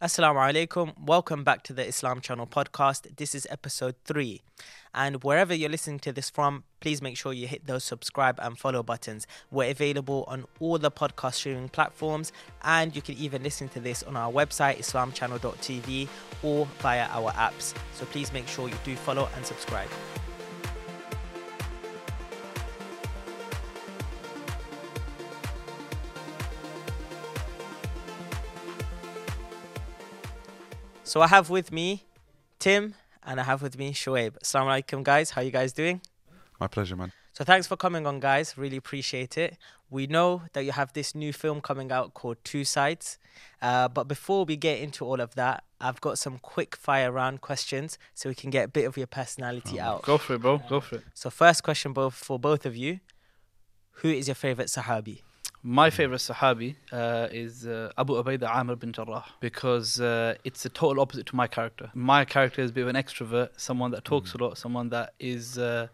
Assalamu 0.00 0.38
alaikum. 0.38 0.96
Welcome 0.96 1.42
back 1.42 1.64
to 1.64 1.72
the 1.72 1.84
Islam 1.84 2.20
Channel 2.20 2.46
podcast. 2.46 3.16
This 3.16 3.34
is 3.34 3.48
episode 3.50 3.96
three. 4.04 4.42
And 4.94 5.24
wherever 5.24 5.52
you're 5.52 5.68
listening 5.68 5.98
to 6.00 6.12
this 6.12 6.30
from, 6.30 6.62
please 6.78 7.02
make 7.02 7.16
sure 7.16 7.32
you 7.32 7.48
hit 7.48 7.66
those 7.66 7.82
subscribe 7.82 8.38
and 8.40 8.56
follow 8.56 8.84
buttons. 8.84 9.26
We're 9.50 9.72
available 9.72 10.24
on 10.28 10.44
all 10.60 10.78
the 10.78 10.92
podcast 10.92 11.34
streaming 11.34 11.68
platforms, 11.70 12.30
and 12.62 12.94
you 12.94 13.02
can 13.02 13.16
even 13.16 13.42
listen 13.42 13.68
to 13.70 13.80
this 13.80 14.04
on 14.04 14.16
our 14.16 14.30
website, 14.30 14.78
islamchannel.tv, 14.78 16.06
or 16.44 16.68
via 16.78 17.08
our 17.08 17.32
apps. 17.32 17.74
So 17.94 18.06
please 18.06 18.32
make 18.32 18.46
sure 18.46 18.68
you 18.68 18.78
do 18.84 18.94
follow 18.94 19.28
and 19.34 19.44
subscribe. 19.44 19.88
So 31.08 31.22
I 31.22 31.26
have 31.28 31.48
with 31.48 31.72
me 31.72 32.04
Tim 32.58 32.92
and 33.24 33.40
I 33.40 33.42
have 33.44 33.62
with 33.62 33.78
me 33.78 33.94
Shoaib. 33.94 34.32
Assalamu 34.44 34.82
alaikum 34.82 35.02
guys, 35.02 35.30
how 35.30 35.40
you 35.40 35.50
guys 35.50 35.72
doing? 35.72 36.02
My 36.60 36.66
pleasure, 36.66 36.96
man. 36.96 37.12
So 37.32 37.44
thanks 37.44 37.66
for 37.66 37.78
coming 37.78 38.06
on 38.06 38.20
guys, 38.20 38.58
really 38.58 38.76
appreciate 38.76 39.38
it. 39.38 39.56
We 39.88 40.06
know 40.06 40.42
that 40.52 40.66
you 40.66 40.72
have 40.72 40.92
this 40.92 41.14
new 41.14 41.32
film 41.32 41.62
coming 41.62 41.90
out 41.90 42.12
called 42.12 42.36
Two 42.44 42.62
Sides. 42.62 43.16
Uh, 43.62 43.88
but 43.88 44.04
before 44.04 44.44
we 44.44 44.56
get 44.56 44.80
into 44.80 45.02
all 45.06 45.22
of 45.22 45.34
that, 45.36 45.64
I've 45.80 45.98
got 46.02 46.18
some 46.18 46.36
quick 46.40 46.76
fire 46.76 47.10
round 47.10 47.40
questions 47.40 47.96
so 48.12 48.28
we 48.28 48.34
can 48.34 48.50
get 48.50 48.66
a 48.66 48.68
bit 48.68 48.84
of 48.84 48.98
your 48.98 49.06
personality 49.06 49.80
out. 49.80 50.02
Go 50.02 50.18
for 50.18 50.34
it, 50.34 50.42
bro. 50.42 50.58
Go 50.68 50.80
for 50.80 50.96
it. 50.96 51.04
So 51.14 51.30
first 51.30 51.62
question 51.62 51.94
both 51.94 52.12
for 52.12 52.38
both 52.38 52.66
of 52.66 52.76
you. 52.76 53.00
Who 54.02 54.10
is 54.10 54.28
your 54.28 54.34
favorite 54.34 54.68
Sahabi? 54.68 55.22
My 55.70 55.90
favorite 55.90 56.20
Sahabi 56.20 56.76
uh, 56.92 57.28
is 57.30 57.66
uh, 57.66 57.92
Abu 57.98 58.14
Ubaidah 58.14 58.48
Amr 58.48 58.74
bin 58.74 58.90
Jarrah 58.90 59.26
because 59.38 60.00
uh, 60.00 60.34
it's 60.42 60.62
the 60.62 60.70
total 60.70 61.02
opposite 61.02 61.26
to 61.26 61.36
my 61.36 61.46
character. 61.46 61.90
My 61.92 62.24
character 62.24 62.62
is 62.62 62.70
a 62.70 62.72
bit 62.72 62.80
of 62.80 62.88
an 62.88 62.96
extrovert, 62.96 63.50
someone 63.58 63.90
that 63.90 64.02
talks 64.02 64.32
a 64.32 64.38
lot, 64.38 64.56
someone 64.56 64.88
that 64.88 65.12
is 65.20 65.58
uh, 65.58 65.88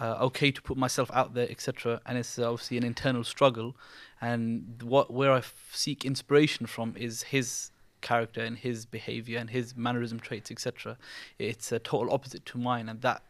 uh, 0.00 0.16
okay 0.22 0.50
to 0.50 0.62
put 0.62 0.78
myself 0.78 1.10
out 1.12 1.34
there, 1.34 1.46
etc. 1.50 2.00
And 2.06 2.16
it's 2.16 2.38
obviously 2.38 2.78
an 2.78 2.84
internal 2.84 3.22
struggle. 3.22 3.76
And 4.18 4.82
what 4.82 5.12
where 5.12 5.32
I 5.32 5.38
f- 5.38 5.68
seek 5.74 6.06
inspiration 6.06 6.64
from 6.64 6.94
is 6.96 7.24
his 7.24 7.70
character 8.00 8.40
and 8.40 8.56
his 8.56 8.86
behavior 8.86 9.38
and 9.38 9.50
his 9.50 9.76
mannerism 9.76 10.20
traits, 10.20 10.50
etc. 10.50 10.96
It's 11.38 11.70
a 11.70 11.78
total 11.78 12.14
opposite 12.14 12.46
to 12.46 12.56
mine, 12.56 12.88
and 12.88 13.02
that 13.02 13.22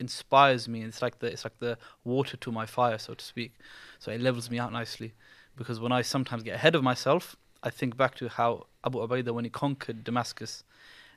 inspires 0.00 0.68
me. 0.68 0.82
It's 0.82 1.02
like 1.02 1.18
the 1.18 1.26
it's 1.26 1.44
like 1.44 1.58
the 1.58 1.78
water 2.04 2.36
to 2.38 2.52
my 2.52 2.66
fire, 2.66 2.98
so 2.98 3.14
to 3.14 3.24
speak. 3.24 3.52
So 3.98 4.10
it 4.10 4.20
levels 4.20 4.50
me 4.50 4.58
out 4.58 4.72
nicely, 4.72 5.12
because 5.56 5.78
when 5.78 5.92
I 5.92 6.02
sometimes 6.02 6.42
get 6.42 6.54
ahead 6.56 6.74
of 6.74 6.82
myself, 6.82 7.36
I 7.62 7.70
think 7.70 7.96
back 7.96 8.14
to 8.16 8.28
how 8.28 8.66
Abu 8.84 8.98
Ubaidah 8.98 9.32
when 9.32 9.44
he 9.44 9.50
conquered 9.50 10.04
Damascus, 10.04 10.64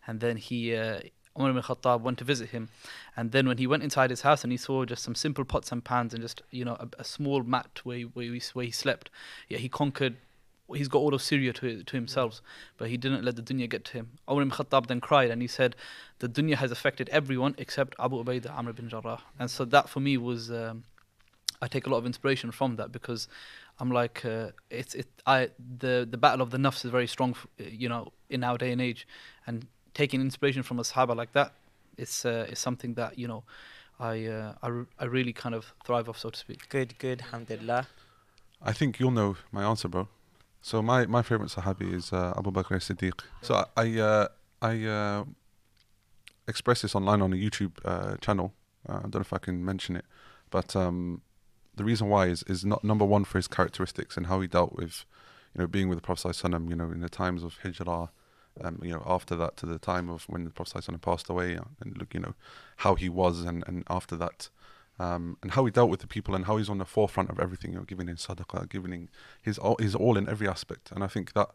and 0.08 0.20
then 0.20 0.38
he. 0.38 0.76
Uh, 0.76 1.00
Umar 1.36 1.50
ibn 1.50 1.64
Khattab 1.64 2.02
went 2.02 2.20
to 2.20 2.24
visit 2.24 2.50
him, 2.50 2.70
and 3.18 3.32
then 3.32 3.48
when 3.48 3.58
he 3.58 3.66
went 3.66 3.82
inside 3.82 4.12
his 4.12 4.22
house 4.22 4.44
and 4.44 4.52
he 4.54 4.58
saw 4.58 4.86
just 4.86 5.02
some 5.02 5.16
simple 5.16 5.44
pots 5.44 5.72
and 5.72 5.84
pans 5.84 6.14
and 6.14 6.22
just 6.22 6.44
you 6.52 6.64
know 6.64 6.78
a, 6.80 6.88
a 7.00 7.04
small 7.04 7.42
mat 7.42 7.82
where 7.84 7.98
he, 7.98 8.04
where, 8.04 8.26
he, 8.26 8.42
where 8.54 8.66
he 8.66 8.72
slept, 8.72 9.10
yeah, 9.50 9.58
he 9.58 9.68
conquered 9.68 10.16
he's 10.76 10.88
got 10.88 11.00
all 11.00 11.14
of 11.14 11.22
Syria 11.22 11.54
to 11.54 11.84
to 11.84 11.96
himself, 11.96 12.42
but 12.78 12.90
he 12.90 12.98
didn't 12.98 13.24
let 13.24 13.36
the 13.36 13.42
dunya 13.42 13.70
get 13.70 13.84
to 13.86 13.94
him. 13.94 14.12
Umar 14.30 14.44
ibn 14.44 14.52
Khattab 14.52 14.88
then 14.88 15.02
cried 15.02 15.30
and 15.32 15.42
he 15.42 15.48
said, 15.48 15.76
"The 16.20 16.30
dunya 16.30 16.56
has 16.56 16.72
affected 16.72 17.10
everyone 17.10 17.56
except 17.58 17.96
Abu 18.00 18.24
Ubaidah 18.24 18.52
Amr 18.52 18.74
bin 18.74 18.90
Jarrah." 18.90 19.22
And 19.40 19.50
so 19.50 19.66
that 19.66 19.90
for 19.90 20.00
me 20.00 20.18
was, 20.18 20.52
um, 20.52 20.84
I 21.62 21.68
take 21.68 21.86
a 21.86 21.90
lot 21.90 21.98
of 21.98 22.06
inspiration 22.06 22.52
from 22.52 22.76
that 22.78 22.92
because 22.92 23.28
I'm 23.80 23.92
like, 23.92 24.24
uh, 24.26 24.52
it's 24.70 24.96
it 24.96 25.08
I 25.26 25.50
the 25.80 26.08
the 26.10 26.18
battle 26.18 26.42
of 26.42 26.52
the 26.52 26.58
nafs 26.58 26.86
is 26.86 26.92
very 26.92 27.08
strong, 27.08 27.36
you 27.58 27.90
know, 27.90 28.14
in 28.30 28.44
our 28.44 28.58
day 28.58 28.72
and 28.72 28.82
age, 28.82 29.08
and 29.46 29.68
taking 29.94 30.22
inspiration 30.22 30.64
from 30.64 30.80
a 30.80 30.84
Sahaba 30.84 31.16
like 31.16 31.34
that, 31.34 31.54
it's 31.98 32.26
uh, 32.26 32.48
is 32.50 32.60
something 32.60 32.94
that 32.96 33.20
you 33.20 33.28
know. 33.28 33.44
I, 34.00 34.26
uh, 34.26 34.56
I, 34.64 34.84
I 34.98 35.06
really 35.06 35.34
kind 35.34 35.54
of 35.54 35.72
thrive 35.86 36.10
off, 36.10 36.18
so 36.18 36.32
to 36.32 36.38
speak. 36.38 36.68
Good, 36.68 36.98
good, 36.98 37.22
alhamdulillah. 37.22 37.88
I 38.60 38.74
think 38.74 39.00
you'll 39.00 39.12
know 39.12 39.38
my 39.52 39.64
answer, 39.64 39.88
bro. 39.88 40.08
So 40.64 40.82
my, 40.82 41.06
my 41.08 41.22
favorite 41.22 41.50
Sahabi 41.50 41.94
is 41.94 42.14
uh, 42.14 42.34
Abu 42.38 42.50
Bakr 42.50 42.78
as-Siddiq. 42.78 43.20
So 43.42 43.66
I 43.76 44.00
uh, 44.00 44.28
I 44.62 44.86
uh, 44.86 45.26
express 46.48 46.84
this 46.84 46.96
online 46.96 47.22
on 47.22 47.34
a 47.34 47.36
YouTube 47.36 47.74
uh, 47.84 48.16
channel. 48.22 48.54
Uh, 48.88 48.94
I 48.94 49.02
don't 49.02 49.16
know 49.16 49.22
if 49.22 49.34
I 49.34 49.40
can 49.40 49.64
mention 49.66 49.98
it, 49.98 50.06
but 50.52 50.74
um, 50.74 51.22
the 51.76 51.84
reason 51.84 52.08
why 52.08 52.28
is 52.28 52.44
is 52.44 52.64
not 52.64 52.82
number 52.82 53.04
one 53.04 53.26
for 53.26 53.38
his 53.40 53.50
characteristics 53.50 54.16
and 54.16 54.28
how 54.28 54.40
he 54.40 54.48
dealt 54.48 54.74
with, 54.74 55.04
you 55.54 55.60
know, 55.60 55.68
being 55.68 55.90
with 55.90 55.98
the 55.98 56.02
Prophet 56.02 56.30
Sallallahu 56.30 56.70
you 56.70 56.78
know, 56.78 56.92
in 56.92 57.02
the 57.02 57.10
times 57.10 57.44
of 57.44 57.58
Hijrah, 57.62 58.10
um, 58.64 58.80
you 58.82 58.94
know, 58.94 59.04
after 59.06 59.36
that 59.36 59.58
to 59.58 59.66
the 59.66 59.80
time 59.80 60.10
of 60.10 60.24
when 60.30 60.46
the 60.46 60.50
Prophet 60.50 60.82
Sallallahu 60.82 61.02
passed 61.02 61.30
away, 61.30 61.60
and 61.82 61.98
look, 61.98 62.14
you 62.14 62.22
know, 62.22 62.36
how 62.78 62.96
he 62.96 63.10
was, 63.10 63.42
and 63.42 63.66
and 63.68 63.84
after 63.90 64.16
that. 64.16 64.48
Um, 65.00 65.38
and 65.42 65.52
how 65.52 65.66
he 65.66 65.72
dealt 65.72 65.90
with 65.90 66.02
the 66.02 66.08
people 66.08 66.36
and 66.36 66.46
how 66.46 66.58
he's 66.58 66.70
on 66.70 66.78
the 66.78 66.86
forefront 66.86 67.32
of 67.32 67.40
everything, 67.40 67.72
you 67.72 67.80
know, 67.80 67.84
giving 67.84 68.08
in 68.08 68.16
sadaqah, 68.16 68.70
giving 68.70 69.10
his 69.42 69.58
all, 69.58 69.76
his 69.80 69.96
all 69.96 70.18
in 70.18 70.30
every 70.30 70.48
aspect. 70.48 70.92
And 70.92 71.04
I 71.04 71.08
think 71.08 71.34
that 71.34 71.50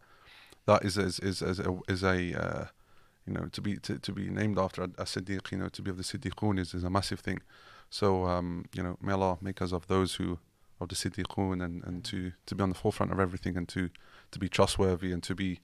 that 0.67 0.85
is 0.85 0.99
is 0.99 1.21
is, 1.21 1.41
is 1.41 1.61
a, 1.61 1.79
is 1.89 2.03
a 2.03 2.35
uh, 2.35 2.67
you 3.27 3.33
know 3.35 3.47
to 3.53 3.61
be 3.61 3.77
to, 3.77 3.99
to 3.99 4.13
be 4.13 4.29
named 4.29 4.59
after 4.59 4.83
a, 4.83 4.91
a 4.99 5.05
siddiq, 5.05 5.53
you 5.53 5.59
know, 5.59 5.69
to 5.69 5.83
be 5.83 5.91
of 5.91 5.97
the 5.97 6.03
siddiqun 6.03 6.59
is, 6.59 6.75
is 6.75 6.85
a 6.85 6.91
massive 6.91 7.21
thing. 7.21 7.41
So 7.91 8.27
um, 8.27 8.65
you 8.75 8.83
know, 8.83 8.97
may 9.01 9.13
Allah 9.13 9.39
make 9.41 9.63
us 9.63 9.73
of 9.73 9.87
those 9.87 10.17
who 10.17 10.39
of 10.81 10.89
the 10.89 10.95
siddiqun 10.95 11.65
and, 11.65 11.85
and 11.85 12.05
to 12.05 12.33
to 12.47 12.55
be 12.55 12.63
on 12.63 12.71
the 12.71 12.75
forefront 12.75 13.13
of 13.13 13.21
everything 13.21 13.57
and 13.57 13.69
to 13.69 13.91
to 14.31 14.39
be 14.39 14.49
trustworthy 14.49 15.13
and 15.13 15.23
to 15.23 15.35
be 15.35 15.61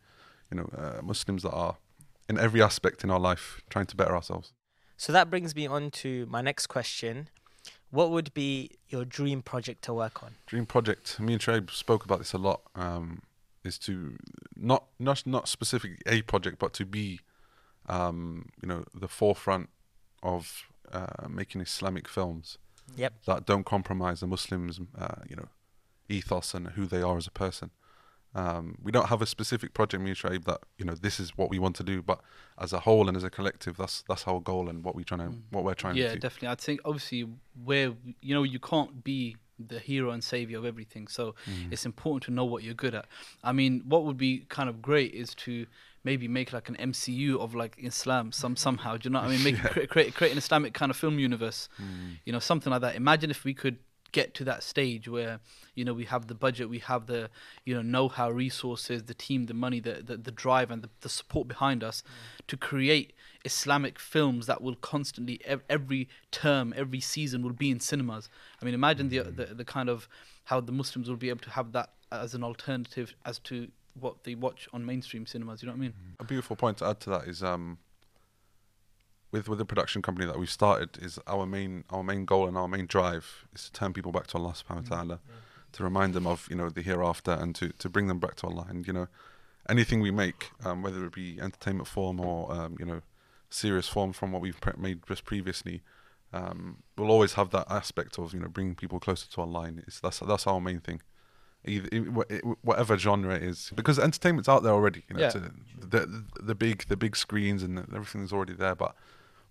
you 0.50 0.56
know 0.58 0.70
uh, 0.76 1.02
Muslims 1.02 1.42
that 1.42 1.52
are 1.52 1.76
in 2.28 2.38
every 2.38 2.62
aspect 2.62 3.04
in 3.04 3.10
our 3.10 3.20
life 3.20 3.60
trying 3.68 3.86
to 3.86 3.96
better 3.96 4.14
ourselves. 4.14 4.52
So 4.96 5.12
that 5.12 5.28
brings 5.28 5.54
me 5.54 5.66
on 5.66 5.90
to 6.02 6.26
my 6.26 6.40
next 6.40 6.68
question. 6.68 7.28
What 7.94 8.10
would 8.10 8.34
be 8.34 8.72
your 8.88 9.04
dream 9.04 9.40
project 9.40 9.82
to 9.82 9.94
work 9.94 10.20
on? 10.20 10.32
Dream 10.46 10.66
project. 10.66 11.20
Me 11.20 11.34
and 11.34 11.40
Trey 11.40 11.60
spoke 11.70 12.04
about 12.04 12.18
this 12.18 12.32
a 12.32 12.38
lot. 12.38 12.62
Um, 12.74 13.22
is 13.62 13.78
to 13.78 14.16
not 14.56 14.86
not 14.98 15.24
not 15.24 15.46
specifically 15.46 15.98
a 16.04 16.22
project, 16.22 16.58
but 16.58 16.72
to 16.74 16.84
be, 16.84 17.20
um, 17.88 18.48
you 18.60 18.68
know, 18.68 18.84
the 18.92 19.06
forefront 19.06 19.68
of 20.24 20.64
uh, 20.92 21.28
making 21.28 21.60
Islamic 21.60 22.08
films. 22.08 22.58
Yep. 22.96 23.12
That 23.26 23.46
don't 23.46 23.64
compromise 23.64 24.18
the 24.18 24.26
Muslims, 24.26 24.80
uh, 24.98 25.22
you 25.28 25.36
know, 25.36 25.48
ethos 26.08 26.52
and 26.52 26.70
who 26.70 26.86
they 26.86 27.00
are 27.00 27.16
as 27.16 27.28
a 27.28 27.30
person. 27.30 27.70
Um, 28.34 28.76
we 28.82 28.90
don't 28.90 29.08
have 29.08 29.22
a 29.22 29.26
specific 29.26 29.74
project, 29.74 30.02
me 30.02 30.12
that 30.12 30.58
you 30.78 30.84
know 30.84 30.94
this 30.94 31.20
is 31.20 31.36
what 31.36 31.50
we 31.50 31.58
want 31.58 31.76
to 31.76 31.84
do, 31.84 32.02
but 32.02 32.20
as 32.58 32.72
a 32.72 32.80
whole 32.80 33.06
and 33.08 33.16
as 33.16 33.22
a 33.24 33.30
collective, 33.30 33.76
that's 33.76 34.02
that's 34.08 34.26
our 34.26 34.40
goal 34.40 34.68
and 34.68 34.84
what 34.84 34.94
we 34.96 35.04
trying 35.04 35.20
to 35.20 35.26
Mm. 35.26 35.42
what 35.50 35.62
we're 35.64 35.74
trying 35.74 35.96
yeah, 35.96 36.04
to 36.04 36.08
do. 36.10 36.14
Yeah, 36.16 36.20
definitely. 36.20 36.48
I 36.48 36.54
think 36.56 36.80
obviously 36.84 37.28
where 37.64 37.92
you 38.20 38.34
know 38.34 38.42
you 38.42 38.58
can't 38.58 39.04
be 39.04 39.36
the 39.58 39.78
hero 39.78 40.10
and 40.10 40.22
savior 40.24 40.58
of 40.58 40.64
everything, 40.64 41.06
so 41.06 41.34
Mm. 41.46 41.72
it's 41.72 41.86
important 41.86 42.24
to 42.24 42.32
know 42.32 42.44
what 42.44 42.64
you're 42.64 42.74
good 42.74 42.94
at. 42.94 43.06
I 43.44 43.52
mean, 43.52 43.82
what 43.86 44.04
would 44.04 44.16
be 44.16 44.46
kind 44.48 44.68
of 44.68 44.82
great 44.82 45.14
is 45.14 45.32
to 45.46 45.66
maybe 46.02 46.26
make 46.26 46.52
like 46.52 46.68
an 46.68 46.76
MCU 46.76 47.38
of 47.40 47.54
like 47.54 47.76
Islam 47.78 48.32
some 48.32 48.56
somehow. 48.56 48.96
Do 48.96 49.06
you 49.06 49.10
know 49.12 49.20
what 49.20 49.30
I 49.30 49.36
mean? 49.36 49.44
Make 49.44 49.58
create, 49.58 49.88
create 49.90 50.14
create 50.14 50.32
an 50.32 50.38
Islamic 50.38 50.74
kind 50.74 50.90
of 50.90 50.96
film 50.96 51.20
universe. 51.20 51.68
Mm. 51.80 52.18
You 52.26 52.32
know, 52.32 52.40
something 52.40 52.70
like 52.72 52.80
that. 52.82 52.96
Imagine 52.96 53.30
if 53.30 53.44
we 53.44 53.54
could 53.54 53.78
get 54.14 54.32
to 54.32 54.44
that 54.44 54.62
stage 54.62 55.08
where 55.08 55.40
you 55.74 55.84
know 55.84 55.92
we 55.92 56.04
have 56.04 56.28
the 56.28 56.34
budget 56.36 56.70
we 56.70 56.78
have 56.78 57.06
the 57.06 57.28
you 57.64 57.74
know 57.74 57.82
know-how 57.82 58.30
resources 58.30 59.02
the 59.02 59.12
team 59.26 59.46
the 59.46 59.58
money 59.66 59.80
the 59.80 59.94
the, 60.08 60.16
the 60.16 60.30
drive 60.30 60.70
and 60.70 60.82
the, 60.82 60.90
the 61.00 61.08
support 61.08 61.48
behind 61.48 61.82
us 61.82 62.02
mm. 62.02 62.46
to 62.46 62.56
create 62.56 63.12
islamic 63.44 63.98
films 63.98 64.46
that 64.46 64.62
will 64.62 64.76
constantly 64.76 65.40
every 65.68 66.08
term 66.30 66.72
every 66.76 67.00
season 67.00 67.42
will 67.42 67.58
be 67.64 67.70
in 67.70 67.80
cinemas. 67.80 68.28
I 68.62 68.64
mean 68.64 68.74
imagine 68.74 69.08
the, 69.08 69.18
mm-hmm. 69.18 69.34
the 69.34 69.46
the 69.46 69.64
kind 69.64 69.88
of 69.88 70.08
how 70.44 70.60
the 70.60 70.72
muslims 70.72 71.08
will 71.10 71.22
be 71.26 71.28
able 71.28 71.44
to 71.48 71.50
have 71.50 71.72
that 71.72 71.90
as 72.12 72.34
an 72.34 72.44
alternative 72.44 73.14
as 73.26 73.40
to 73.40 73.68
what 73.98 74.22
they 74.22 74.36
watch 74.36 74.68
on 74.72 74.86
mainstream 74.86 75.26
cinemas 75.26 75.60
you 75.60 75.66
know 75.66 75.72
what 75.72 75.78
i 75.78 75.86
mean? 75.86 75.90
Mm-hmm. 75.90 76.22
A 76.22 76.24
beautiful 76.24 76.54
point 76.54 76.78
to 76.78 76.86
add 76.86 77.00
to 77.00 77.10
that 77.10 77.24
is 77.24 77.42
um, 77.42 77.78
with 79.34 79.46
with 79.50 79.58
the 79.62 79.68
production 79.72 80.00
company 80.06 80.26
that 80.30 80.38
we 80.44 80.46
started 80.58 80.90
is 81.06 81.12
our 81.34 81.44
main 81.56 81.72
our 81.94 82.04
main 82.10 82.22
goal 82.32 82.44
and 82.50 82.56
our 82.62 82.68
main 82.76 82.86
drive 82.96 83.26
is 83.56 83.62
to 83.66 83.70
turn 83.78 83.90
people 83.98 84.12
back 84.16 84.26
to 84.30 84.34
Allah 84.38 84.54
subhanahu 84.60 84.84
wa 84.90 84.96
ta'ala 84.96 85.16
to 85.76 85.78
remind 85.90 86.10
them 86.16 86.26
of 86.32 86.38
you 86.50 86.56
know 86.60 86.68
the 86.78 86.82
hereafter 86.90 87.32
and 87.42 87.50
to, 87.58 87.64
to 87.82 87.86
bring 87.94 88.06
them 88.10 88.20
back 88.24 88.34
to 88.40 88.44
Allah. 88.50 88.64
And 88.70 88.78
you 88.88 88.94
know 88.98 89.08
anything 89.74 89.98
we 90.08 90.12
make 90.24 90.40
um, 90.66 90.76
whether 90.84 91.00
it 91.08 91.14
be 91.24 91.28
entertainment 91.48 91.88
form 91.96 92.16
or 92.20 92.38
um, 92.56 92.72
you 92.80 92.86
know 92.90 93.00
serious 93.62 93.88
form 93.94 94.10
from 94.18 94.28
what 94.32 94.40
we've 94.46 94.60
pre- 94.64 94.80
made 94.86 94.98
just 95.10 95.24
previously 95.32 95.76
um, 96.32 96.78
we'll 96.96 97.10
always 97.16 97.34
have 97.34 97.48
that 97.56 97.66
aspect 97.80 98.18
of 98.18 98.26
you 98.34 98.40
know 98.42 98.48
bringing 98.56 98.74
people 98.82 98.98
closer 99.06 99.26
to 99.34 99.40
Allah. 99.40 99.62
And 99.68 99.78
it's, 99.86 99.98
that's 100.04 100.18
that's 100.30 100.46
our 100.46 100.60
main 100.60 100.80
thing. 100.88 101.00
Either 101.66 101.88
it, 101.98 102.02
wh- 102.16 102.30
it, 102.36 102.42
whatever 102.62 102.92
genre 102.98 103.34
it 103.34 103.42
is 103.42 103.72
because 103.74 103.98
entertainment's 103.98 104.48
out 104.48 104.62
there 104.64 104.72
already 104.78 105.02
you 105.08 105.14
know 105.16 105.22
Yeah. 105.22 105.32
the 105.94 106.24
the 106.50 106.54
big 106.54 106.76
the 106.92 106.96
big 107.04 107.14
screens 107.24 107.62
and 107.62 107.78
everything's 107.98 108.32
already 108.34 108.52
there 108.64 108.74
but 108.84 108.94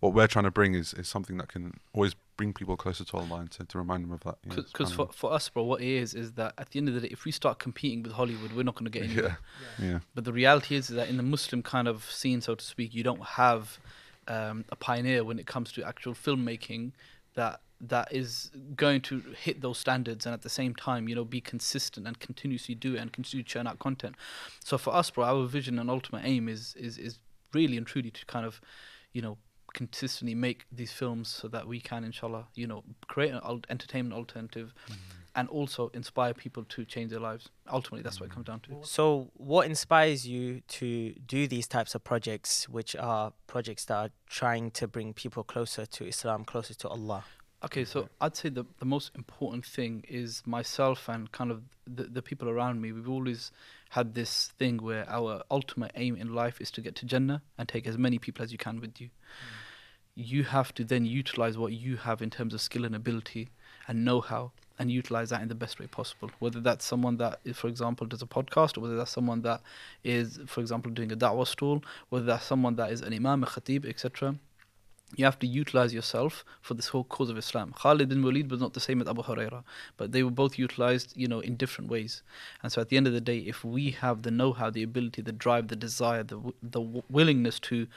what 0.04 0.14
we're 0.14 0.28
trying 0.28 0.44
to 0.44 0.52
bring 0.52 0.76
is, 0.76 0.94
is 0.94 1.08
something 1.08 1.38
that 1.38 1.48
can 1.48 1.80
always 1.94 2.14
bring 2.36 2.52
people 2.52 2.76
closer 2.76 3.06
to 3.06 3.16
Allah 3.16 3.40
and 3.40 3.52
to, 3.52 3.64
to 3.64 3.78
remind 3.78 4.04
them 4.04 4.12
of 4.12 4.20
that. 4.26 4.36
you 4.44 4.50
know, 4.50 4.64
Because 4.64 4.92
for, 4.92 5.08
for 5.14 5.32
us, 5.32 5.48
bro, 5.48 5.64
what 5.64 5.80
it 5.80 5.88
is 5.88 6.14
is 6.14 6.34
that 6.34 6.54
at 6.58 6.72
the 6.72 6.80
end 6.80 6.90
of 6.90 6.94
the 6.96 7.00
day, 7.00 7.08
if 7.10 7.24
we 7.24 7.32
start 7.32 7.58
competing 7.58 8.04
with 8.04 8.12
Hollywood, 8.12 8.52
we're 8.52 8.64
not 8.64 8.76
going 8.76 8.84
to 8.84 8.92
get 8.92 9.04
anywhere. 9.04 9.38
yeah, 9.80 9.86
yeah, 9.92 10.00
But 10.14 10.26
the 10.26 10.34
reality 10.34 10.76
is 10.76 10.90
that 10.90 11.08
in 11.08 11.16
the 11.16 11.24
Muslim 11.24 11.64
kind 11.64 11.88
of 11.88 12.04
scene, 12.12 12.42
so 12.42 12.54
to 12.54 12.66
speak, 12.66 12.94
you 12.94 13.02
don't 13.02 13.24
have 13.24 13.80
um, 14.28 14.66
a 14.68 14.76
pioneer 14.76 15.24
when 15.24 15.40
it 15.40 15.46
comes 15.46 15.72
to 15.72 15.88
actual 15.88 16.14
filmmaking 16.14 16.92
that 17.36 17.62
that 17.80 18.12
is 18.12 18.52
going 18.76 19.00
to 19.02 19.22
hit 19.38 19.62
those 19.62 19.78
standards 19.78 20.26
and 20.26 20.34
at 20.34 20.42
the 20.42 20.50
same 20.50 20.76
time, 20.76 21.08
you 21.08 21.16
know, 21.16 21.26
be 21.26 21.40
consistent 21.42 22.08
and 22.08 22.20
continuously 22.20 22.76
do 22.76 22.96
it 22.96 23.00
and 23.00 23.14
continue 23.14 23.44
to 23.44 23.50
churn 23.50 23.68
out 23.68 23.80
content. 23.80 24.16
So 24.64 24.78
for 24.78 24.94
us, 24.94 25.10
bro, 25.12 25.24
our 25.24 25.46
vision 25.48 25.80
and 25.80 25.90
ultimate 25.90 26.24
aim 26.26 26.50
is 26.50 26.76
is 26.76 26.98
is 26.98 27.20
really 27.54 27.78
and 27.78 27.88
truly 27.88 28.12
to 28.12 28.26
kind 28.26 28.46
of, 28.46 28.60
you 29.14 29.22
know, 29.22 29.38
consistently 29.74 30.36
make 30.36 30.66
these 30.72 30.92
films 30.92 31.28
so 31.28 31.48
that 31.48 31.68
we 31.68 31.80
can, 31.80 32.04
inshallah, 32.04 32.48
you 32.56 32.68
know, 32.68 32.84
create 33.08 33.32
an 33.32 33.42
al- 33.44 33.62
entertainment 33.70 34.16
alternative 34.16 34.74
mm. 34.90 34.96
and 35.36 35.50
also 35.50 35.90
inspire 35.94 36.34
people 36.34 36.64
to 36.66 36.86
change 36.86 37.12
their 37.12 37.20
lives. 37.20 37.50
Ultimately, 37.72 38.04
that's 38.04 38.20
what 38.20 38.28
it 38.28 38.30
mm. 38.30 38.36
comes 38.36 38.46
down 38.48 38.60
to. 38.62 38.80
So, 38.84 39.32
what 39.36 39.66
inspires 39.66 40.28
you 40.28 40.62
to 40.80 41.14
do 41.14 41.48
these 41.48 41.68
types 41.68 41.96
of 41.96 42.04
projects, 42.04 42.70
which 42.70 42.96
are 42.96 43.34
projects 43.48 43.86
that 43.86 43.96
are 43.96 44.10
trying 44.28 44.72
to 44.72 44.88
bring 44.88 45.14
people 45.14 45.44
closer 45.44 45.86
to 45.86 46.08
Islam, 46.08 46.46
closer 46.46 46.74
to 46.76 46.88
Allah? 46.88 47.26
Okay, 47.66 47.86
so 47.86 48.10
I'd 48.20 48.36
say 48.36 48.50
the 48.50 48.66
the 48.80 48.86
most 48.86 49.12
important 49.16 49.66
thing 49.66 50.04
is 50.10 50.44
myself 50.46 51.08
and 51.08 51.32
kind 51.32 51.50
of 51.50 51.64
the 51.88 52.04
the 52.04 52.22
people 52.22 52.50
around 52.50 52.82
me. 52.82 52.92
We've 52.92 53.10
always 53.10 53.52
had 53.92 54.16
this 54.16 54.48
thing 54.60 54.78
where 54.84 55.10
our 55.10 55.44
ultimate 55.50 55.92
aim 55.96 56.18
in 56.18 56.34
life 56.34 56.60
is 56.60 56.70
to 56.72 56.82
get 56.82 56.96
to 56.96 57.06
Jannah 57.06 57.42
and 57.58 57.70
take 57.70 57.88
as 57.88 57.98
many 57.98 58.20
people 58.20 58.44
as 58.44 58.52
you 58.52 58.58
can 58.58 58.82
with 58.82 59.00
you. 59.00 59.08
Mm. 59.08 59.63
You 60.16 60.44
have 60.44 60.74
to 60.76 60.84
then 60.84 61.06
utilize 61.06 61.58
what 61.58 61.74
you 61.74 61.98
have 61.98 62.22
in 62.22 62.30
terms 62.30 62.54
of 62.54 62.62
skill 62.62 62.86
and 62.86 62.96
ability 62.96 63.50
and 63.88 64.06
know-how 64.06 64.52
and 64.80 64.92
utilize 64.92 65.30
that 65.30 65.42
in 65.42 65.48
the 65.48 65.56
best 65.56 65.80
way 65.80 65.88
possible. 65.88 66.32
Whether 66.40 66.60
that's 66.60 66.86
someone 66.86 67.18
that, 67.18 67.40
for 67.54 67.68
example, 67.68 68.08
does 68.08 68.22
a 68.22 68.26
podcast, 68.26 68.78
or 68.78 68.82
whether 68.82 68.98
that's 68.98 69.12
someone 69.12 69.42
that 69.42 69.62
is, 70.04 70.40
for 70.48 70.62
example, 70.62 70.92
doing 70.92 71.12
a 71.12 71.16
da'wah 71.16 71.48
stall, 71.48 71.84
whether 72.10 72.26
that's 72.26 72.46
someone 72.46 72.76
that 72.76 72.92
is 72.92 73.02
an 73.02 73.14
imam, 73.14 73.44
a 73.44 73.48
khatib, 73.48 73.86
etc 73.86 74.36
you 75.16 75.26
have 75.26 75.40
to 75.40 75.48
utilize 75.48 75.94
yourself 75.94 76.44
for 76.62 76.74
this 76.74 76.88
whole 76.88 77.04
cause 77.04 77.30
of 77.30 77.38
Islam. 77.38 77.74
Khalid 77.78 78.10
bin 78.10 78.24
Walid 78.24 78.50
was 78.50 78.60
not 78.60 78.74
the 78.74 78.80
same 78.80 79.02
as 79.02 79.08
Abu 79.08 79.24
Huraira, 79.24 79.64
but 79.98 80.12
they 80.12 80.24
were 80.24 80.32
both 80.32 80.58
utilized, 80.58 81.14
you 81.16 81.28
know, 81.28 81.40
in 81.40 81.56
different 81.56 81.90
ways. 81.90 82.24
And 82.62 82.72
so, 82.72 82.82
at 82.82 82.90
the 82.90 82.98
end 82.98 83.08
of 83.08 83.14
the 83.14 83.22
day, 83.22 83.40
if 83.40 83.64
we 83.64 83.92
have 83.92 84.24
the 84.24 84.32
know-how, 84.32 84.70
the 84.70 84.84
ability, 84.84 85.22
the 85.22 85.32
drive, 85.32 85.68
the 85.68 85.76
desire, 85.76 86.24
the 86.24 86.40
the 86.62 86.82
willingness 87.10 87.60
to, 87.62 87.88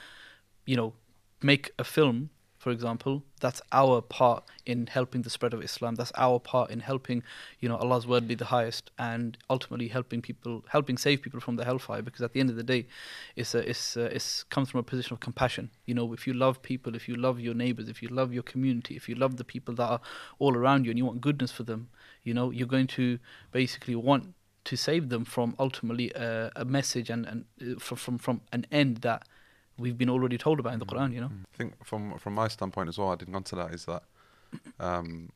you 0.65 0.75
know, 0.75 0.93
make 1.41 1.71
a 1.77 1.83
film, 1.83 2.29
for 2.57 2.71
example, 2.71 3.23
that's 3.39 3.61
our 3.71 4.01
part 4.01 4.43
in 4.65 4.87
helping 4.87 5.21
the 5.21 5.29
spread 5.29 5.53
of 5.53 5.63
Islam. 5.63 5.95
That's 5.95 6.11
our 6.15 6.39
part 6.39 6.71
in 6.71 6.79
helping, 6.79 7.23
you 7.59 7.69
know, 7.69 7.77
Allah's 7.77 8.07
word 8.07 8.27
be 8.27 8.35
the 8.35 8.45
highest, 8.45 8.91
and 8.97 9.37
ultimately 9.49 9.87
helping 9.87 10.21
people, 10.21 10.65
helping 10.69 10.97
save 10.97 11.21
people 11.21 11.39
from 11.39 11.55
the 11.55 11.63
hellfire. 11.63 12.01
Because 12.01 12.21
at 12.21 12.33
the 12.33 12.39
end 12.39 12.49
of 12.49 12.55
the 12.55 12.63
day, 12.63 12.87
it's 13.35 13.53
a, 13.53 13.69
it's 13.69 13.95
a, 13.95 14.05
it's 14.15 14.43
comes 14.43 14.69
from 14.69 14.79
a 14.79 14.83
position 14.83 15.13
of 15.13 15.19
compassion. 15.19 15.69
You 15.85 15.93
know, 15.93 16.11
if 16.13 16.25
you 16.25 16.33
love 16.33 16.61
people, 16.61 16.95
if 16.95 17.07
you 17.07 17.15
love 17.15 17.39
your 17.39 17.53
neighbors, 17.53 17.89
if 17.89 18.01
you 18.01 18.09
love 18.09 18.33
your 18.33 18.43
community, 18.43 18.95
if 18.95 19.07
you 19.07 19.15
love 19.15 19.37
the 19.37 19.43
people 19.43 19.75
that 19.75 19.87
are 19.87 20.01
all 20.39 20.55
around 20.55 20.85
you, 20.85 20.91
and 20.91 20.97
you 20.97 21.05
want 21.05 21.21
goodness 21.21 21.51
for 21.51 21.63
them, 21.63 21.89
you 22.23 22.33
know, 22.33 22.49
you're 22.49 22.67
going 22.67 22.87
to 22.87 23.19
basically 23.51 23.95
want 23.95 24.33
to 24.65 24.75
save 24.75 25.07
them 25.07 25.23
from 25.23 25.55
ultimately 25.59 26.11
a, 26.15 26.51
a 26.57 26.65
message 26.65 27.09
and 27.09 27.25
and 27.25 27.45
uh, 27.61 27.79
from 27.79 27.97
from 27.97 28.17
from 28.17 28.41
an 28.51 28.65
end 28.71 28.97
that 28.97 29.25
we've 29.77 29.97
been 29.97 30.09
already 30.09 30.37
told 30.37 30.59
about 30.59 30.73
in 30.73 30.79
the 30.79 30.85
Quran. 30.85 31.13
You 31.13 31.21
know. 31.21 31.31
I 31.53 31.57
think 31.57 31.85
from 31.85 32.17
from 32.17 32.33
my 32.33 32.47
standpoint 32.47 32.89
as 32.89 32.97
well, 32.97 33.11
adding 33.13 33.35
on 33.35 33.43
to 33.43 33.55
that 33.55 33.73
is 33.73 33.85
that 33.85 34.03
um, 34.79 35.31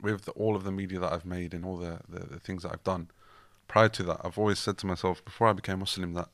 with 0.00 0.24
the, 0.26 0.32
all 0.32 0.56
of 0.56 0.64
the 0.64 0.72
media 0.72 0.98
that 1.00 1.12
I've 1.12 1.24
made 1.24 1.54
and 1.54 1.64
all 1.64 1.76
the, 1.76 2.00
the, 2.08 2.20
the 2.20 2.38
things 2.40 2.62
that 2.62 2.72
I've 2.72 2.84
done, 2.84 3.08
prior 3.68 3.88
to 3.88 4.02
that, 4.04 4.20
I've 4.24 4.38
always 4.38 4.58
said 4.58 4.78
to 4.78 4.86
myself 4.86 5.24
before 5.24 5.48
I 5.48 5.52
became 5.52 5.80
Muslim 5.80 6.12
that 6.14 6.28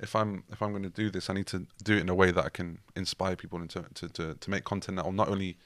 if 0.00 0.16
I'm 0.16 0.44
if 0.50 0.60
I'm 0.60 0.70
going 0.70 0.82
to 0.82 0.90
do 0.90 1.10
this, 1.10 1.30
I 1.30 1.34
need 1.34 1.46
to 1.48 1.66
do 1.82 1.96
it 1.96 2.00
in 2.00 2.08
a 2.08 2.14
way 2.14 2.30
that 2.30 2.44
I 2.44 2.48
can 2.48 2.78
inspire 2.96 3.36
people 3.36 3.60
and 3.60 3.70
to, 3.70 3.84
to, 3.94 4.08
to, 4.08 4.34
to 4.34 4.50
make 4.50 4.64
content 4.64 4.96
that 4.96 5.04
will 5.04 5.12
not 5.12 5.28
only 5.28 5.56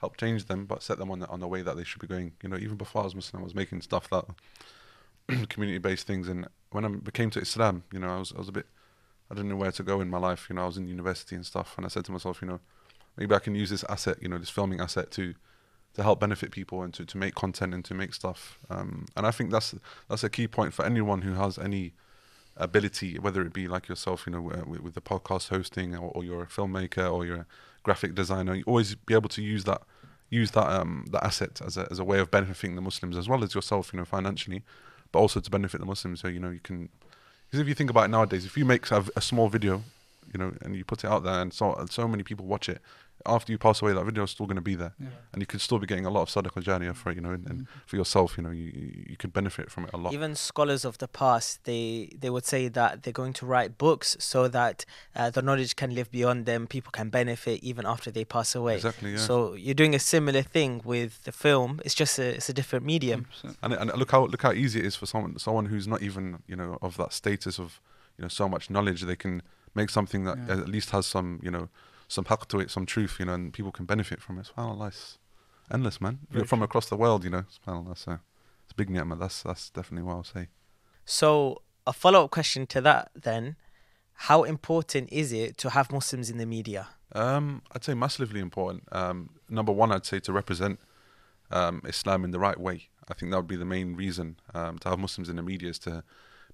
help 0.00 0.16
change 0.16 0.44
them 0.44 0.64
but 0.64 0.82
set 0.82 0.98
them 0.98 1.10
on 1.10 1.18
the, 1.18 1.28
on 1.28 1.40
the 1.40 1.48
way 1.48 1.62
that 1.62 1.76
they 1.76 1.84
should 1.84 2.00
be 2.00 2.06
going. 2.06 2.32
You 2.42 2.50
know, 2.50 2.56
even 2.56 2.76
before 2.76 3.02
I 3.02 3.04
was 3.04 3.14
Muslim, 3.14 3.42
I 3.42 3.44
was 3.44 3.54
making 3.54 3.80
stuff 3.80 4.08
that 4.10 4.24
community 5.48 5.78
based 5.78 6.06
things, 6.06 6.28
and 6.28 6.46
when 6.70 6.84
I 6.84 6.88
became 6.88 7.30
to 7.30 7.40
Islam, 7.40 7.84
you 7.92 7.98
know, 7.98 8.14
I 8.14 8.18
was 8.18 8.32
I 8.32 8.38
was 8.38 8.48
a 8.48 8.52
bit 8.52 8.66
I 9.30 9.34
didn't 9.34 9.50
know 9.50 9.56
where 9.56 9.72
to 9.72 9.82
go 9.82 10.00
in 10.00 10.08
my 10.08 10.18
life. 10.18 10.46
You 10.48 10.56
know, 10.56 10.62
I 10.62 10.66
was 10.66 10.76
in 10.76 10.88
university 10.88 11.36
and 11.36 11.44
stuff, 11.44 11.74
and 11.76 11.84
I 11.84 11.88
said 11.88 12.04
to 12.06 12.12
myself, 12.12 12.40
you 12.40 12.48
know, 12.48 12.60
maybe 13.16 13.34
I 13.34 13.38
can 13.38 13.54
use 13.54 13.70
this 13.70 13.84
asset, 13.88 14.16
you 14.22 14.28
know, 14.28 14.38
this 14.38 14.50
filming 14.50 14.80
asset 14.80 15.10
to 15.12 15.34
to 15.94 16.02
help 16.02 16.20
benefit 16.20 16.52
people 16.52 16.82
and 16.82 16.94
to, 16.94 17.04
to 17.04 17.18
make 17.18 17.34
content 17.34 17.74
and 17.74 17.84
to 17.84 17.94
make 17.94 18.14
stuff. 18.14 18.58
Um, 18.70 19.06
and 19.16 19.26
I 19.26 19.30
think 19.30 19.50
that's 19.50 19.74
that's 20.08 20.22
a 20.22 20.30
key 20.30 20.46
point 20.46 20.72
for 20.72 20.84
anyone 20.84 21.22
who 21.22 21.34
has 21.34 21.58
any 21.58 21.94
ability, 22.56 23.18
whether 23.18 23.42
it 23.42 23.52
be 23.52 23.68
like 23.68 23.88
yourself, 23.88 24.24
you 24.26 24.32
know, 24.32 24.40
with, 24.40 24.80
with 24.80 24.94
the 24.94 25.00
podcast 25.00 25.48
hosting, 25.48 25.96
or, 25.96 26.10
or 26.14 26.24
you're 26.24 26.42
a 26.42 26.46
filmmaker, 26.46 27.12
or 27.12 27.24
you're 27.24 27.36
a 27.36 27.46
graphic 27.82 28.14
designer. 28.14 28.54
You 28.54 28.64
always 28.66 28.94
be 28.94 29.14
able 29.14 29.28
to 29.30 29.42
use 29.42 29.64
that 29.64 29.82
use 30.30 30.50
that 30.50 30.68
um 30.68 31.06
that 31.10 31.24
asset 31.24 31.60
as 31.64 31.76
a 31.76 31.88
as 31.90 31.98
a 31.98 32.04
way 32.04 32.18
of 32.18 32.30
benefiting 32.30 32.76
the 32.76 32.82
Muslims 32.82 33.16
as 33.16 33.28
well 33.28 33.42
as 33.42 33.54
yourself, 33.54 33.92
you 33.92 33.98
know, 33.98 34.04
financially, 34.04 34.62
but 35.10 35.18
also 35.20 35.40
to 35.40 35.50
benefit 35.50 35.80
the 35.80 35.86
Muslims. 35.86 36.20
So 36.20 36.28
you 36.28 36.38
know, 36.38 36.50
you 36.50 36.60
can 36.60 36.90
because 37.48 37.60
if 37.60 37.68
you 37.68 37.74
think 37.74 37.90
about 37.90 38.04
it 38.04 38.08
nowadays, 38.08 38.44
if 38.44 38.56
you 38.56 38.64
make 38.64 38.90
a, 38.90 39.04
a 39.16 39.20
small 39.20 39.48
video, 39.48 39.82
you 40.32 40.38
know, 40.38 40.52
and 40.62 40.74
you 40.76 40.84
put 40.84 41.04
it 41.04 41.08
out 41.10 41.22
there, 41.24 41.40
and 41.40 41.52
so 41.52 41.84
so 41.90 42.06
many 42.08 42.22
people 42.22 42.46
watch 42.46 42.68
it, 42.68 42.80
after 43.26 43.50
you 43.52 43.58
pass 43.58 43.82
away, 43.82 43.92
that 43.92 44.04
video 44.04 44.22
is 44.22 44.30
still 44.30 44.46
going 44.46 44.56
to 44.56 44.62
be 44.62 44.76
there, 44.76 44.94
Yeah. 45.00 45.08
and 45.32 45.42
you 45.42 45.46
could 45.46 45.60
still 45.60 45.78
be 45.78 45.86
getting 45.86 46.06
a 46.06 46.10
lot 46.10 46.22
of 46.22 46.28
sadaqah 46.28 46.62
jariyah 46.62 46.94
for 46.94 47.10
it, 47.10 47.16
you 47.16 47.20
know, 47.20 47.32
and, 47.32 47.46
and 47.50 47.66
for 47.86 47.96
yourself, 47.96 48.36
you 48.36 48.44
know, 48.44 48.50
you 48.50 48.70
you 48.74 49.04
you 49.10 49.16
could 49.16 49.32
benefit 49.32 49.70
from 49.70 49.84
it 49.86 49.90
a 49.92 49.96
lot. 49.96 50.12
Even 50.12 50.34
scholars 50.36 50.84
of 50.84 50.98
the 50.98 51.08
past, 51.08 51.64
they 51.64 52.10
they 52.18 52.30
would 52.30 52.44
say 52.44 52.68
that 52.68 53.02
they're 53.02 53.12
going 53.22 53.32
to 53.34 53.46
write 53.46 53.76
books 53.78 54.16
so 54.20 54.46
that 54.48 54.84
uh, 55.16 55.30
the 55.30 55.42
knowledge 55.42 55.74
can 55.76 55.94
live 55.94 56.10
beyond 56.10 56.46
them. 56.46 56.66
People 56.66 56.92
can 56.92 57.08
benefit 57.10 57.62
even 57.64 57.84
after 57.86 58.10
they 58.10 58.24
pass 58.24 58.54
away. 58.54 58.76
Exactly, 58.76 59.12
yeah. 59.12 59.18
So 59.18 59.54
you're 59.54 59.74
doing 59.82 59.94
a 59.94 59.98
similar 60.14 60.42
thing 60.42 60.80
with 60.84 61.24
the 61.24 61.32
film. 61.32 61.80
It's 61.84 61.94
just 61.94 62.18
a 62.18 62.36
it's 62.36 62.48
a 62.48 62.52
different 62.52 62.84
medium. 62.86 63.26
100%. 63.42 63.56
and 63.62 63.72
and 63.74 63.92
look 63.96 64.10
how 64.12 64.26
look 64.26 64.42
how 64.42 64.52
easy 64.52 64.78
it 64.80 64.86
is 64.86 64.94
for 64.96 65.06
someone 65.06 65.38
someone 65.38 65.66
who's 65.66 65.88
not 65.88 66.02
even 66.02 66.24
you 66.46 66.56
know 66.56 66.78
of 66.82 66.96
that 66.98 67.12
status 67.12 67.58
of 67.58 67.80
you 68.16 68.22
know 68.22 68.28
so 68.28 68.48
much 68.48 68.70
knowledge 68.70 69.02
they 69.02 69.16
can 69.16 69.42
make 69.74 69.90
something 69.90 70.24
that 70.24 70.36
Yeah. 70.38 70.52
at 70.62 70.68
least 70.68 70.90
has 70.90 71.06
some 71.06 71.40
you 71.42 71.50
know 71.50 71.68
some 72.08 72.24
haqq 72.24 72.46
to 72.48 72.60
it 72.60 72.70
some 72.70 72.86
truth 72.86 73.16
you 73.20 73.26
know 73.26 73.34
and 73.34 73.52
people 73.52 73.72
can 73.72 73.84
benefit 73.86 74.20
from 74.22 74.38
it 74.38 74.50
subhanallah 74.50 74.88
it's 74.88 75.18
endless 75.70 76.00
man 76.00 76.20
Very 76.30 76.40
You're 76.40 76.46
from 76.46 76.62
across 76.62 76.88
the 76.88 76.96
world 76.96 77.24
you 77.24 77.30
know 77.30 77.44
subhanallah 77.56 77.96
so 77.96 78.12
it's 78.64 78.72
a 78.72 78.74
big 78.74 78.88
ni'mah 78.90 79.16
that's 79.16 79.42
that's 79.42 79.70
definitely 79.70 80.04
what 80.06 80.14
I'll 80.14 80.24
say 80.24 80.48
So 81.04 81.62
a 81.86 81.92
follow 81.92 82.24
up 82.24 82.30
question 82.30 82.66
to 82.66 82.80
that 82.82 83.10
then, 83.14 83.56
how 84.28 84.42
important 84.42 85.10
is 85.12 85.32
it 85.32 85.56
to 85.58 85.70
have 85.70 85.90
Muslims 85.90 86.28
in 86.28 86.36
the 86.38 86.44
media? 86.44 86.88
Um, 87.12 87.62
I'd 87.72 87.84
say 87.84 87.94
massively 87.94 88.40
important. 88.40 88.82
Um, 88.92 89.30
number 89.48 89.72
one, 89.72 89.90
I'd 89.92 90.04
say 90.04 90.20
to 90.20 90.32
represent 90.32 90.80
um, 91.50 91.80
Islam 91.86 92.24
in 92.24 92.30
the 92.30 92.38
right 92.38 92.60
way. 92.60 92.88
I 93.08 93.14
think 93.14 93.30
that 93.32 93.38
would 93.38 93.46
be 93.48 93.56
the 93.56 93.64
main 93.64 93.94
reason 93.96 94.38
um, 94.54 94.78
to 94.80 94.90
have 94.90 94.98
Muslims 94.98 95.28
in 95.30 95.36
the 95.36 95.42
media 95.42 95.70
is 95.70 95.78
to 95.80 96.04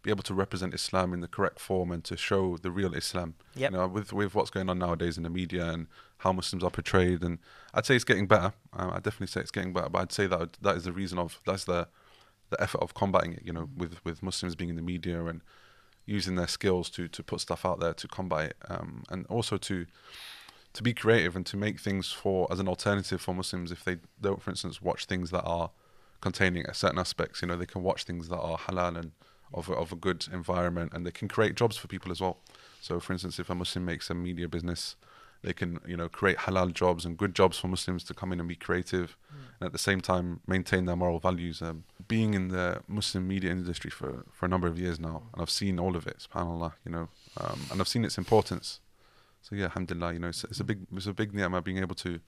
be 0.05 0.11
able 0.11 0.23
to 0.23 0.35
represent 0.35 0.75
Islam 0.75 1.15
in 1.15 1.21
the 1.21 1.27
correct 1.27 1.59
form 1.59 1.91
and 1.91 2.05
to 2.05 2.17
show 2.17 2.59
the 2.59 2.71
real 2.71 2.95
Islam. 2.95 3.35
Yep. 3.57 3.73
You 3.73 3.77
know, 3.77 3.89
with 3.89 4.13
with 4.13 4.35
what's 4.35 4.51
going 4.51 4.69
on 4.69 4.79
nowadays 4.79 5.17
in 5.17 5.25
the 5.25 5.31
media 5.31 5.67
and 5.67 5.89
how 6.19 6.33
Muslims 6.33 6.63
are 6.63 6.71
portrayed, 6.71 7.23
and 7.23 7.39
I'd 7.73 7.87
say 7.87 7.97
it's 7.97 8.05
getting 8.05 8.27
better. 8.27 8.53
Um, 8.75 8.91
I 8.91 8.97
definitely 8.97 9.29
say 9.29 9.41
it's 9.41 9.51
getting 9.51 9.73
better, 9.73 9.89
but 9.89 10.03
I'd 10.03 10.13
say 10.13 10.27
that 10.29 10.59
that 10.61 10.77
is 10.77 10.85
the 10.85 10.93
reason 10.93 11.19
of 11.19 11.41
that's 11.45 11.65
the 11.65 11.89
the 12.51 12.61
effort 12.63 12.83
of 12.83 12.95
combating 12.95 13.33
it. 13.33 13.43
You 13.45 13.55
know, 13.55 13.71
with 13.75 14.05
with 14.05 14.23
Muslims 14.23 14.55
being 14.55 14.71
in 14.71 14.77
the 14.77 14.83
media 14.83 15.25
and 15.25 15.41
using 16.07 16.37
their 16.37 16.49
skills 16.49 16.91
to 16.91 17.09
to 17.09 17.23
put 17.23 17.41
stuff 17.41 17.65
out 17.65 17.81
there 17.81 17.95
to 17.95 18.07
combat 18.07 18.51
it, 18.51 18.57
um, 18.69 19.05
and 19.09 19.27
also 19.29 19.57
to 19.57 19.87
to 20.75 20.83
be 20.83 20.93
creative 20.93 21.35
and 21.35 21.47
to 21.47 21.57
make 21.57 21.81
things 21.81 22.13
for 22.13 22.47
as 22.53 22.61
an 22.61 22.69
alternative 22.69 23.23
for 23.23 23.33
Muslims 23.33 23.73
if 23.73 23.85
they 23.85 23.97
don't, 24.21 24.43
for 24.43 24.51
instance, 24.51 24.83
watch 24.83 25.07
things 25.07 25.31
that 25.31 25.45
are 25.45 25.71
containing 26.21 26.67
certain 26.75 26.99
aspects. 26.99 27.41
You 27.41 27.49
know, 27.49 27.57
they 27.57 27.65
can 27.65 27.83
watch 27.83 28.05
things 28.05 28.29
that 28.29 28.39
are 28.39 28.59
halal 28.59 28.99
and 28.99 29.13
of 29.55 29.69
a, 29.69 29.73
of 29.73 29.93
a 29.93 29.97
good 29.97 30.27
environment, 30.33 30.93
and 30.93 31.07
they 31.07 31.11
can 31.11 31.29
create 31.29 31.55
jobs 31.55 31.77
for 31.77 31.89
people 31.89 32.13
as 32.13 32.21
well. 32.21 32.37
So, 32.81 33.01
for 33.01 33.13
instance, 33.13 33.39
if 33.39 33.49
a 33.49 33.55
Muslim 33.55 33.85
makes 33.85 34.11
a 34.11 34.15
media 34.15 34.49
business, 34.49 34.97
they 35.43 35.53
can 35.53 35.79
you 35.87 35.97
know 35.97 36.09
create 36.09 36.39
halal 36.39 36.73
jobs 36.73 37.05
and 37.05 37.17
good 37.17 37.35
jobs 37.35 37.59
for 37.59 37.69
Muslims 37.69 38.05
to 38.05 38.15
come 38.15 38.33
in 38.33 38.41
and 38.41 38.49
be 38.49 38.57
creative, 38.57 39.17
and 39.61 39.67
at 39.67 39.73
the 39.73 39.79
same 39.79 40.01
time 40.01 40.41
maintain 40.47 40.85
their 40.85 40.97
moral 40.97 41.19
values. 41.19 41.63
Um, 41.63 41.85
being 42.09 42.35
in 42.35 42.49
the 42.49 42.83
Muslim 42.89 43.27
media 43.29 43.51
industry 43.51 43.91
for 43.91 44.27
for 44.33 44.47
a 44.47 44.49
number 44.49 44.69
of 44.69 44.79
years 44.79 44.99
now, 44.99 45.23
and 45.33 45.41
I've 45.41 45.51
seen 45.51 45.79
all 45.79 45.97
of 45.97 46.07
it. 46.07 46.27
Subhanallah, 46.27 46.73
you 46.85 46.93
know, 46.93 47.09
um, 47.39 47.61
and 47.71 47.81
I've 47.81 47.89
seen 47.89 48.05
its 48.05 48.19
importance. 48.19 48.81
So 49.45 49.55
yeah, 49.55 49.65
alhamdulillah, 49.65 50.15
you 50.15 50.19
know, 50.21 50.29
it's, 50.29 50.43
it's 50.45 50.61
a 50.61 50.65
big, 50.65 50.87
it's 50.97 51.07
a 51.07 51.13
big 51.13 51.35
ni'mah 51.35 51.61
being 51.61 51.77
able 51.77 51.95
to, 51.97 52.19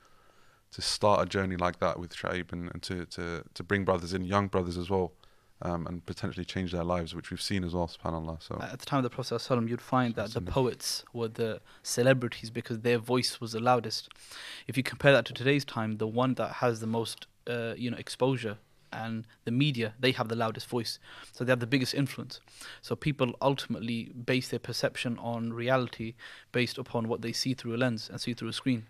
to 0.72 0.82
start 0.82 1.22
a 1.22 1.26
journey 1.26 1.56
like 1.56 1.78
that 1.78 1.98
with 1.98 2.14
Shoaib 2.14 2.52
and, 2.52 2.70
and 2.74 2.82
to, 2.82 3.06
to, 3.06 3.42
to 3.54 3.62
bring 3.62 3.86
brothers 3.86 4.12
in, 4.12 4.22
young 4.22 4.48
brothers 4.48 4.76
as 4.76 4.90
well, 4.90 5.12
um, 5.62 5.86
and 5.86 6.04
potentially 6.04 6.44
change 6.44 6.72
their 6.72 6.84
lives, 6.84 7.14
which 7.14 7.30
we've 7.30 7.40
seen 7.40 7.64
as 7.64 7.74
well, 7.74 7.88
subhanAllah. 7.88 8.42
So, 8.42 8.58
At 8.60 8.78
the 8.78 8.86
time 8.86 8.98
of 8.98 9.04
the 9.04 9.10
Prophet 9.10 9.34
ﷺ, 9.34 9.68
you'd 9.68 9.80
find 9.80 10.14
that 10.14 10.32
the 10.32 10.40
poets 10.40 11.04
were 11.12 11.28
the 11.28 11.60
celebrities 11.82 12.50
because 12.50 12.80
their 12.80 12.98
voice 12.98 13.40
was 13.40 13.52
the 13.52 13.60
loudest. 13.60 14.10
If 14.66 14.76
you 14.76 14.82
compare 14.82 15.12
that 15.12 15.24
to 15.26 15.32
today's 15.32 15.64
time, 15.64 15.96
the 15.96 16.06
one 16.06 16.34
that 16.34 16.54
has 16.54 16.80
the 16.80 16.86
most, 16.86 17.26
uh, 17.46 17.74
you 17.76 17.90
know, 17.90 17.96
exposure 17.96 18.58
and 18.92 19.26
the 19.44 19.50
media, 19.50 19.94
they 19.98 20.12
have 20.12 20.28
the 20.28 20.36
loudest 20.36 20.68
voice, 20.68 20.98
so 21.32 21.44
they 21.44 21.52
have 21.52 21.60
the 21.60 21.66
biggest 21.66 21.94
influence. 21.94 22.40
So 22.82 22.94
people 22.94 23.34
ultimately 23.40 24.12
base 24.24 24.48
their 24.48 24.58
perception 24.58 25.18
on 25.18 25.52
reality 25.52 26.14
based 26.52 26.78
upon 26.78 27.08
what 27.08 27.22
they 27.22 27.32
see 27.32 27.54
through 27.54 27.74
a 27.74 27.78
lens 27.78 28.08
and 28.10 28.20
see 28.20 28.34
through 28.34 28.48
a 28.48 28.52
screen. 28.52 28.86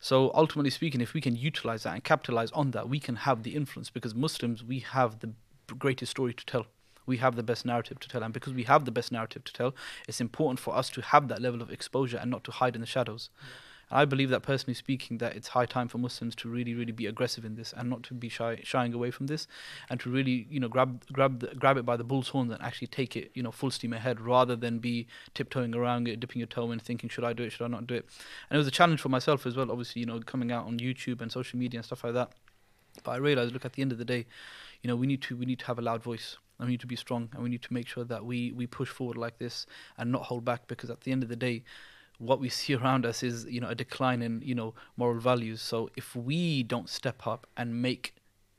So 0.00 0.30
ultimately 0.34 0.70
speaking, 0.70 1.00
if 1.00 1.14
we 1.14 1.20
can 1.20 1.34
utilize 1.34 1.84
that 1.84 1.94
and 1.94 2.04
capitalize 2.04 2.50
on 2.50 2.72
that, 2.72 2.88
we 2.88 3.00
can 3.00 3.16
have 3.16 3.42
the 3.42 3.54
influence 3.54 3.88
because 3.90 4.14
Muslims 4.14 4.62
we 4.62 4.80
have 4.80 5.20
the 5.20 5.32
greatest 5.78 6.10
story 6.10 6.34
to 6.34 6.46
tell. 6.46 6.66
We 7.06 7.18
have 7.18 7.36
the 7.36 7.42
best 7.42 7.66
narrative 7.66 8.00
to 8.00 8.08
tell, 8.08 8.22
and 8.22 8.32
because 8.32 8.54
we 8.54 8.62
have 8.64 8.86
the 8.86 8.90
best 8.90 9.12
narrative 9.12 9.44
to 9.44 9.52
tell, 9.52 9.74
it's 10.08 10.20
important 10.20 10.58
for 10.58 10.74
us 10.74 10.88
to 10.90 11.02
have 11.02 11.28
that 11.28 11.42
level 11.42 11.60
of 11.60 11.70
exposure 11.70 12.16
and 12.16 12.30
not 12.30 12.44
to 12.44 12.50
hide 12.50 12.74
in 12.74 12.80
the 12.80 12.86
shadows. 12.86 13.28
And 13.90 13.98
I 13.98 14.06
believe 14.06 14.30
that 14.30 14.42
personally 14.42 14.72
speaking, 14.72 15.18
that 15.18 15.36
it's 15.36 15.48
high 15.48 15.66
time 15.66 15.88
for 15.88 15.98
Muslims 15.98 16.34
to 16.36 16.48
really, 16.48 16.74
really 16.74 16.92
be 16.92 17.06
aggressive 17.06 17.44
in 17.44 17.56
this 17.56 17.74
and 17.76 17.90
not 17.90 18.02
to 18.04 18.14
be 18.14 18.30
shy, 18.30 18.60
shying 18.62 18.94
away 18.94 19.10
from 19.10 19.26
this, 19.26 19.46
and 19.90 20.00
to 20.00 20.08
really, 20.08 20.46
you 20.48 20.58
know, 20.58 20.68
grab 20.68 21.04
grab 21.12 21.40
the, 21.40 21.48
grab 21.48 21.76
it 21.76 21.84
by 21.84 21.98
the 21.98 22.04
bull's 22.04 22.28
horns 22.28 22.50
and 22.50 22.62
actually 22.62 22.86
take 22.86 23.16
it, 23.16 23.30
you 23.34 23.42
know, 23.42 23.50
full 23.50 23.70
steam 23.70 23.92
ahead, 23.92 24.18
rather 24.18 24.56
than 24.56 24.78
be 24.78 25.06
tiptoeing 25.34 25.74
around 25.74 26.08
it, 26.08 26.20
dipping 26.20 26.40
your 26.40 26.46
toe 26.46 26.70
in, 26.72 26.78
thinking, 26.78 27.10
should 27.10 27.24
I 27.24 27.34
do 27.34 27.42
it, 27.42 27.52
should 27.52 27.64
I 27.64 27.68
not 27.68 27.86
do 27.86 27.94
it? 27.94 28.06
And 28.48 28.56
it 28.56 28.58
was 28.58 28.66
a 28.66 28.70
challenge 28.70 29.02
for 29.02 29.10
myself 29.10 29.44
as 29.44 29.56
well. 29.56 29.70
Obviously, 29.70 30.00
you 30.00 30.06
know, 30.06 30.18
coming 30.20 30.50
out 30.50 30.66
on 30.66 30.78
YouTube 30.78 31.20
and 31.20 31.30
social 31.30 31.58
media 31.58 31.80
and 31.80 31.84
stuff 31.84 32.02
like 32.02 32.14
that. 32.14 32.32
But 33.02 33.10
I 33.10 33.16
realized, 33.16 33.52
look, 33.52 33.66
at 33.66 33.74
the 33.74 33.82
end 33.82 33.92
of 33.92 33.98
the 33.98 34.04
day, 34.04 34.24
you 34.84 34.88
know, 34.88 34.96
we 34.96 35.06
need 35.06 35.22
to 35.22 35.34
we 35.34 35.46
need 35.46 35.58
to 35.60 35.64
have 35.64 35.78
a 35.78 35.82
loud 35.82 36.02
voice. 36.02 36.36
And 36.58 36.68
we 36.68 36.74
need 36.74 36.80
to 36.80 36.86
be 36.86 36.94
strong, 36.94 37.28
and 37.32 37.42
we 37.42 37.48
need 37.48 37.62
to 37.62 37.72
make 37.72 37.88
sure 37.88 38.04
that 38.04 38.24
we 38.24 38.52
we 38.52 38.66
push 38.68 38.88
forward 38.88 39.16
like 39.16 39.38
this 39.38 39.66
and 39.98 40.12
not 40.12 40.22
hold 40.22 40.44
back. 40.44 40.68
Because 40.68 40.88
at 40.88 41.00
the 41.00 41.10
end 41.10 41.24
of 41.24 41.28
the 41.28 41.34
day, 41.34 41.64
what 42.18 42.38
we 42.38 42.48
see 42.48 42.74
around 42.74 43.04
us 43.04 43.24
is 43.24 43.44
you 43.46 43.60
know 43.60 43.68
a 43.68 43.74
decline 43.74 44.22
in 44.22 44.40
you 44.44 44.54
know 44.54 44.74
moral 44.96 45.18
values. 45.18 45.60
So 45.62 45.90
if 45.96 46.14
we 46.14 46.62
don't 46.62 46.88
step 46.88 47.26
up 47.26 47.48
and 47.56 47.82
make 47.82 48.14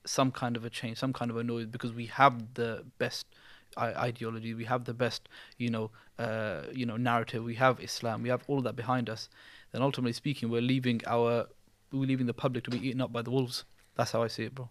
some 0.05 0.31
kind 0.31 0.57
of 0.57 0.65
a 0.65 0.69
change, 0.69 0.97
some 0.97 1.13
kind 1.13 1.31
of 1.31 1.37
a 1.37 1.43
noise, 1.43 1.67
because 1.67 1.93
we 1.93 2.07
have 2.07 2.55
the 2.55 2.83
best 2.97 3.27
ideology, 3.77 4.53
we 4.53 4.65
have 4.65 4.85
the 4.85 4.93
best 4.93 5.29
you 5.57 5.69
know 5.69 5.91
uh, 6.19 6.63
you 6.73 6.85
know 6.85 6.97
narrative, 6.97 7.43
we 7.43 7.55
have 7.55 7.79
Islam, 7.79 8.23
we 8.23 8.29
have 8.29 8.43
all 8.47 8.61
that 8.61 8.75
behind 8.75 9.09
us. 9.09 9.29
Then 9.71 9.81
ultimately 9.81 10.13
speaking, 10.13 10.49
we're 10.49 10.61
leaving 10.73 11.01
our 11.07 11.47
we're 11.93 12.07
leaving 12.07 12.25
the 12.25 12.33
public 12.33 12.65
to 12.65 12.71
be 12.71 12.85
eaten 12.85 12.99
up 12.99 13.13
by 13.13 13.21
the 13.21 13.31
wolves. 13.31 13.63
That's 13.95 14.11
how 14.11 14.23
I 14.23 14.27
see 14.27 14.43
it, 14.43 14.55
bro. 14.55 14.69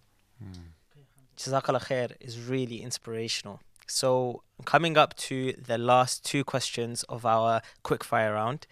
Jazakallah 1.36 1.84
khair 1.86 2.12
is 2.20 2.40
really 2.40 2.82
inspirational. 2.82 3.60
So, 3.86 4.42
coming 4.64 4.96
up 4.96 5.14
to 5.28 5.52
the 5.52 5.76
last 5.76 6.24
two 6.24 6.42
questions 6.44 7.02
of 7.04 7.26
our 7.26 7.60
quick 7.82 8.02
fire 8.02 8.34
round. 8.34 8.66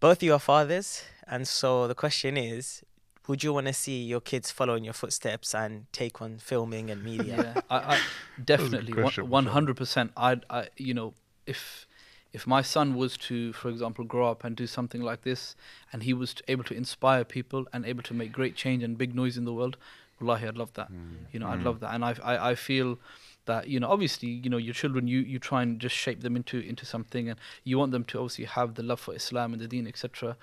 Both 0.00 0.18
of 0.18 0.22
you 0.24 0.34
are 0.34 0.40
fathers, 0.40 1.04
and 1.26 1.46
so 1.46 1.86
the 1.86 1.94
question 1.94 2.36
is 2.36 2.82
would 3.28 3.44
you 3.44 3.52
want 3.52 3.68
to 3.68 3.72
see 3.72 4.02
your 4.02 4.20
kids 4.20 4.50
follow 4.50 4.74
in 4.74 4.84
your 4.84 4.92
footsteps 4.92 5.54
and 5.54 5.86
take 5.92 6.20
on 6.20 6.38
filming 6.38 6.90
and 6.90 7.04
media? 7.04 7.52
yeah, 7.54 7.60
I, 7.70 7.94
I 7.94 8.00
definitely 8.44 8.92
question, 8.92 9.28
one 9.28 9.44
for 9.44 9.48
sure. 9.48 9.52
hundred 9.52 9.76
percent. 9.76 10.12
I, 10.16 10.40
I, 10.50 10.68
you 10.76 10.94
know, 10.94 11.14
if 11.46 11.86
if 12.32 12.46
my 12.46 12.62
son 12.62 12.94
was 12.94 13.16
to, 13.18 13.52
for 13.52 13.68
example, 13.68 14.04
grow 14.04 14.30
up 14.30 14.42
and 14.42 14.56
do 14.56 14.66
something 14.66 15.02
like 15.02 15.22
this, 15.22 15.54
and 15.92 16.02
he 16.02 16.14
was 16.14 16.34
to, 16.34 16.42
able 16.48 16.64
to 16.64 16.74
inspire 16.74 17.24
people 17.24 17.66
and 17.72 17.84
able 17.84 18.02
to 18.02 18.14
make 18.14 18.32
great 18.32 18.56
change 18.56 18.82
and 18.82 18.96
big 18.96 19.14
noise 19.14 19.36
in 19.36 19.44
the 19.44 19.52
world, 19.52 19.76
wallahi, 20.22 20.46
I'd 20.48 20.56
love 20.56 20.72
that. 20.74 20.90
You 21.32 21.38
know, 21.40 21.48
I'd 21.48 21.60
Mm. 21.60 21.64
love 21.64 21.80
that, 21.80 21.94
and 21.94 22.04
I, 22.04 22.14
I, 22.22 22.50
I 22.50 22.54
feel 22.54 22.98
that 23.46 23.68
you 23.68 23.80
know, 23.80 23.88
obviously, 23.88 24.28
you 24.28 24.50
know, 24.50 24.56
your 24.58 24.74
children, 24.74 25.06
you 25.08 25.20
you 25.20 25.38
try 25.38 25.62
and 25.62 25.80
just 25.80 25.96
shape 25.96 26.20
them 26.22 26.36
into 26.36 26.58
into 26.60 26.84
something, 26.86 27.28
and 27.28 27.38
you 27.64 27.78
want 27.78 27.92
them 27.92 28.04
to 28.04 28.18
obviously 28.18 28.44
have 28.44 28.74
the 28.74 28.82
love 28.82 29.00
for 29.00 29.14
Islam 29.14 29.52
and 29.52 29.60
the 29.60 29.68
Deen, 29.68 29.86
etc. 29.86 30.36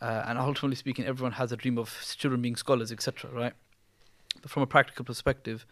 Uh, 0.00 0.24
and 0.26 0.38
ultimately 0.38 0.76
speaking, 0.76 1.06
everyone 1.06 1.32
has 1.32 1.50
a 1.52 1.56
dream 1.56 1.78
of 1.78 1.88
children 2.16 2.42
being 2.42 2.56
scholars, 2.56 2.92
etc. 2.92 3.30
Right? 3.30 3.54
But 4.42 4.50
from 4.50 4.62
a 4.62 4.66
practical 4.66 5.04
perspective, 5.04 5.64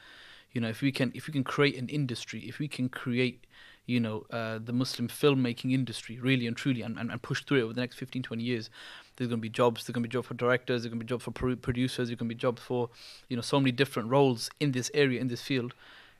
you 0.53 0.61
know, 0.61 0.69
if 0.69 0.81
we 0.81 0.91
can 0.93 1.13
if 1.15 1.27
we 1.27 1.33
can 1.33 1.45
create 1.45 1.77
an 1.77 1.89
industry, 1.89 2.41
if 2.49 2.59
we 2.59 2.69
can 2.69 2.89
create, 2.89 3.47
you 3.87 4.01
know, 4.01 4.25
uh, 4.31 4.59
the 4.63 4.73
Muslim 4.73 5.09
filmmaking 5.09 5.73
industry 5.73 6.19
really 6.21 6.47
and 6.47 6.57
truly, 6.57 6.83
and, 6.83 6.99
and, 6.99 7.11
and 7.11 7.21
push 7.23 7.45
through 7.45 7.59
it 7.59 7.63
over 7.63 7.73
the 7.73 7.81
next 7.81 7.97
15, 7.97 8.23
20 8.23 8.43
years, 8.43 8.71
there's 9.17 9.29
going 9.29 9.41
to 9.41 9.43
be 9.43 9.49
jobs. 9.49 9.85
There's 9.85 9.95
going 9.95 10.03
to 10.03 10.09
be 10.09 10.13
jobs 10.13 10.29
for 10.29 10.35
directors. 10.35 10.83
There's 10.83 10.91
going 10.91 11.01
to 11.01 11.05
be 11.05 11.09
jobs 11.09 11.25
for 11.25 11.31
pro- 11.33 11.57
producers. 11.57 12.09
There's 12.09 12.19
going 12.19 12.29
to 12.29 12.35
be 12.35 12.39
jobs 12.39 12.63
for, 12.63 12.91
you 13.29 13.37
know, 13.37 13.43
so 13.43 13.61
many 13.61 13.73
different 13.73 14.09
roles 14.09 14.51
in 14.61 14.73
this 14.73 14.91
area, 14.95 15.21
in 15.21 15.29
this 15.29 15.43
field. 15.43 15.75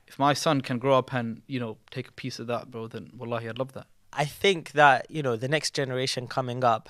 If 0.07 0.19
my 0.19 0.33
son 0.33 0.61
can 0.61 0.79
grow 0.79 0.97
up 0.97 1.13
and 1.13 1.41
you 1.47 1.59
know 1.59 1.77
take 1.89 2.09
a 2.09 2.11
piece 2.11 2.37
of 2.37 2.47
that, 2.47 2.69
bro, 2.69 2.87
then 2.87 3.11
wallahi, 3.17 3.49
I'd 3.49 3.57
love 3.57 3.73
that. 3.73 3.87
I 4.11 4.25
think 4.25 4.73
that 4.73 5.09
you 5.09 5.23
know 5.23 5.35
the 5.35 5.47
next 5.47 5.73
generation 5.73 6.27
coming 6.27 6.63
up, 6.63 6.89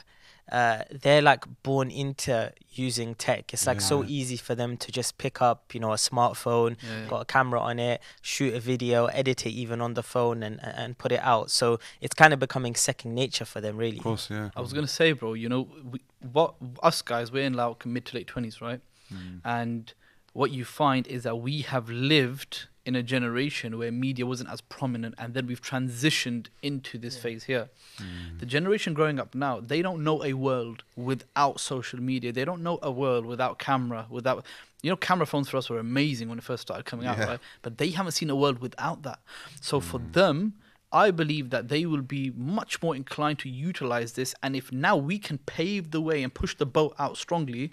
uh, 0.51 0.83
they're 0.91 1.21
like 1.21 1.45
born 1.63 1.89
into 1.89 2.51
using 2.69 3.15
tech. 3.15 3.53
It's 3.53 3.65
like 3.65 3.79
so 3.81 4.03
easy 4.03 4.35
for 4.37 4.55
them 4.55 4.77
to 4.77 4.91
just 4.91 5.17
pick 5.17 5.41
up, 5.41 5.73
you 5.73 5.79
know, 5.79 5.93
a 5.93 5.95
smartphone, 5.95 6.75
Yeah. 6.81 7.07
got 7.07 7.21
a 7.21 7.25
camera 7.25 7.59
on 7.61 7.79
it, 7.79 8.01
shoot 8.21 8.53
a 8.53 8.59
video, 8.59 9.05
edit 9.07 9.45
it 9.45 9.51
even 9.51 9.79
on 9.81 9.93
the 9.93 10.03
phone, 10.03 10.43
and 10.43 10.59
and 10.63 10.97
put 10.97 11.11
it 11.11 11.21
out. 11.21 11.49
So 11.49 11.79
it's 12.01 12.13
kind 12.13 12.33
of 12.33 12.39
becoming 12.39 12.75
second 12.75 13.15
nature 13.15 13.45
for 13.45 13.61
them, 13.61 13.77
really. 13.77 13.97
of 13.97 14.03
course, 14.03 14.29
yeah. 14.29 14.49
I 14.55 14.61
was 14.61 14.73
gonna 14.73 14.87
say, 14.87 15.13
bro, 15.13 15.33
you 15.33 15.49
know, 15.49 15.67
we, 15.91 16.01
what 16.31 16.55
us 16.81 17.01
guys, 17.01 17.31
we're 17.31 17.45
in 17.45 17.53
like 17.53 17.85
mid 17.85 18.05
to 18.07 18.17
late 18.17 18.27
twenties, 18.27 18.61
right? 18.61 18.81
Mm. 19.13 19.41
And 19.45 19.93
what 20.33 20.51
you 20.51 20.65
find 20.65 21.05
is 21.07 21.23
that 21.23 21.35
we 21.37 21.61
have 21.61 21.89
lived 21.89 22.67
in 22.85 22.95
a 22.95 23.03
generation 23.03 23.77
where 23.77 23.91
media 23.91 24.25
wasn't 24.25 24.49
as 24.49 24.59
prominent, 24.61 25.15
and 25.17 25.33
then 25.33 25.47
we've 25.47 25.61
transitioned 25.61 26.47
into 26.61 26.97
this 26.97 27.17
phase 27.17 27.45
here. 27.45 27.69
Mm. 27.97 28.39
The 28.39 28.45
generation 28.45 28.93
growing 28.93 29.19
up 29.19 29.33
now, 29.33 29.61
they 29.61 29.81
don't 29.81 30.03
know 30.03 30.23
a 30.23 30.33
world 30.33 30.83
without 30.95 31.59
social 31.59 32.01
media. 32.01 32.33
They 32.33 32.43
don't 32.43 32.61
know 32.61 32.79
a 32.81 32.91
world 32.91 33.25
without 33.25 33.57
camera, 33.57 34.07
without 34.09 34.45
you 34.81 34.89
know, 34.89 34.97
camera 34.97 35.25
phones 35.25 35.47
for 35.47 35.55
us 35.55 35.69
were 35.69 35.79
amazing 35.79 36.27
when 36.27 36.37
it 36.37 36.43
first 36.43 36.61
started 36.61 36.83
coming 36.85 37.07
out, 37.07 37.17
Yeah. 37.17 37.25
right? 37.25 37.39
But 37.61 37.77
they 37.77 37.91
haven't 37.91 38.11
seen 38.11 38.29
a 38.29 38.35
world 38.35 38.59
without 38.59 39.03
that. 39.03 39.19
So 39.61 39.79
for 39.79 39.99
Mm. 39.99 40.11
them, 40.11 40.53
I 40.91 41.09
believe 41.09 41.51
that 41.51 41.69
they 41.69 41.85
will 41.85 42.01
be 42.01 42.31
much 42.35 42.81
more 42.83 42.93
inclined 42.93 43.39
to 43.39 43.49
utilize 43.49 44.11
this. 44.13 44.35
And 44.43 44.57
if 44.57 44.73
now 44.73 44.97
we 44.97 45.19
can 45.19 45.37
pave 45.37 45.91
the 45.91 46.01
way 46.01 46.21
and 46.21 46.33
push 46.33 46.53
the 46.55 46.65
boat 46.65 46.93
out 46.99 47.15
strongly, 47.17 47.71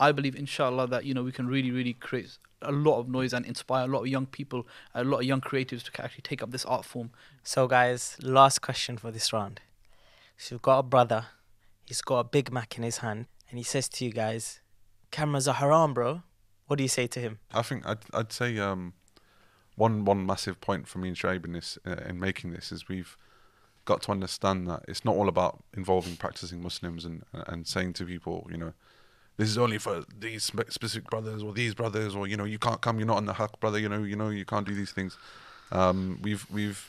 I 0.00 0.10
believe, 0.10 0.34
inshallah, 0.34 0.88
that 0.88 1.04
you 1.04 1.14
know 1.14 1.22
we 1.22 1.30
can 1.32 1.46
really, 1.46 1.70
really 1.70 1.92
create 1.94 2.38
a 2.62 2.72
lot 2.72 2.98
of 2.98 3.08
noise 3.08 3.32
and 3.32 3.46
inspire 3.46 3.84
a 3.84 3.88
lot 3.88 4.00
of 4.00 4.08
young 4.08 4.26
people, 4.26 4.66
a 4.94 5.04
lot 5.04 5.18
of 5.18 5.24
young 5.24 5.40
creatives 5.40 5.82
to 5.82 6.02
actually 6.02 6.22
take 6.22 6.42
up 6.42 6.50
this 6.50 6.64
art 6.64 6.84
form. 6.84 7.10
So, 7.42 7.66
guys, 7.66 8.16
last 8.22 8.60
question 8.60 8.98
for 8.98 9.10
this 9.10 9.32
round. 9.32 9.60
So, 10.36 10.54
you've 10.54 10.62
got 10.62 10.78
a 10.78 10.82
brother, 10.82 11.26
he's 11.86 12.02
got 12.02 12.18
a 12.18 12.24
Big 12.24 12.52
Mac 12.52 12.76
in 12.76 12.82
his 12.82 12.98
hand, 12.98 13.26
and 13.50 13.58
he 13.58 13.64
says 13.64 13.88
to 13.90 14.04
you 14.04 14.12
guys, 14.12 14.60
Cameras 15.10 15.48
are 15.48 15.54
haram, 15.54 15.94
bro. 15.94 16.22
What 16.66 16.76
do 16.76 16.84
you 16.84 16.88
say 16.88 17.06
to 17.06 17.20
him? 17.20 17.38
I 17.52 17.62
think 17.62 17.86
I'd 17.86 17.98
I'd 18.12 18.32
say 18.32 18.58
um, 18.58 18.92
one 19.76 20.04
one 20.04 20.26
massive 20.26 20.60
point 20.60 20.86
for 20.86 20.98
me 20.98 21.08
and 21.08 21.16
Shoaib 21.16 21.44
in 21.46 21.52
this 21.52 21.78
uh, 21.86 21.96
in 22.06 22.20
making 22.20 22.52
this 22.52 22.70
is 22.70 22.88
we've 22.88 23.16
got 23.86 24.02
to 24.02 24.10
understand 24.10 24.68
that 24.68 24.84
it's 24.86 25.02
not 25.02 25.16
all 25.16 25.28
about 25.28 25.64
involving 25.74 26.16
practicing 26.16 26.62
Muslims 26.62 27.06
and 27.06 27.24
and 27.32 27.66
saying 27.66 27.94
to 27.94 28.04
people, 28.04 28.46
you 28.50 28.58
know, 28.58 28.74
this 29.38 29.48
is 29.48 29.56
only 29.56 29.78
for 29.78 30.04
these 30.16 30.44
specific 30.44 31.08
brothers 31.08 31.42
or 31.42 31.54
these 31.54 31.74
brothers 31.74 32.14
or 32.14 32.26
you 32.26 32.36
know 32.36 32.44
you 32.44 32.58
can't 32.58 32.80
come, 32.80 32.98
you're 32.98 33.06
not 33.06 33.16
on 33.16 33.24
the 33.24 33.34
haq, 33.34 33.58
brother. 33.60 33.78
You 33.78 33.88
know, 33.88 34.02
you 34.02 34.16
know 34.16 34.28
you 34.28 34.44
can't 34.44 34.66
do 34.66 34.74
these 34.74 34.92
things. 34.92 35.16
Um, 35.72 36.18
we've 36.22 36.44
we've 36.50 36.86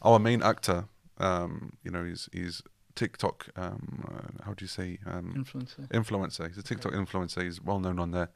our 0.00 0.18
main 0.18 0.42
actor, 0.42 0.84
um, 1.18 1.72
you 1.82 1.90
know, 1.90 2.04
he's 2.04 2.28
he's 2.32 2.62
TikTok. 2.94 3.48
Um, 3.56 4.04
uh, 4.08 4.44
how 4.44 4.54
do 4.54 4.64
you 4.64 4.68
say? 4.68 4.98
Um, 5.06 5.34
Influencer. 5.36 5.88
influencer. 5.88 6.48
He's 6.48 6.58
a 6.58 6.62
TikTok 6.62 6.92
influencer. 6.92 7.42
He's 7.42 7.60
well 7.60 7.80
known 7.80 7.98
on 7.98 8.12
there, 8.12 8.30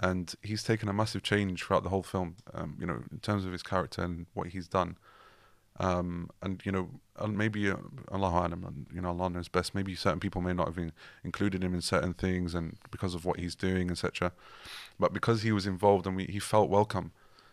and 0.00 0.32
he's 0.42 0.62
taken 0.62 0.88
a 0.88 0.92
massive 0.92 1.22
change 1.22 1.64
throughout 1.64 1.82
the 1.82 1.88
whole 1.88 2.02
film. 2.02 2.36
Um, 2.54 2.76
you 2.78 2.86
know, 2.86 3.02
in 3.10 3.18
terms 3.18 3.44
of 3.44 3.52
his 3.52 3.62
character 3.62 4.02
and 4.02 4.26
what 4.34 4.48
he's 4.48 4.68
done. 4.68 4.96
Um, 5.80 6.28
and 6.42 6.60
you 6.64 6.72
know, 6.72 6.88
maybe 7.26 7.70
uh, 7.70 7.76
Allah 8.10 8.42
and 8.44 8.86
you 8.94 9.00
know, 9.00 9.08
Allah 9.08 9.30
knows 9.30 9.48
best. 9.48 9.74
Maybe 9.74 9.94
certain 9.94 10.20
people 10.20 10.40
may 10.40 10.52
not 10.52 10.68
have 10.68 10.78
in, 10.78 10.92
included 11.24 11.64
him 11.64 11.74
in 11.74 11.80
certain 11.80 12.14
things, 12.14 12.54
and 12.54 12.76
because 12.90 13.14
of 13.14 13.24
what 13.24 13.38
he's 13.38 13.54
doing, 13.54 13.90
etc. 13.90 14.32
But 14.98 15.12
because 15.12 15.42
he 15.42 15.52
was 15.52 15.66
involved 15.66 16.06
and 16.06 16.16
we, 16.16 16.24
he 16.24 16.38
felt 16.38 16.68
welcome 16.68 17.12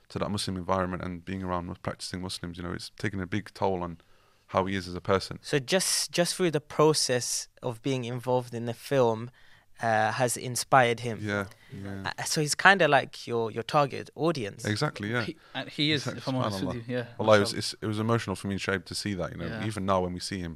to 0.09 0.19
that 0.19 0.29
Muslim 0.29 0.57
environment 0.57 1.03
and 1.03 1.23
being 1.23 1.43
around 1.43 1.81
practicing 1.81 2.21
Muslims, 2.21 2.57
you 2.57 2.63
know, 2.63 2.73
it's 2.73 2.91
taken 2.97 3.21
a 3.21 3.27
big 3.27 3.53
toll 3.53 3.83
on 3.83 3.99
how 4.47 4.65
he 4.65 4.75
is 4.75 4.87
as 4.87 4.95
a 4.95 5.01
person. 5.01 5.39
So, 5.41 5.59
just 5.59 6.11
just 6.11 6.35
through 6.35 6.51
the 6.51 6.61
process 6.61 7.47
of 7.61 7.81
being 7.81 8.03
involved 8.03 8.53
in 8.53 8.65
the 8.65 8.73
film, 8.73 9.31
uh, 9.81 10.11
has 10.11 10.35
inspired 10.37 10.99
him. 10.99 11.19
Yeah, 11.21 11.45
yeah, 11.83 12.11
Uh, 12.17 12.23
so 12.23 12.41
he's 12.41 12.55
kind 12.55 12.81
of 12.81 12.89
like 12.89 13.27
your 13.27 13.51
your 13.51 13.63
target 13.63 14.09
audience. 14.15 14.65
exactly. 14.65 15.11
Yeah. 15.11 15.23
He, 15.23 15.35
and 15.55 15.69
he 15.69 15.91
is, 15.91 16.01
Exactly, 16.01 16.17
if 16.19 16.27
I'm 16.27 16.35
honest 16.35 16.63
with 16.63 16.75
you, 16.75 16.83
yeah. 16.87 17.05
Well, 17.17 17.33
it 17.33 17.39
was, 17.39 17.53
it's, 17.53 17.75
it 17.81 17.85
was 17.87 17.99
emotional 17.99 18.35
for 18.35 18.47
me 18.47 18.53
and 18.55 18.61
Shoaib 18.61 18.85
to 18.85 18.95
see 18.95 19.13
that. 19.15 19.31
You 19.31 19.37
know, 19.37 19.45
Yeah. 19.47 19.65
even 19.65 19.85
now 19.85 20.01
when 20.01 20.13
we 20.13 20.19
see 20.19 20.39
him, 20.39 20.53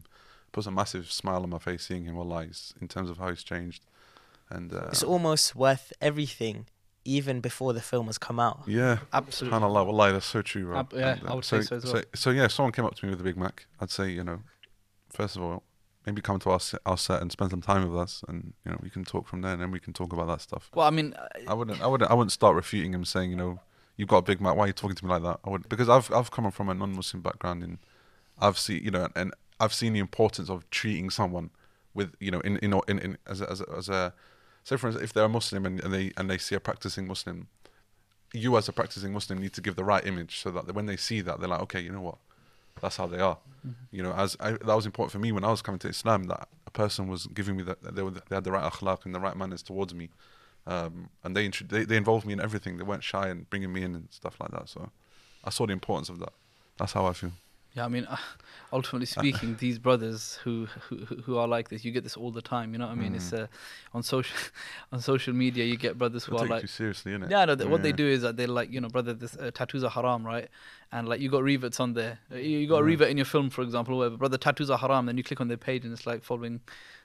it 0.48 0.52
puts 0.52 0.68
a 0.68 0.72
massive 0.72 1.12
smile 1.12 1.44
on 1.44 1.50
my 1.50 1.60
face 1.60 1.86
seeing 1.88 2.06
him. 2.06 2.16
Wallahi, 2.16 2.46
it's- 2.46 2.74
in 2.82 2.88
terms 2.88 3.10
of 3.10 3.18
how 3.18 3.30
he's 3.30 3.44
changed, 3.44 3.82
and 4.50 4.74
uh, 4.74 4.88
It's 4.92 5.04
almost 5.04 5.56
worth 5.56 5.94
everything 6.02 6.66
even 7.06 7.42
before 7.42 7.74
the 7.74 7.82
film 7.82 8.06
has 8.08 8.18
come 8.18 8.40
out. 8.40 8.62
Yeah. 8.66 9.00
Absolutely. 9.12 9.60
Subhanallah, 9.60 9.86
wallahi, 9.86 10.12
that's 10.14 10.26
so 10.26 10.42
true, 10.42 10.66
Rob. 10.66 10.94
Ab- 10.94 11.00
yeah, 11.00 11.14
And, 11.20 11.30
I 11.30 11.34
would 11.36 11.44
say 11.46 11.62
so 11.62 11.76
as 11.78 11.84
well. 11.86 11.94
So, 11.96 12.02
so 12.16 12.30
yeah, 12.32 12.46
if 12.46 12.52
someone 12.54 12.72
came 12.72 12.86
up 12.86 12.96
to 12.96 13.06
me 13.06 13.10
with 13.12 13.20
a 13.20 13.24
Big 13.24 13.36
Mac, 13.38 13.66
I'd 13.82 13.92
say, 13.92 14.10
you 14.10 14.24
know, 14.24 14.40
first 15.12 15.36
of 15.36 15.42
all, 15.44 15.64
maybe 16.06 16.22
come 16.22 16.40
to 16.40 16.50
our 16.50 16.60
set, 16.60 16.82
our 16.86 16.98
set 16.98 17.22
and 17.22 17.32
spend 17.32 17.52
some 17.52 17.62
time 17.62 17.90
with 17.90 18.00
us, 18.00 18.24
and 18.28 18.54
you 18.66 18.72
know, 18.72 18.80
we 18.82 18.90
can 18.90 19.04
talk 19.04 19.28
from 19.28 19.42
there, 19.42 19.54
and 19.54 19.62
then 19.62 19.72
we 19.72 19.80
can 19.80 19.94
talk 19.94 20.14
about 20.14 20.28
that 20.28 20.42
stuff. 20.42 20.70
Well, 20.74 20.88
I 20.88 20.90
mean, 20.90 21.14
uh, 21.14 21.28
I 21.48 21.54
wouldn't, 21.54 21.82
I 21.82 21.88
wouldn't, 21.88 22.10
I 22.12 22.14
wouldn't 22.14 22.32
start 22.32 22.56
refuting 22.56 22.94
him, 22.94 23.06
saying, 23.06 23.30
you 23.30 23.36
know, 23.36 23.60
you've 23.98 24.10
got 24.10 24.18
a 24.18 24.22
Big 24.22 24.42
Mac. 24.42 24.56
Why 24.56 24.66
are 24.66 24.68
you 24.68 24.74
talking 24.74 24.96
to 24.96 25.06
me 25.06 25.12
like 25.12 25.24
that? 25.24 25.40
I 25.46 25.50
would 25.50 25.70
because 25.70 25.90
I've 25.90 26.12
I've 26.12 26.32
come 26.32 26.50
from 26.52 26.70
a 26.70 26.74
non-Muslim 26.74 27.22
background, 27.22 27.64
and 27.64 27.78
I've 28.40 28.58
seen, 28.58 28.84
you 28.84 28.92
know, 28.92 29.08
and 29.16 29.34
I've 29.60 29.74
seen 29.74 29.94
the 29.94 30.00
importance 30.00 30.50
of 30.50 30.70
treating 30.70 31.10
someone 31.10 31.52
with, 31.94 32.16
you 32.20 32.32
know, 32.32 32.40
in 32.42 32.58
in 32.58 32.74
in, 32.88 33.00
in 33.00 33.18
as 33.28 33.42
a, 33.42 33.50
as 33.50 33.62
a, 33.62 33.66
as 33.78 33.90
a 33.90 34.14
say 34.64 34.78
for 34.78 34.88
instance, 34.88 35.04
if 35.04 35.14
they're 35.14 35.26
a 35.26 35.30
Muslim 35.30 35.66
and, 35.66 35.84
and 35.84 35.94
they 35.94 36.12
and 36.18 36.30
they 36.30 36.38
see 36.38 36.56
a 36.56 36.60
practicing 36.60 37.08
Muslim, 37.08 37.48
you 38.34 38.58
as 38.58 38.68
a 38.68 38.74
practicing 38.74 39.14
Muslim 39.14 39.40
need 39.40 39.54
to 39.54 39.62
give 39.62 39.76
the 39.76 39.84
right 39.84 40.06
image 40.06 40.40
so 40.40 40.52
that 40.52 40.74
when 40.74 40.86
they 40.86 40.98
see 40.98 41.22
that 41.22 41.40
they're 41.40 41.50
like, 41.50 41.62
okay, 41.62 41.80
you 41.80 41.92
know 41.92 42.02
what, 42.02 42.18
that's 42.84 42.98
how 42.98 43.08
they 43.08 43.20
are. 43.20 43.38
Mm-hmm. 43.66 43.96
You 43.96 44.04
know, 44.04 44.14
as 44.14 44.36
I, 44.40 44.52
that 44.52 44.76
was 44.76 44.86
important 44.86 45.14
for 45.14 45.20
me 45.20 45.32
when 45.32 45.46
I 45.46 45.50
was 45.50 45.62
coming 45.62 45.80
to 45.80 45.88
Islam 45.88 46.26
that 46.26 46.50
a 46.68 46.72
person 46.72 47.08
was 47.08 47.28
giving 47.28 47.56
me 47.56 47.64
that 47.64 47.96
they, 47.96 48.04
were, 48.04 48.12
they 48.12 48.36
had 48.36 48.44
the 48.44 48.52
right 48.52 48.72
akhlaq 48.72 49.06
and 49.06 49.16
the 49.16 49.22
right 49.22 49.38
manners 49.38 49.64
towards 49.64 49.94
me, 49.94 50.10
um, 50.68 51.10
and 51.24 51.36
they, 51.36 51.48
they 51.48 51.86
they 51.86 51.98
involved 51.98 52.26
me 52.28 52.34
in 52.34 52.42
everything. 52.42 52.78
They 52.78 52.84
weren't 52.84 53.04
shy 53.04 53.30
and 53.30 53.50
bringing 53.50 53.72
me 53.72 53.84
in 53.84 53.96
and 53.96 54.08
stuff 54.12 54.36
like 54.42 54.52
that. 54.52 54.68
So 54.68 54.92
I 55.46 55.50
saw 55.50 55.66
the 55.66 55.74
importance 55.74 56.10
of 56.10 56.20
that. 56.20 56.34
That's 56.78 56.94
how 56.94 57.06
I 57.06 57.14
feel. 57.14 57.32
Yeah, 57.76 57.86
I 57.86 57.88
mean, 57.90 58.06
uh, 58.06 58.18
ultimately 58.74 59.06
speaking, 59.18 59.56
these 59.58 59.80
brothers 59.80 60.40
who, 60.44 60.68
who 60.90 60.98
who 61.26 61.38
are 61.38 61.48
like 61.48 61.70
this, 61.70 61.84
you 61.86 61.92
get 61.92 62.04
this 62.04 62.16
all 62.18 62.32
the 62.32 62.42
time. 62.42 62.74
You 62.74 62.80
know 62.80 62.88
what 62.88 62.94
I 62.94 62.96
mean? 62.96 63.16
It's 63.16 63.32
Mm. 63.32 63.44
uh, 63.44 63.48
on 63.94 64.04
social 64.04 64.38
on 64.92 65.00
social 65.02 65.34
media, 65.34 65.64
you 65.66 65.78
get 65.78 65.98
brothers 65.98 66.26
who 66.26 66.38
are 66.38 66.46
like, 66.46 66.62
you 66.64 66.68
seriously, 66.68 67.12
innit? 67.14 67.30
Yeah, 67.30 67.46
no, 67.46 67.56
th- 67.56 67.70
what 67.70 67.82
they 67.84 67.92
do 67.92 68.08
is 68.08 68.22
that 68.22 68.38
they're 68.38 68.48
like, 68.48 68.72
you 68.72 68.82
know, 68.82 68.90
brother, 68.90 69.14
this 69.14 69.36
uh, 69.38 69.52
tattoos 69.54 69.84
are 69.84 69.90
haram, 69.90 70.26
right? 70.26 70.48
And 70.92 71.08
like 71.08 71.20
you 71.22 71.30
got 71.30 71.44
reverts 71.44 71.80
on 71.80 71.94
there. 71.94 72.20
You, 72.32 72.40
you 72.60 72.68
got 72.68 72.78
a 72.78 72.84
Right. 72.84 72.90
revert 72.92 73.10
in 73.10 73.18
your 73.18 73.26
film, 73.26 73.50
for 73.50 73.62
example, 73.64 73.96
or 73.96 73.98
whatever. 73.98 74.18
Brother, 74.18 74.38
tattoos 74.38 74.70
are 74.70 74.78
haram. 74.78 75.06
Then 75.08 75.18
you 75.18 75.24
click 75.24 75.42
on 75.42 75.48
their 75.48 75.58
page 75.58 75.84
and 75.86 75.94
it's 75.94 76.06
like 76.06 76.24
following 76.24 76.62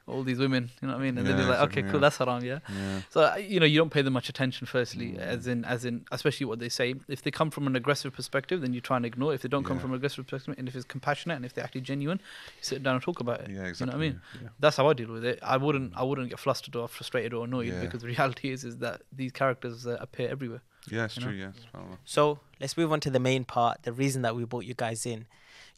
all 0.09 0.23
these 0.23 0.39
women. 0.39 0.71
You 0.81 0.89
know 0.89 0.95
what 0.95 1.01
I 1.01 1.05
mean? 1.05 1.19
And 1.19 1.27
then 1.27 1.37
Yeah, 1.37 1.43
you're 1.43 1.51
like, 1.51 1.59
exactly, 1.65 1.83
okay, 1.83 1.91
cool, 1.91 2.01
yeah. 2.01 2.05
that's 2.07 2.17
haram, 2.19 2.45
yeah. 2.45 2.59
Yeah. 2.69 3.01
So 3.11 3.21
uh, 3.23 3.37
you 3.37 3.61
know, 3.61 3.67
you 3.67 3.79
don't 3.79 3.91
pay 3.91 4.03
them 4.03 4.15
much 4.15 4.29
attention. 4.29 4.67
Firstly, 4.67 5.13
Mm. 5.13 5.19
as 5.19 5.47
in, 5.47 5.65
as 5.65 5.85
in, 5.85 6.05
especially 6.13 6.47
what 6.47 6.59
they 6.59 6.69
say. 6.69 6.95
If 7.09 7.23
they 7.23 7.31
come 7.31 7.51
from 7.51 7.67
an 7.67 7.77
aggressive 7.77 8.13
perspective, 8.13 8.61
then 8.61 8.73
you 8.73 8.81
try 8.81 8.97
and 8.97 9.07
ignore. 9.07 9.33
It. 9.33 9.37
If 9.37 9.43
they 9.43 9.49
don't 9.49 9.65
come 9.65 9.79
from 9.79 9.91
an 9.91 9.97
aggressive 9.97 10.27
perspective, 10.27 10.55
and 10.59 10.69
if 10.69 10.75
it's 10.75 10.85
compassionate 10.85 11.37
and 11.37 11.45
if 11.45 11.55
they're 11.55 11.65
actually 11.65 11.83
genuine, 11.83 12.19
you 12.59 12.63
sit 12.63 12.83
down 12.83 12.95
and 12.95 13.03
talk 13.03 13.21
about 13.21 13.41
it. 13.43 13.51
Yeah, 13.51 13.65
exactly. 13.65 13.81
You 13.81 13.87
know 13.87 13.99
what 13.99 14.05
I 14.05 14.09
mean? 14.11 14.21
Yeah. 14.43 14.49
That's 14.61 14.77
how 14.77 14.89
I 14.89 14.93
deal 14.95 15.13
with 15.13 15.25
it. 15.25 15.39
I 15.43 15.57
wouldn't, 15.57 15.93
I 15.97 16.03
wouldn't 16.03 16.31
get 16.31 16.39
flustered 16.39 16.75
or 16.77 16.89
frustrated 16.89 17.35
or 17.35 17.45
annoyed 17.45 17.69
Yeah. 17.69 17.81
because 17.81 18.01
the 18.03 18.09
reality 18.17 18.51
is, 18.51 18.65
is 18.65 18.79
that 18.79 19.03
these 19.15 19.33
characters 19.33 19.87
uh, 19.87 19.97
appear 20.01 20.29
everywhere. 20.29 20.63
Yeah, 20.91 21.05
it's 21.05 21.17
You 21.17 21.23
know? 21.25 21.29
true. 21.29 21.37
Yeah. 21.37 21.81
So 22.05 22.39
let's 22.61 22.77
move 22.77 22.93
on 22.93 23.01
to 23.01 23.11
the 23.11 23.21
main 23.21 23.45
part. 23.45 23.83
The 23.83 23.93
reason 23.93 24.23
that 24.23 24.35
we 24.37 24.45
brought 24.45 24.65
you 24.65 24.75
guys 24.75 25.05
in. 25.07 25.27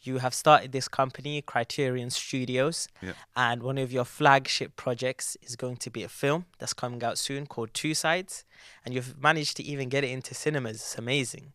You 0.02 0.19
have 0.19 0.33
started 0.35 0.73
this 0.73 0.88
company, 0.88 1.42
Criterion 1.42 2.11
Studios, 2.11 2.88
Yeah. 3.02 3.12
and 3.37 3.62
one 3.62 3.76
of 3.78 3.92
your 3.92 4.04
flagship 4.04 4.75
projects 4.76 5.37
is 5.42 5.57
going 5.57 5.76
to 5.78 5.90
be 5.90 6.02
a 6.02 6.09
film 6.09 6.47
that's 6.59 6.73
coming 6.73 7.02
out 7.04 7.19
soon 7.19 7.47
called 7.47 7.75
Two 7.75 7.92
Sides, 7.95 8.45
and 8.85 8.95
you've 8.95 9.21
managed 9.23 9.57
to 9.59 9.62
even 9.62 9.88
get 9.88 10.02
it 10.04 10.11
into 10.11 10.35
cinemas. 10.35 10.76
It's 10.76 10.97
amazing. 10.99 11.52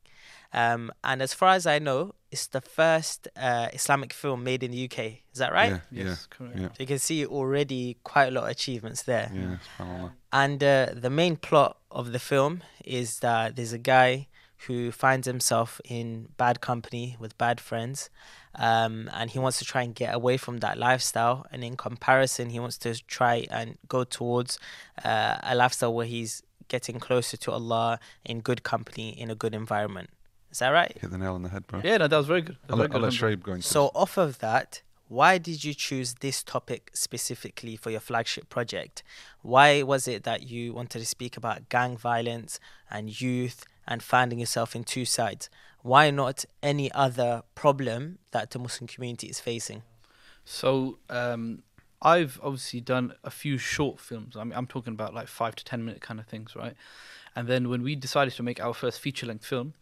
Um, 0.53 0.91
and 1.03 1.21
as 1.21 1.33
far 1.33 1.49
as 1.49 1.65
I 1.65 1.79
know, 1.79 2.13
it's 2.31 2.47
the 2.47 2.61
first 2.61 3.27
uh, 3.35 3.67
Islamic 3.73 4.13
film 4.13 4.43
made 4.43 4.63
in 4.63 4.71
the 4.71 4.85
UK. 4.85 4.99
Is 5.33 5.39
that 5.39 5.51
right? 5.51 5.81
Yeah, 5.91 6.03
Yes, 6.05 6.27
correct. 6.27 6.57
yeah, 6.57 6.67
So 6.67 6.75
you 6.79 6.85
can 6.85 6.99
see 6.99 7.25
already 7.25 7.97
quite 8.03 8.27
a 8.27 8.31
lot 8.31 8.43
of 8.45 8.51
achievements 8.51 9.01
there. 9.03 9.31
yeah, 9.33 9.57
yeah. 9.79 10.09
And 10.31 10.63
uh, 10.63 10.87
the 10.93 11.09
main 11.09 11.35
plot 11.35 11.77
of 11.91 12.11
the 12.13 12.19
film 12.19 12.63
is 12.85 13.19
that 13.19 13.55
there's 13.55 13.73
a 13.73 13.77
guy 13.79 14.27
who 14.67 14.91
finds 14.91 15.27
himself 15.27 15.79
in 15.85 16.29
bad 16.37 16.61
company 16.61 17.15
with 17.19 17.37
bad 17.37 17.59
friends, 17.59 18.09
um, 18.55 19.09
and 19.13 19.29
he 19.31 19.39
wants 19.39 19.59
to 19.59 19.65
try 19.65 19.81
and 19.83 19.93
get 19.93 20.13
away 20.15 20.37
from 20.37 20.57
that 20.59 20.77
lifestyle. 20.77 21.45
And 21.51 21.63
in 21.63 21.75
comparison, 21.77 22.49
he 22.49 22.59
wants 22.59 22.77
to 22.79 22.95
try 23.05 23.45
and 23.51 23.77
go 23.87 24.03
towards 24.03 24.57
uh, 25.03 25.37
a 25.43 25.55
lifestyle 25.55 25.93
where 25.93 26.05
he's 26.07 26.41
getting 26.67 26.99
closer 26.99 27.37
to 27.37 27.51
Allah 27.51 27.99
in 28.23 28.39
good 28.39 28.63
company 28.63 29.09
in 29.09 29.29
a 29.29 29.35
good 29.35 29.53
environment. 29.53 30.09
Is 30.51 30.59
that 30.59 30.69
right? 30.69 30.97
Hit 30.99 31.11
the 31.11 31.17
nail 31.17 31.35
on 31.35 31.43
the 31.43 31.49
head, 31.49 31.67
bro. 31.67 31.81
Yeah, 31.83 31.97
no, 31.97 32.07
that 32.07 32.17
was 32.17 32.27
very 32.27 32.41
good. 32.41 32.57
That 32.67 32.73
I'll, 32.73 32.77
let- 32.79 32.91
very 32.91 33.03
I'll 33.03 33.09
good, 33.09 33.13
let 33.19 33.21
Hamza. 33.21 33.35
Go 33.43 33.51
into 33.53 33.67
So, 33.67 33.91
off 33.93 34.17
of 34.17 34.39
that, 34.39 34.81
why 35.09 35.37
did 35.37 35.63
you 35.63 35.73
choose 35.73 36.15
this 36.21 36.41
topic 36.43 36.89
specifically 36.93 37.75
for 37.75 37.91
your 37.91 37.99
flagship 37.99 38.49
project? 38.49 39.03
Why 39.41 39.83
was 39.83 40.07
it 40.07 40.23
that 40.23 40.43
you 40.43 40.73
wanted 40.73 40.99
to 40.99 41.05
speak 41.05 41.37
about 41.37 41.69
gang 41.69 41.97
violence 41.97 42.59
and 42.89 43.21
youth 43.21 43.65
and 43.87 44.01
finding 44.01 44.39
yourself 44.39 44.75
in 44.75 44.83
two 44.83 45.05
sides? 45.05 45.49
Why 45.81 46.09
not 46.09 46.45
any 46.63 46.91
other 46.93 47.43
problem 47.53 48.19
that 48.31 48.51
the 48.51 48.59
Muslim 48.59 48.87
community 48.87 49.27
is 49.27 49.39
facing? 49.39 49.83
So 50.43 50.99
um, 51.09 51.63
I've 52.01 52.39
obviously 52.43 52.81
done 52.81 53.13
a 53.23 53.31
few 53.31 53.57
short 53.57 53.99
films. 53.99 54.35
I 54.35 54.43
mean, 54.43 54.53
I'm 54.53 54.67
talking 54.67 54.93
about 54.93 55.13
like 55.13 55.27
five 55.27 55.55
to 55.55 55.63
ten 55.65 55.85
minute 55.85 56.01
kind 56.01 56.19
of 56.19 56.27
things, 56.27 56.55
right? 56.55 56.75
And 57.35 57.47
then 57.47 57.69
when 57.69 57.83
we 57.83 57.95
decided 57.95 58.33
to 58.35 58.43
make 58.43 58.63
our 58.63 58.73
first 58.73 58.99
feature 58.99 59.25
length 59.25 59.45
film, 59.45 59.73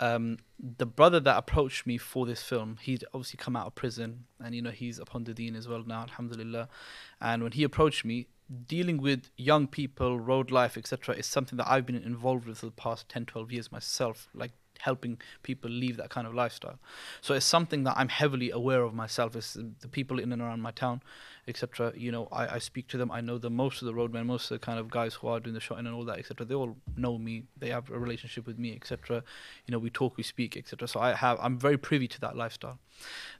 um, 0.00 0.38
the 0.58 0.86
brother 0.86 1.20
that 1.20 1.36
approached 1.36 1.86
me 1.86 1.98
for 1.98 2.26
this 2.26 2.42
film, 2.42 2.78
he'd 2.82 3.04
obviously 3.14 3.38
come 3.38 3.56
out 3.56 3.66
of 3.66 3.74
prison, 3.74 4.24
and 4.42 4.54
you 4.54 4.62
know 4.62 4.70
he's 4.70 4.98
upon 4.98 5.24
the 5.24 5.34
deen 5.34 5.54
as 5.54 5.68
well 5.68 5.84
now, 5.86 6.02
alhamdulillah. 6.02 6.68
And 7.20 7.42
when 7.42 7.52
he 7.52 7.62
approached 7.62 8.04
me, 8.04 8.26
dealing 8.66 8.98
with 8.98 9.30
young 9.36 9.66
people, 9.66 10.18
road 10.18 10.50
life, 10.50 10.76
etc., 10.76 11.14
is 11.16 11.26
something 11.26 11.56
that 11.56 11.68
I've 11.68 11.86
been 11.86 11.96
involved 11.96 12.46
with 12.46 12.58
for 12.58 12.66
the 12.66 12.72
past 12.72 13.08
10, 13.08 13.26
12 13.26 13.52
years 13.52 13.72
myself, 13.72 14.28
like 14.34 14.52
helping 14.82 15.18
people 15.42 15.70
leave 15.70 15.96
that 15.96 16.10
kind 16.10 16.26
of 16.26 16.34
lifestyle. 16.34 16.78
So 17.20 17.34
it's 17.34 17.46
something 17.46 17.84
that 17.84 17.94
I'm 17.96 18.08
heavily 18.08 18.50
aware 18.50 18.82
of 18.82 18.94
myself. 18.94 19.36
It's 19.36 19.54
the 19.54 19.88
people 19.88 20.18
in 20.18 20.32
and 20.32 20.42
around 20.42 20.60
my 20.60 20.72
town, 20.72 21.02
etc. 21.46 21.92
You 21.96 22.10
know, 22.10 22.28
I, 22.32 22.56
I 22.56 22.58
speak 22.58 22.88
to 22.88 22.98
them. 22.98 23.10
I 23.10 23.20
know 23.20 23.38
them. 23.38 23.54
Most 23.54 23.80
of 23.80 23.86
the 23.86 23.94
roadmen, 23.94 24.26
most 24.26 24.50
of 24.50 24.60
the 24.60 24.64
kind 24.64 24.78
of 24.78 24.90
guys 24.90 25.14
who 25.14 25.28
are 25.28 25.40
doing 25.40 25.54
the 25.54 25.60
shotting 25.60 25.86
and 25.86 25.94
all 25.94 26.04
that, 26.06 26.18
etc. 26.18 26.44
They 26.44 26.54
all 26.54 26.76
know 26.96 27.16
me. 27.16 27.44
They 27.56 27.70
have 27.70 27.90
a 27.90 27.98
relationship 27.98 28.46
with 28.46 28.58
me, 28.58 28.74
etc. 28.74 29.22
You 29.66 29.72
know, 29.72 29.78
we 29.78 29.90
talk, 29.90 30.16
we 30.16 30.24
speak, 30.24 30.56
etc. 30.56 30.88
So 30.88 31.00
I 31.00 31.14
have, 31.14 31.38
I'm 31.40 31.58
very 31.58 31.78
privy 31.78 32.08
to 32.08 32.20
that 32.20 32.36
lifestyle. 32.36 32.78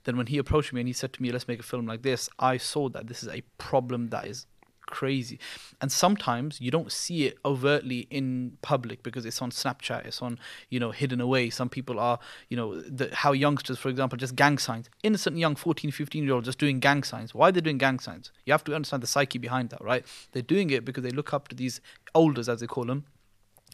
Then 0.05 0.17
when 0.17 0.27
he 0.27 0.37
approached 0.37 0.73
me 0.73 0.81
and 0.81 0.87
he 0.87 0.93
said 0.93 1.13
to 1.13 1.21
me, 1.21 1.31
"Let's 1.31 1.47
make 1.47 1.59
a 1.59 1.63
film 1.63 1.85
like 1.85 2.01
this," 2.01 2.29
I 2.39 2.57
saw 2.57 2.89
that 2.89 3.07
this 3.07 3.21
is 3.21 3.29
a 3.29 3.41
problem 3.57 4.09
that 4.09 4.25
is 4.25 4.45
crazy. 4.93 5.39
And 5.81 5.91
sometimes 5.91 6.61
you 6.61 6.69
don't 6.69 6.91
see 6.91 7.25
it 7.25 7.39
overtly 7.43 8.01
in 8.11 8.57
public 8.61 9.01
because 9.01 9.25
it's 9.25 9.41
on 9.41 9.49
snapchat 9.49 10.05
it's 10.05 10.21
on 10.21 10.37
you 10.69 10.79
know 10.79 10.91
hidden 10.91 11.19
away. 11.19 11.49
Some 11.49 11.67
people 11.67 11.99
are 11.99 12.19
you 12.49 12.55
know 12.55 12.79
the, 12.79 13.09
how 13.11 13.31
youngsters 13.31 13.79
for 13.79 13.89
example 13.89 14.17
just 14.17 14.35
gang 14.35 14.59
signs. 14.59 14.87
Innocent 15.01 15.37
young 15.37 15.55
14 15.55 15.89
15 15.89 16.23
year 16.23 16.33
olds 16.33 16.45
just 16.45 16.59
doing 16.59 16.79
gang 16.79 17.01
signs. 17.01 17.33
Why 17.33 17.49
are 17.49 17.51
they're 17.51 17.61
doing 17.69 17.79
gang 17.79 17.99
signs? 17.99 18.31
You 18.45 18.53
have 18.53 18.63
to 18.65 18.75
understand 18.75 19.01
the 19.01 19.07
psyche 19.07 19.39
behind 19.39 19.71
that 19.71 19.83
right? 19.83 20.05
They're 20.31 20.43
doing 20.55 20.69
it 20.69 20.85
because 20.85 21.03
they 21.03 21.09
look 21.09 21.33
up 21.33 21.47
to 21.47 21.55
these 21.55 21.81
elders 22.13 22.47
as 22.47 22.59
they 22.59 22.67
call 22.67 22.85
them 22.85 23.05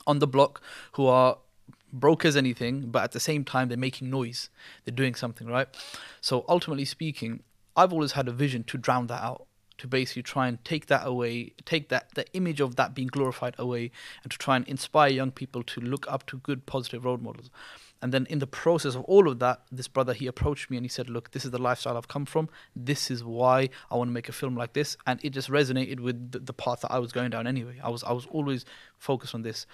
on 0.08 0.20
the 0.20 0.28
block 0.28 0.62
who 0.94 1.06
are 1.06 1.38
broke 1.92 2.24
as 2.24 2.38
anything 2.38 2.92
but 2.92 3.04
at 3.04 3.12
the 3.12 3.20
same 3.20 3.44
time 3.44 3.68
they're 3.68 3.78
making 3.90 4.10
noise. 4.10 4.50
They're 4.86 4.96
doing 4.96 5.16
something 5.16 5.48
right? 5.48 5.68
So 6.22 6.46
ultimately 6.48 6.86
speaking 6.86 7.44
i've 7.78 7.94
always 7.94 8.14
had 8.14 8.28
a 8.28 8.32
vision 8.32 8.64
to 8.64 8.78
drown 8.78 9.06
that 9.08 9.22
out 9.22 9.46
to 9.80 9.88
basically 9.88 10.24
try 10.24 10.48
and 10.48 10.64
take 10.64 10.88
that 10.88 11.06
away, 11.06 11.54
take 11.66 11.90
that 11.90 12.14
the 12.16 12.32
image 12.34 12.60
of 12.60 12.76
that 12.76 12.94
being 12.94 13.08
glorified 13.08 13.56
away, 13.58 13.92
and 14.24 14.32
to 14.32 14.38
try 14.38 14.56
and 14.56 14.68
inspire 14.68 15.10
young 15.10 15.32
people 15.32 15.64
to 15.64 15.82
look 15.82 16.06
up 16.12 16.26
to 16.28 16.38
good, 16.38 16.66
positive 16.66 17.06
role 17.06 17.18
models. 17.18 17.50
And 18.02 18.14
then 18.14 18.26
in 18.30 18.40
the 18.40 18.48
process 18.48 18.96
of 18.96 19.04
all 19.04 19.28
of 19.28 19.40
that, 19.40 19.62
this 19.72 19.88
brother 19.88 20.14
he 20.14 20.28
approached 20.28 20.70
me 20.70 20.78
and 20.78 20.86
he 20.86 20.90
said, 20.90 21.10
"Look, 21.10 21.32
this 21.32 21.44
is 21.44 21.52
the 21.52 21.58
lifestyle 21.58 21.98
I've 21.98 22.08
come 22.08 22.26
from. 22.26 22.50
This 22.76 23.12
is 23.12 23.24
why 23.24 23.70
I 23.92 23.98
want 23.98 24.08
to 24.10 24.14
make 24.14 24.30
a 24.30 24.32
film 24.32 24.56
like 24.56 24.74
this." 24.74 24.96
And 25.06 25.20
it 25.24 25.32
just 25.32 25.50
resonated 25.50 26.00
with 26.00 26.32
the, 26.32 26.40
the 26.40 26.54
path 26.54 26.82
that 26.82 26.92
I 26.92 27.00
was 27.00 27.12
going 27.12 27.32
down 27.32 27.46
anyway. 27.46 27.80
I 27.84 27.90
was 27.90 28.04
I 28.04 28.14
was 28.14 28.26
always 28.28 28.64
focused 28.98 29.36
on 29.36 29.42
this, 29.42 29.66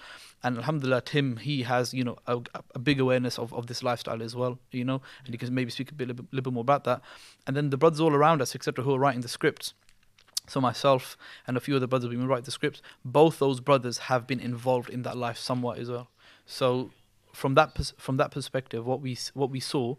and 0.42 0.56
Alhamdulillah, 0.56 1.02
Tim 1.02 1.36
he 1.36 1.62
has 1.62 1.94
you 1.94 2.02
know 2.02 2.16
a, 2.26 2.40
a 2.74 2.78
big 2.80 2.98
awareness 2.98 3.38
of, 3.38 3.54
of 3.54 3.68
this 3.68 3.82
lifestyle 3.84 4.22
as 4.22 4.34
well. 4.34 4.58
You 4.72 4.84
know, 4.84 5.02
and 5.24 5.32
he 5.32 5.38
can 5.38 5.54
maybe 5.54 5.70
speak 5.70 5.92
a 5.92 5.94
bit, 5.94 6.08
little, 6.08 6.26
little 6.32 6.50
bit 6.50 6.52
more 6.52 6.62
about 6.62 6.84
that. 6.84 7.02
And 7.46 7.56
then 7.56 7.70
the 7.70 7.76
brothers 7.76 8.00
all 8.00 8.14
around 8.14 8.42
us, 8.42 8.56
etc., 8.56 8.84
who 8.84 8.94
are 8.94 8.98
writing 8.98 9.20
the 9.20 9.28
scripts 9.28 9.74
so 10.48 10.60
myself 10.60 11.16
and 11.46 11.56
a 11.56 11.60
few 11.60 11.76
other 11.76 11.86
brothers 11.86 12.08
we 12.08 12.16
write 12.16 12.44
the 12.44 12.50
scripts. 12.50 12.82
Both 13.04 13.38
those 13.38 13.60
brothers 13.60 13.98
have 13.98 14.26
been 14.26 14.40
involved 14.40 14.90
in 14.90 15.02
that 15.02 15.16
life 15.16 15.38
somewhat 15.38 15.78
as 15.78 15.90
well. 15.90 16.08
So 16.44 16.90
from 17.36 17.54
that 17.54 17.74
pers- 17.74 17.94
from 17.98 18.16
that 18.16 18.30
perspective 18.30 18.86
what 18.86 19.00
we 19.00 19.16
what 19.34 19.50
we 19.50 19.60
saw 19.60 19.94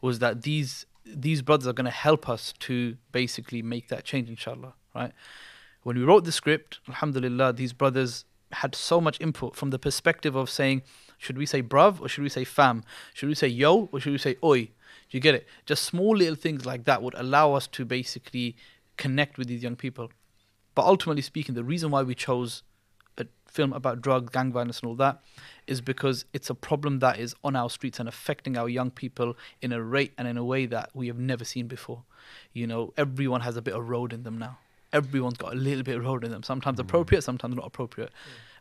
was 0.00 0.18
that 0.18 0.42
these 0.42 0.86
these 1.06 1.42
brothers 1.42 1.66
are 1.66 1.72
going 1.72 1.84
to 1.84 1.90
help 1.90 2.28
us 2.28 2.52
to 2.58 2.96
basically 3.10 3.62
make 3.62 3.88
that 3.88 4.04
change 4.04 4.28
inshallah 4.28 4.74
right? 4.94 5.12
When 5.82 5.96
we 5.96 6.04
wrote 6.04 6.24
the 6.24 6.32
script 6.32 6.80
alhamdulillah 6.88 7.54
these 7.54 7.72
brothers 7.72 8.26
had 8.52 8.74
so 8.74 9.00
much 9.00 9.20
input 9.20 9.56
from 9.56 9.70
the 9.70 9.78
perspective 9.78 10.36
of 10.36 10.50
saying 10.50 10.82
should 11.18 11.38
we 11.38 11.46
say 11.46 11.62
bruv 11.62 12.00
or 12.00 12.08
should 12.08 12.22
we 12.22 12.28
say 12.28 12.44
fam? 12.44 12.84
Should 13.14 13.30
we 13.30 13.34
say 13.34 13.48
yo 13.48 13.88
or 13.92 14.00
should 14.00 14.12
we 14.12 14.18
say 14.18 14.36
oi? 14.44 14.64
Do 15.08 15.16
you 15.16 15.20
get 15.20 15.34
it? 15.34 15.46
Just 15.64 15.84
small 15.84 16.16
little 16.16 16.34
things 16.34 16.66
like 16.66 16.84
that 16.84 17.02
would 17.02 17.14
allow 17.14 17.54
us 17.54 17.66
to 17.68 17.84
basically 17.84 18.56
connect 18.96 19.38
with 19.38 19.48
these 19.48 19.62
young 19.62 19.76
people. 19.76 20.10
But 20.74 20.86
ultimately 20.86 21.22
speaking, 21.22 21.54
the 21.54 21.64
reason 21.64 21.90
why 21.90 22.02
we 22.02 22.14
chose 22.14 22.62
a 23.18 23.26
film 23.46 23.72
about 23.72 24.00
drugs, 24.00 24.30
gang 24.30 24.52
violence, 24.52 24.80
and 24.80 24.88
all 24.88 24.96
that 24.96 25.20
is 25.66 25.80
because 25.80 26.24
it's 26.32 26.50
a 26.50 26.54
problem 26.54 26.98
that 26.98 27.18
is 27.18 27.34
on 27.44 27.56
our 27.56 27.70
streets 27.70 28.00
and 28.00 28.08
affecting 28.08 28.56
our 28.56 28.68
young 28.68 28.90
people 28.90 29.36
in 29.62 29.72
a 29.72 29.82
rate 29.82 30.12
and 30.18 30.26
in 30.26 30.36
a 30.36 30.44
way 30.44 30.66
that 30.66 30.90
we 30.94 31.06
have 31.06 31.18
never 31.18 31.44
seen 31.44 31.66
before. 31.66 32.02
You 32.52 32.66
know, 32.66 32.92
everyone 32.96 33.42
has 33.42 33.56
a 33.56 33.62
bit 33.62 33.74
of 33.74 33.88
road 33.88 34.12
in 34.12 34.22
them 34.24 34.38
now. 34.38 34.58
Everyone's 34.92 35.36
got 35.38 35.52
a 35.52 35.56
little 35.56 35.82
bit 35.82 35.96
of 35.96 36.04
road 36.04 36.24
in 36.24 36.30
them. 36.30 36.42
Sometimes 36.42 36.78
mm. 36.78 36.82
appropriate, 36.82 37.22
sometimes 37.22 37.56
not 37.56 37.66
appropriate. 37.66 38.10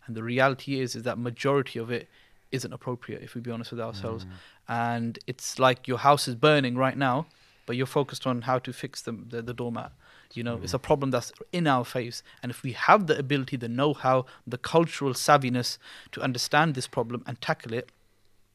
And 0.05 0.15
the 0.15 0.23
reality 0.23 0.79
is, 0.79 0.95
is 0.95 1.03
that 1.03 1.17
majority 1.17 1.79
of 1.79 1.91
it 1.91 2.07
isn't 2.51 2.71
appropriate. 2.71 3.21
If 3.21 3.35
we 3.35 3.41
be 3.41 3.51
honest 3.51 3.71
with 3.71 3.79
ourselves, 3.79 4.25
mm. 4.25 4.29
and 4.67 5.17
it's 5.27 5.59
like 5.59 5.87
your 5.87 5.97
house 5.99 6.27
is 6.27 6.35
burning 6.35 6.75
right 6.75 6.97
now, 6.97 7.27
but 7.65 7.75
you're 7.75 7.85
focused 7.85 8.27
on 8.27 8.41
how 8.43 8.59
to 8.59 8.73
fix 8.73 9.01
the 9.01 9.11
the, 9.11 9.41
the 9.41 9.53
doormat. 9.53 9.91
You 10.33 10.43
know, 10.43 10.59
it's 10.63 10.73
a 10.73 10.79
problem 10.79 11.11
that's 11.11 11.31
in 11.51 11.67
our 11.67 11.85
face. 11.85 12.23
And 12.41 12.49
if 12.49 12.63
we 12.63 12.71
have 12.73 13.07
the 13.07 13.17
ability, 13.17 13.57
the 13.57 13.69
know 13.69 13.93
how, 13.93 14.25
the 14.47 14.57
cultural 14.57 15.13
savviness 15.13 15.77
to 16.11 16.21
understand 16.21 16.75
this 16.75 16.87
problem 16.87 17.23
and 17.27 17.39
tackle 17.39 17.73
it, 17.73 17.91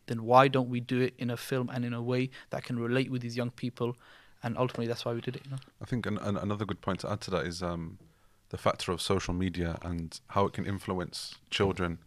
then 0.07 0.25
why 0.25 0.49
don't 0.49 0.69
we 0.69 0.81
do 0.81 1.01
it 1.01 1.15
in 1.19 1.31
a 1.31 1.37
film 1.37 1.71
and 1.73 1.85
in 1.85 1.93
a 1.93 2.03
way 2.03 2.31
that 2.51 2.65
can 2.65 2.79
relate 2.79 3.11
with 3.11 3.23
these 3.23 3.37
young 3.37 3.51
people? 3.51 3.97
And 4.43 4.57
ultimately, 4.57 4.87
that's 4.87 5.05
why 5.05 5.13
we 5.15 5.21
did 5.21 5.37
it. 5.37 5.43
You 5.45 5.53
know? 5.53 5.59
I 5.83 5.85
think 5.85 6.07
an, 6.07 6.19
an, 6.19 6.37
another 6.37 6.65
good 6.65 6.81
point 6.81 7.01
to 7.01 7.11
add 7.11 7.21
to 7.23 7.31
that 7.33 7.47
is 7.47 7.63
um, 7.63 7.99
the 8.51 8.59
factor 8.59 8.93
of 8.93 9.01
social 9.01 9.35
media 9.35 9.79
and 9.83 10.19
how 10.29 10.47
it 10.47 10.53
can 10.53 10.65
influence 10.67 11.37
children 11.51 11.99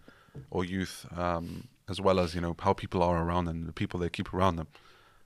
or 0.50 0.64
youth, 0.64 1.06
um, 1.16 1.68
as 1.90 2.00
well 2.00 2.20
as 2.20 2.34
you 2.34 2.42
know 2.42 2.56
how 2.60 2.74
people 2.74 3.04
are 3.04 3.24
around 3.24 3.46
them, 3.46 3.66
the 3.66 3.74
people 3.74 4.00
they 4.00 4.10
keep 4.10 4.34
around 4.34 4.56
them. 4.56 4.68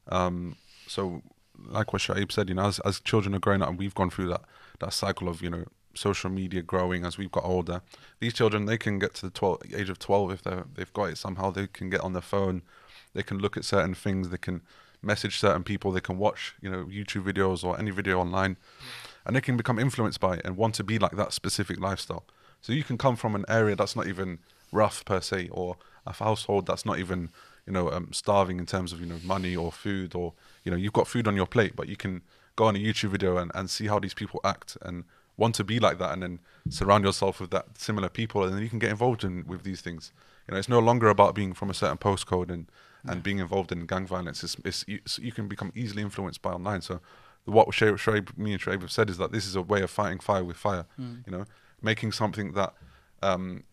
Um, 0.07 0.55
so, 0.87 1.21
like 1.67 1.93
what 1.93 2.01
Shoaib 2.01 2.31
said, 2.31 2.49
you 2.49 2.55
know, 2.55 2.65
as, 2.65 2.79
as 2.79 2.99
children 2.99 3.35
are 3.35 3.39
growing 3.39 3.61
up, 3.61 3.75
we've 3.75 3.95
gone 3.95 4.09
through 4.09 4.29
that 4.29 4.41
that 4.79 4.93
cycle 4.93 5.29
of 5.29 5.41
you 5.41 5.49
know 5.49 5.65
social 5.93 6.29
media 6.29 6.61
growing 6.61 7.05
as 7.05 7.17
we've 7.17 7.31
got 7.31 7.45
older. 7.45 7.81
These 8.19 8.33
children, 8.33 8.65
they 8.65 8.77
can 8.77 8.99
get 8.99 9.13
to 9.15 9.27
the 9.27 9.31
12, 9.31 9.61
age 9.75 9.89
of 9.89 9.99
twelve 9.99 10.31
if 10.31 10.43
they 10.43 10.57
they've 10.73 10.93
got 10.93 11.05
it 11.05 11.17
somehow. 11.17 11.51
They 11.51 11.67
can 11.67 11.89
get 11.89 12.01
on 12.01 12.13
their 12.13 12.21
phone, 12.21 12.61
they 13.13 13.23
can 13.23 13.39
look 13.39 13.57
at 13.57 13.65
certain 13.65 13.93
things, 13.93 14.29
they 14.29 14.37
can 14.37 14.61
message 15.01 15.37
certain 15.39 15.63
people, 15.63 15.91
they 15.91 16.01
can 16.01 16.17
watch 16.17 16.55
you 16.61 16.69
know 16.69 16.85
YouTube 16.85 17.23
videos 17.23 17.63
or 17.63 17.79
any 17.79 17.91
video 17.91 18.19
online, 18.19 18.57
and 19.25 19.35
they 19.35 19.41
can 19.41 19.57
become 19.57 19.79
influenced 19.79 20.19
by 20.19 20.35
it 20.35 20.45
and 20.45 20.57
want 20.57 20.75
to 20.75 20.83
be 20.83 20.99
like 20.99 21.15
that 21.15 21.33
specific 21.33 21.79
lifestyle. 21.79 22.25
So 22.61 22.73
you 22.73 22.83
can 22.83 22.97
come 22.97 23.15
from 23.15 23.35
an 23.35 23.45
area 23.47 23.75
that's 23.75 23.95
not 23.95 24.07
even 24.07 24.39
rough 24.71 25.05
per 25.05 25.21
se, 25.21 25.49
or 25.51 25.77
a 26.05 26.13
household 26.13 26.65
that's 26.65 26.85
not 26.85 26.99
even 26.99 27.29
you 27.65 27.73
know 27.73 27.91
um, 27.91 28.09
starving 28.11 28.59
in 28.59 28.65
terms 28.65 28.93
of 28.93 28.99
you 28.99 29.05
know 29.05 29.19
money 29.23 29.55
or 29.55 29.71
food, 29.71 30.15
or 30.15 30.33
you 30.63 30.71
know 30.71 30.77
you've 30.77 30.93
got 30.93 31.07
food 31.07 31.27
on 31.27 31.35
your 31.35 31.47
plate, 31.47 31.75
but 31.75 31.87
you 31.87 31.95
can 31.95 32.21
go 32.55 32.65
on 32.65 32.75
a 32.75 32.79
YouTube 32.79 33.09
video 33.09 33.37
and, 33.37 33.51
and 33.53 33.69
see 33.69 33.87
how 33.87 33.99
these 33.99 34.13
people 34.13 34.39
act 34.43 34.77
and 34.81 35.03
want 35.37 35.53
to 35.55 35.63
be 35.63 35.79
like 35.79 35.97
that, 35.97 36.13
and 36.13 36.23
then 36.23 36.39
surround 36.69 37.03
yourself 37.03 37.41
with 37.41 37.51
that 37.51 37.77
similar 37.77 38.09
people, 38.09 38.43
and 38.43 38.53
then 38.53 38.61
you 38.61 38.69
can 38.69 38.79
get 38.79 38.91
involved 38.91 39.23
in 39.23 39.45
with 39.45 39.63
these 39.63 39.81
things. 39.81 40.11
You 40.47 40.53
know, 40.53 40.59
it's 40.59 40.69
no 40.69 40.79
longer 40.79 41.09
about 41.09 41.35
being 41.35 41.53
from 41.53 41.69
a 41.69 41.73
certain 41.73 41.97
postcode 41.97 42.49
and 42.51 42.67
and 43.07 43.21
being 43.21 43.37
involved 43.37 43.71
in 43.71 43.85
gang 43.85 44.07
violence. 44.07 44.43
It's, 44.43 44.57
it's 44.65 44.83
you, 44.87 44.99
you 45.19 45.31
can 45.31 45.47
become 45.47 45.71
easily 45.75 46.01
influenced 46.01 46.41
by 46.41 46.51
online. 46.51 46.81
So 46.81 47.01
what 47.45 47.67
Shoaib, 47.69 48.35
me 48.35 48.53
and 48.53 48.61
Shoaib 48.61 48.81
have 48.81 48.91
said 48.91 49.09
is 49.11 49.17
that 49.17 49.31
this 49.31 49.45
is 49.45 49.55
a 49.55 49.61
way 49.61 49.81
of 49.81 49.91
fighting 49.91 50.19
fire 50.19 50.43
with 50.43 50.57
fire. 50.57 50.85
You 50.97 51.31
know, 51.31 51.45
making 51.81 52.13
something 52.13 52.53
that 52.53 52.73
um, 53.21 53.63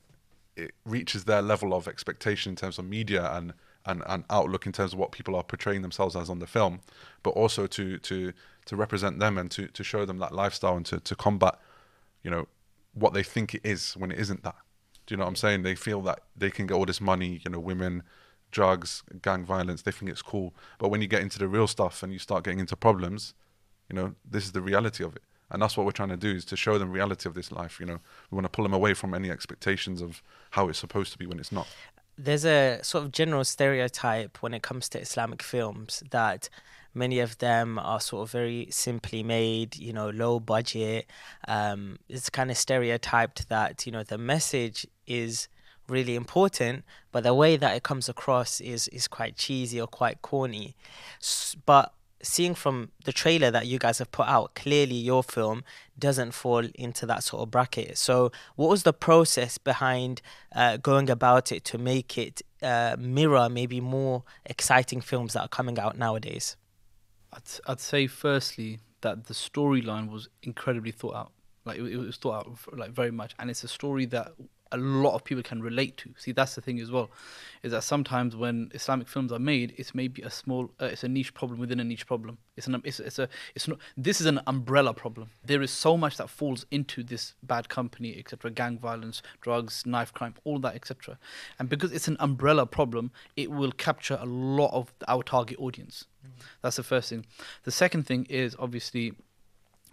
it 0.57 0.73
reaches 0.85 1.25
their 1.25 1.41
level 1.41 1.73
of 1.73 1.89
expectation 1.89 2.51
in 2.51 2.57
terms 2.57 2.79
of 2.79 2.85
media 2.85 3.31
and, 3.33 3.55
and, 3.87 4.03
and 4.07 4.25
outlook 4.31 4.67
in 4.67 4.73
terms 4.73 4.93
of 4.93 4.99
what 4.99 5.13
people 5.13 5.35
are 5.35 5.43
portraying 5.43 5.83
themselves 5.83 6.17
as 6.17 6.31
on 6.31 6.39
the 6.39 6.47
film, 6.47 6.81
but 7.23 7.31
also 7.31 7.67
to 7.67 7.99
to 7.99 8.33
to 8.67 8.77
represent 8.77 9.19
them 9.19 9.39
and 9.39 9.51
to, 9.51 9.67
to 9.69 9.83
show 9.83 10.05
them 10.05 10.19
that 10.19 10.33
lifestyle 10.33 10.77
and 10.77 10.87
to, 10.87 11.01
to 11.01 11.17
combat, 11.17 11.59
you 12.23 12.31
know, 12.31 12.47
what 12.95 13.13
they 13.13 13.23
think 13.23 13.55
it 13.55 13.61
is 13.65 13.95
when 13.95 14.13
it 14.13 14.19
isn't 14.19 14.45
that. 14.45 14.55
Do 15.07 15.15
you 15.15 15.17
know 15.17 15.25
what 15.25 15.31
I'm 15.31 15.37
saying? 15.37 15.63
They 15.63 15.75
feel 15.75 16.01
that 16.03 16.21
they 16.37 16.51
can 16.51 16.67
get 16.67 16.75
all 16.75 16.87
this 16.87 17.01
money, 17.01 17.41
you 17.45 17.51
know, 17.51 17.59
women, 17.59 18.05
drugs, 18.53 19.03
gang 19.21 19.45
violence, 19.45 19.83
they 19.83 19.91
think 19.91 20.11
it's 20.11 20.23
cool. 20.23 20.55
But 20.79 20.91
when 20.91 21.03
you 21.03 21.09
get 21.09 21.23
into 21.23 21.39
the 21.39 21.49
real 21.49 21.67
stuff 21.67 22.03
and 22.03 22.13
you 22.13 22.19
start 22.19 22.45
getting 22.45 22.61
into 22.61 22.77
problems, 22.77 23.35
you 23.89 23.97
know, 23.97 24.15
this 24.25 24.45
is 24.45 24.53
the 24.53 24.63
reality 24.63 25.03
of 25.03 25.17
it. 25.17 25.23
And 25.51 25.61
that's 25.61 25.77
what 25.77 25.85
we're 25.85 25.93
trying 25.93 26.09
to 26.09 26.17
do 26.17 26.31
is 26.31 26.47
to 26.47 26.57
show 26.57 26.79
them 26.79 26.91
reality 26.91 27.29
of 27.29 27.35
this 27.35 27.53
life. 27.53 27.79
You 27.79 27.87
know, 27.87 27.99
we 28.31 28.37
want 28.37 28.47
to 28.47 28.49
pull 28.49 28.63
them 28.63 28.73
away 28.73 28.95
from 28.95 29.13
any 29.13 29.31
expectations 29.31 30.01
of 30.01 30.23
how 30.51 30.69
it's 30.69 30.79
supposed 30.79 31.13
to 31.13 31.19
be 31.19 31.27
when 31.27 31.39
it's 31.39 31.53
not. 31.53 31.69
There's 32.19 32.45
a 32.45 32.81
sort 32.83 33.05
of 33.05 33.13
general 33.13 33.45
stereotype 33.45 34.39
when 34.43 34.55
it 34.55 34.63
comes 34.63 34.89
to 34.91 35.01
Islamic 35.01 35.43
films 35.43 36.03
that 36.11 36.49
many 36.95 37.21
of 37.21 37.39
them 37.39 37.79
are 37.79 38.01
sort 38.01 38.23
of 38.23 38.31
very 38.31 38.69
simply 38.71 39.23
made, 39.23 39.77
you 39.77 39.93
know, 39.93 40.11
low 40.11 40.39
budget. 40.41 41.11
Um, 41.49 41.99
it's 42.09 42.31
kind 42.31 42.51
of 42.51 42.57
stereotyped 42.57 43.49
that 43.49 43.87
you 43.87 43.93
know 43.93 44.03
the 44.03 44.19
message 44.19 44.87
is 45.07 45.49
really 45.89 46.15
important, 46.15 46.85
but 47.11 47.25
the 47.25 47.35
way 47.35 47.57
that 47.57 47.77
it 47.77 47.83
comes 47.83 48.09
across 48.09 48.61
is 48.61 48.89
is 48.89 49.09
quite 49.09 49.37
cheesy 49.37 49.81
or 49.81 49.87
quite 49.87 50.23
corny. 50.23 50.77
But 51.67 51.93
seeing 52.23 52.55
from 52.55 52.91
the 53.05 53.13
trailer 53.13 53.51
that 53.51 53.67
you 53.67 53.79
guys 53.79 53.99
have 53.99 54.11
put 54.11 54.29
out, 54.29 54.55
clearly 54.55 54.95
your 54.95 55.23
film 55.23 55.65
doesn't 55.99 56.33
fall 56.33 56.65
into 56.75 57.07
that 57.07 57.25
sort 57.25 57.43
of 57.43 57.51
bracket. 57.51 57.99
So, 57.99 58.31
what 58.57 58.69
was 58.71 58.85
the 58.85 58.93
process 58.93 59.59
behind 59.59 60.23
uh, 60.55 60.77
going 60.77 61.11
about 61.11 61.53
it 61.53 61.65
to 61.67 61.79
make 61.79 62.17
it 62.17 62.43
uh, 62.63 62.97
mirror 62.99 63.49
maybe 63.49 63.81
more 63.81 64.23
exciting 64.47 65.01
films 65.01 65.35
that 65.35 65.43
are 65.43 65.49
coming 65.49 65.79
out 65.79 65.99
nowadays? 65.99 66.57
I'd, 67.33 67.43
I'd 67.67 67.81
say 67.81 68.07
firstly 68.07 68.81
that 69.01 69.25
the 69.25 69.35
storyline 69.35 70.11
was 70.11 70.29
incredibly 70.43 70.93
thought 70.93 71.15
out. 71.15 71.33
Like 71.65 71.79
it, 71.79 71.85
it 71.85 71.97
was 71.97 72.17
thought 72.17 72.47
out 72.47 72.79
like 72.79 72.93
very 72.93 73.11
much, 73.11 73.35
and 73.39 73.51
it's 73.51 73.65
a 73.65 73.69
story 73.69 74.07
that 74.07 74.33
a 74.73 74.77
lot 74.77 75.15
of 75.15 75.25
people 75.25 75.43
can 75.43 75.63
relate 75.63 75.97
to. 75.99 76.15
See, 76.17 76.33
that's 76.33 76.55
the 76.55 76.61
thing 76.61 76.81
as 76.81 76.91
well, 76.91 77.11
is 77.63 77.73
that 77.73 77.85
sometimes 77.85 78.35
when 78.35 78.71
Islamic 78.75 79.09
films 79.09 79.33
are 79.33 79.39
made, 79.39 79.75
it's 79.77 79.95
maybe 79.95 80.23
a 80.23 80.31
small, 80.31 80.71
uh, 80.81 80.87
it's 80.87 81.05
a 81.05 81.09
niche 81.09 81.35
problem 81.35 81.61
within 81.61 81.79
a 81.81 81.85
niche 81.85 82.07
problem. 82.07 82.39
It's 82.57 82.67
an, 82.67 82.81
it's, 82.85 83.01
it's 83.01 83.19
a, 83.19 83.29
it's 83.55 83.69
not. 83.69 83.79
This 83.97 84.21
is 84.21 84.27
an 84.27 84.41
umbrella 84.47 84.93
problem. 84.95 85.31
There 85.45 85.63
is 85.63 85.71
so 85.71 85.97
much 85.97 86.17
that 86.17 86.29
falls 86.29 86.67
into 86.71 87.03
this 87.03 87.35
bad 87.43 87.69
company, 87.69 88.19
etc. 88.19 88.51
Gang 88.51 88.79
violence, 88.79 89.23
drugs, 89.41 89.85
knife 89.87 90.13
crime, 90.13 90.35
all 90.45 90.59
that, 90.61 90.75
etc. 90.75 91.19
And 91.59 91.69
because 91.69 91.93
it's 91.93 92.09
an 92.09 92.17
umbrella 92.21 92.67
problem, 92.67 93.11
it 93.37 93.51
will 93.51 93.73
capture 93.73 94.19
a 94.21 94.27
lot 94.27 94.73
of 94.73 94.93
our 95.07 95.23
target 95.23 95.59
audience. 95.59 96.07
That's 96.63 96.77
the 96.77 96.83
first 96.83 97.11
thing. 97.11 97.27
The 97.65 97.71
second 97.71 98.07
thing 98.07 98.27
is 98.29 98.57
obviously 98.59 99.15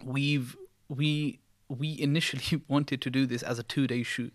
we've 0.04 0.56
we 0.88 1.40
we 1.68 1.98
initially 2.00 2.62
wanted 2.68 3.00
to 3.02 3.10
do 3.10 3.26
this 3.26 3.42
as 3.42 3.58
a 3.58 3.62
two 3.62 3.86
day 3.86 4.02
shoot, 4.02 4.34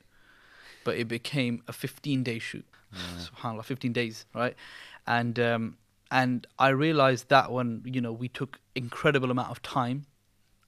but 0.85 0.95
it 0.95 1.09
became 1.09 1.61
a 1.67 1.73
fifteen 1.73 2.23
day 2.23 2.39
shoot. 2.39 2.65
Subhanallah, 3.19 3.65
fifteen 3.65 3.91
days, 3.91 4.25
right? 4.33 4.55
And 5.05 5.37
um, 5.37 5.77
and 6.09 6.47
I 6.57 6.69
realized 6.69 7.27
that 7.27 7.51
when 7.51 7.81
you 7.83 7.99
know 7.99 8.13
we 8.13 8.29
took 8.29 8.59
incredible 8.73 9.29
amount 9.31 9.51
of 9.51 9.61
time 9.61 10.05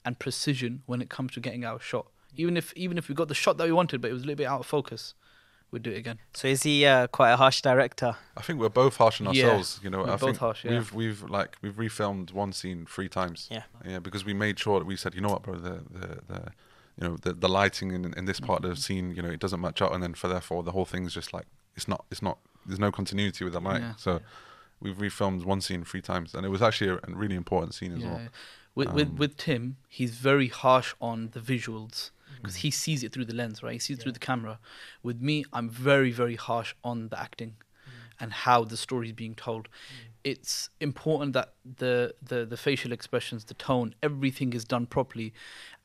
and 0.04 0.18
precision 0.18 0.82
when 0.84 1.00
it 1.00 1.08
comes 1.08 1.32
to 1.32 1.40
getting 1.40 1.64
our 1.64 1.80
shot. 1.80 2.06
Even 2.36 2.56
if 2.56 2.74
even 2.76 2.98
if 2.98 3.08
we 3.08 3.14
got 3.14 3.28
the 3.28 3.34
shot 3.34 3.56
that 3.56 3.64
we 3.64 3.72
wanted, 3.72 4.02
but 4.02 4.10
it 4.10 4.14
was 4.14 4.24
a 4.24 4.26
little 4.26 4.36
bit 4.36 4.46
out 4.46 4.60
of 4.60 4.66
focus, 4.66 5.14
we'd 5.70 5.82
do 5.82 5.90
it 5.90 5.96
again. 5.96 6.18
So, 6.34 6.48
is 6.48 6.62
he 6.62 6.84
uh, 6.84 7.06
quite 7.06 7.32
a 7.32 7.36
harsh 7.36 7.62
director? 7.62 8.16
I 8.36 8.42
think 8.42 8.60
we're 8.60 8.68
both 8.68 8.96
harsh 8.96 9.20
on 9.20 9.32
Yeah, 9.34 9.44
ourselves. 9.44 9.80
You 9.82 9.90
know, 9.90 9.98
we're 9.98 10.08
I 10.08 10.10
both 10.10 10.20
think 10.20 10.36
harsh, 10.38 10.64
yeah. 10.64 10.72
we've 10.72 10.92
we've 10.92 11.22
like 11.30 11.56
we've 11.62 11.76
refilmed 11.76 12.32
one 12.32 12.52
scene 12.52 12.86
three 12.86 13.08
times. 13.08 13.48
Yeah. 13.50 13.62
yeah, 13.86 13.98
because 13.98 14.24
we 14.24 14.34
made 14.34 14.58
sure 14.58 14.78
that 14.78 14.86
we 14.86 14.96
said, 14.96 15.14
you 15.14 15.20
know 15.20 15.30
what, 15.30 15.42
bro, 15.42 15.54
the 15.54 15.82
the, 15.90 16.18
the 16.28 16.52
you 17.00 17.08
know 17.08 17.16
the 17.16 17.32
the 17.32 17.48
lighting 17.48 17.92
in 17.92 18.12
in 18.14 18.24
this 18.24 18.40
part 18.40 18.64
of 18.64 18.70
the 18.70 18.76
scene, 18.76 19.14
you 19.14 19.22
know, 19.22 19.30
it 19.30 19.40
doesn't 19.40 19.60
match 19.60 19.80
up, 19.82 19.92
and 19.92 20.02
then 20.02 20.14
for 20.14 20.28
therefore 20.28 20.62
the 20.62 20.72
whole 20.72 20.84
thing's 20.84 21.14
just 21.14 21.32
like 21.32 21.46
it's 21.76 21.88
not 21.88 22.04
it's 22.10 22.22
not 22.22 22.38
there's 22.66 22.80
no 22.80 22.90
continuity 22.90 23.44
with 23.44 23.52
the 23.54 23.60
light. 23.60 23.80
Yeah. 23.80 23.94
So 23.96 24.20
we've 24.80 24.96
refilmed 24.96 25.44
one 25.44 25.60
scene 25.60 25.84
three 25.84 26.02
times, 26.02 26.34
and 26.34 26.44
it 26.44 26.48
was 26.48 26.62
actually 26.62 26.90
a, 26.90 26.94
a 26.96 27.00
really 27.14 27.36
important 27.36 27.74
scene 27.74 27.92
as 27.92 28.00
Yeah. 28.00 28.08
well. 28.10 28.20
With, 28.74 28.92
with 28.92 29.08
Um, 29.08 29.16
with 29.16 29.36
Tim, 29.36 29.76
he's 29.88 30.14
very 30.16 30.48
harsh 30.48 30.94
on 31.00 31.30
the 31.30 31.40
visuals 31.40 32.10
because 32.36 32.56
Mm. 32.56 32.62
he 32.66 32.70
sees 32.70 33.02
it 33.02 33.12
through 33.12 33.24
the 33.24 33.34
lens, 33.34 33.62
right? 33.62 33.72
He 33.72 33.78
sees 33.78 33.98
it 33.98 34.02
through 34.02 34.12
the 34.12 34.26
camera. 34.30 34.58
With 35.02 35.20
me, 35.20 35.44
I'm 35.52 35.68
very 35.68 36.12
very 36.12 36.36
harsh 36.36 36.74
on 36.84 37.08
the 37.08 37.18
acting 37.18 37.54
and 38.20 38.32
how 38.32 38.64
the 38.64 38.76
story 38.76 39.06
is 39.08 39.12
being 39.12 39.34
told. 39.34 39.68
It's 40.30 40.68
important 40.80 41.32
that 41.38 41.48
the, 41.82 42.14
the 42.30 42.44
the 42.52 42.56
facial 42.56 42.92
expressions, 42.92 43.44
the 43.44 43.54
tone, 43.54 43.88
everything 44.08 44.52
is 44.58 44.64
done 44.74 44.84
properly, 44.86 45.32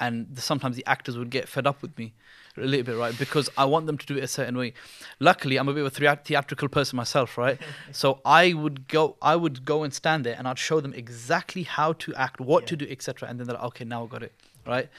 and 0.04 0.14
the, 0.36 0.42
sometimes 0.42 0.76
the 0.76 0.86
actors 0.86 1.16
would 1.20 1.32
get 1.38 1.48
fed 1.48 1.66
up 1.72 1.82
with 1.82 1.98
me 1.98 2.08
a 2.58 2.62
little 2.62 2.86
bit, 2.86 2.98
right? 2.98 3.18
Because 3.18 3.50
I 3.58 3.66
want 3.66 3.88
them 3.88 3.98
to 3.98 4.06
do 4.06 4.18
it 4.18 4.24
a 4.24 4.28
certain 4.28 4.58
way. 4.58 4.74
Luckily, 5.20 5.58
I'm 5.58 5.68
a 5.68 5.74
bit 5.74 5.82
of 5.82 5.88
a 5.88 5.90
thea- 5.90 6.20
theatrical 6.24 6.70
person 6.70 6.98
myself, 6.98 7.38
right? 7.38 7.60
so 7.92 8.20
I 8.26 8.54
would 8.54 8.88
go, 8.88 9.16
I 9.22 9.36
would 9.36 9.66
go 9.66 9.84
and 9.84 9.94
stand 9.94 10.26
there, 10.26 10.36
and 10.38 10.48
I'd 10.48 10.60
show 10.60 10.80
them 10.80 10.94
exactly 10.94 11.64
how 11.64 11.94
to 11.94 12.14
act, 12.16 12.40
what 12.40 12.68
to 12.68 12.76
do, 12.76 12.88
etc. 12.90 13.30
And 13.30 13.40
then 13.40 13.48
they're 13.48 13.56
like, 13.56 13.66
okay, 13.66 13.86
now 13.86 14.04
I 14.04 14.08
got 14.08 14.24
it, 14.24 14.34
right? 14.68 14.90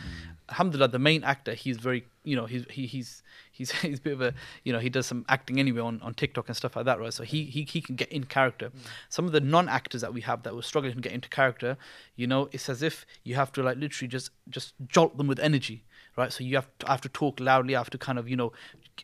Alhamdulillah, 0.51 0.89
the 0.89 0.99
main 0.99 1.25
actor, 1.25 1.55
he's 1.55 1.79
very, 1.79 2.05
you 2.23 2.37
know, 2.37 2.47
he's 2.47 2.67
he, 2.71 2.87
he's 2.87 3.23
he's 3.55 3.71
he's 3.83 3.99
a 3.99 4.03
bit 4.03 4.13
of 4.13 4.21
a, 4.21 4.35
you 4.65 4.73
know, 4.73 4.79
he 4.79 4.91
does 4.91 5.07
some 5.07 5.25
acting 5.29 5.59
anyway 5.59 5.81
on, 5.81 6.01
on 6.03 6.13
TikTok 6.13 6.49
and 6.49 6.57
stuff 6.57 6.77
like 6.77 6.85
that, 6.85 7.01
right? 7.01 7.13
So 7.15 7.25
he 7.25 7.45
he 7.45 7.63
he 7.63 7.81
can 7.81 7.95
get 7.95 8.11
in 8.13 8.25
character. 8.25 8.71
Mm. 8.71 8.81
Some 9.09 9.25
of 9.27 9.33
the 9.33 9.41
non-actors 9.41 10.03
that 10.03 10.13
we 10.13 10.21
have 10.23 10.43
that 10.43 10.55
were 10.55 10.63
struggling 10.63 10.95
to 10.95 11.01
get 11.01 11.13
into 11.13 11.29
character, 11.29 11.77
you 12.17 12.27
know, 12.27 12.49
it's 12.53 12.69
as 12.69 12.83
if 12.83 13.07
you 13.23 13.37
have 13.37 13.53
to 13.53 13.63
like 13.63 13.79
literally 13.79 14.09
just 14.09 14.31
just 14.51 14.75
jolt 14.87 15.17
them 15.17 15.29
with 15.29 15.39
energy, 15.39 15.85
right? 16.17 16.33
So 16.33 16.45
you 16.45 16.57
have 16.57 16.69
to, 16.81 16.89
I 16.89 16.93
have 16.93 17.01
to 17.03 17.09
talk 17.09 17.41
loudly, 17.41 17.75
I 17.77 17.81
have 17.81 17.91
to 17.91 17.99
kind 17.99 18.19
of 18.19 18.29
you 18.29 18.37
know 18.37 18.53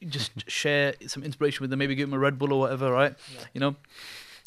just 0.09 0.33
share 0.51 0.95
some 1.07 1.23
inspiration 1.23 1.63
with 1.63 1.71
them, 1.71 1.79
maybe 1.79 1.95
give 1.95 2.09
them 2.09 2.17
a 2.17 2.21
Red 2.21 2.39
Bull 2.39 2.53
or 2.53 2.61
whatever, 2.61 2.91
right? 2.93 3.15
You 3.55 3.61
know, 3.61 3.77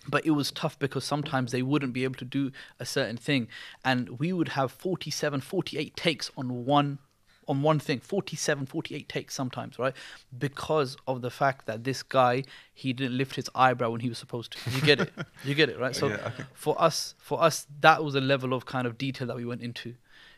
but 0.07 0.25
it 0.25 0.31
was 0.31 0.51
tough 0.51 0.77
because 0.79 1.03
sometimes 1.03 1.51
they 1.51 1.61
wouldn't 1.61 1.93
be 1.93 2.03
able 2.03 2.15
to 2.15 2.25
do 2.25 2.51
a 2.79 2.85
certain 2.85 3.17
thing. 3.17 3.47
And 3.85 4.19
we 4.19 4.33
would 4.33 4.49
have 4.49 4.71
47 4.71 5.41
48 5.41 5.95
takes 5.95 6.31
on 6.37 6.65
one 6.65 6.99
on 7.45 7.61
one 7.61 7.77
thing. 7.79 7.99
47 7.99 8.65
48 8.65 9.09
takes 9.09 9.33
sometimes 9.33 9.77
right? 9.77 9.93
Because 10.37 10.95
of 11.07 11.21
the 11.21 11.29
fact 11.29 11.65
that 11.65 11.83
this 11.83 12.03
guy 12.03 12.43
he 12.73 12.93
didn't 12.93 13.17
lift 13.17 13.35
his 13.35 13.49
eyebrow 13.53 13.89
when 13.89 14.01
he 14.01 14.09
was 14.09 14.17
supposed 14.17 14.53
to. 14.53 14.71
You 14.71 14.81
get 14.81 14.99
it. 15.01 15.13
You 15.43 15.55
get 15.55 15.69
it 15.69 15.79
right? 15.79 15.95
So 15.95 16.07
Yeah, 16.07 16.31
for 16.53 16.81
us 16.81 17.15
for 17.17 17.41
us 17.41 17.67
that 17.81 18.03
was 18.03 18.15
a 18.15 18.21
level 18.21 18.53
of 18.53 18.65
kind 18.65 18.87
of 18.87 18.97
detail 18.97 19.27
that 19.27 19.35
we 19.35 19.45
went 19.45 19.61
into 19.61 19.95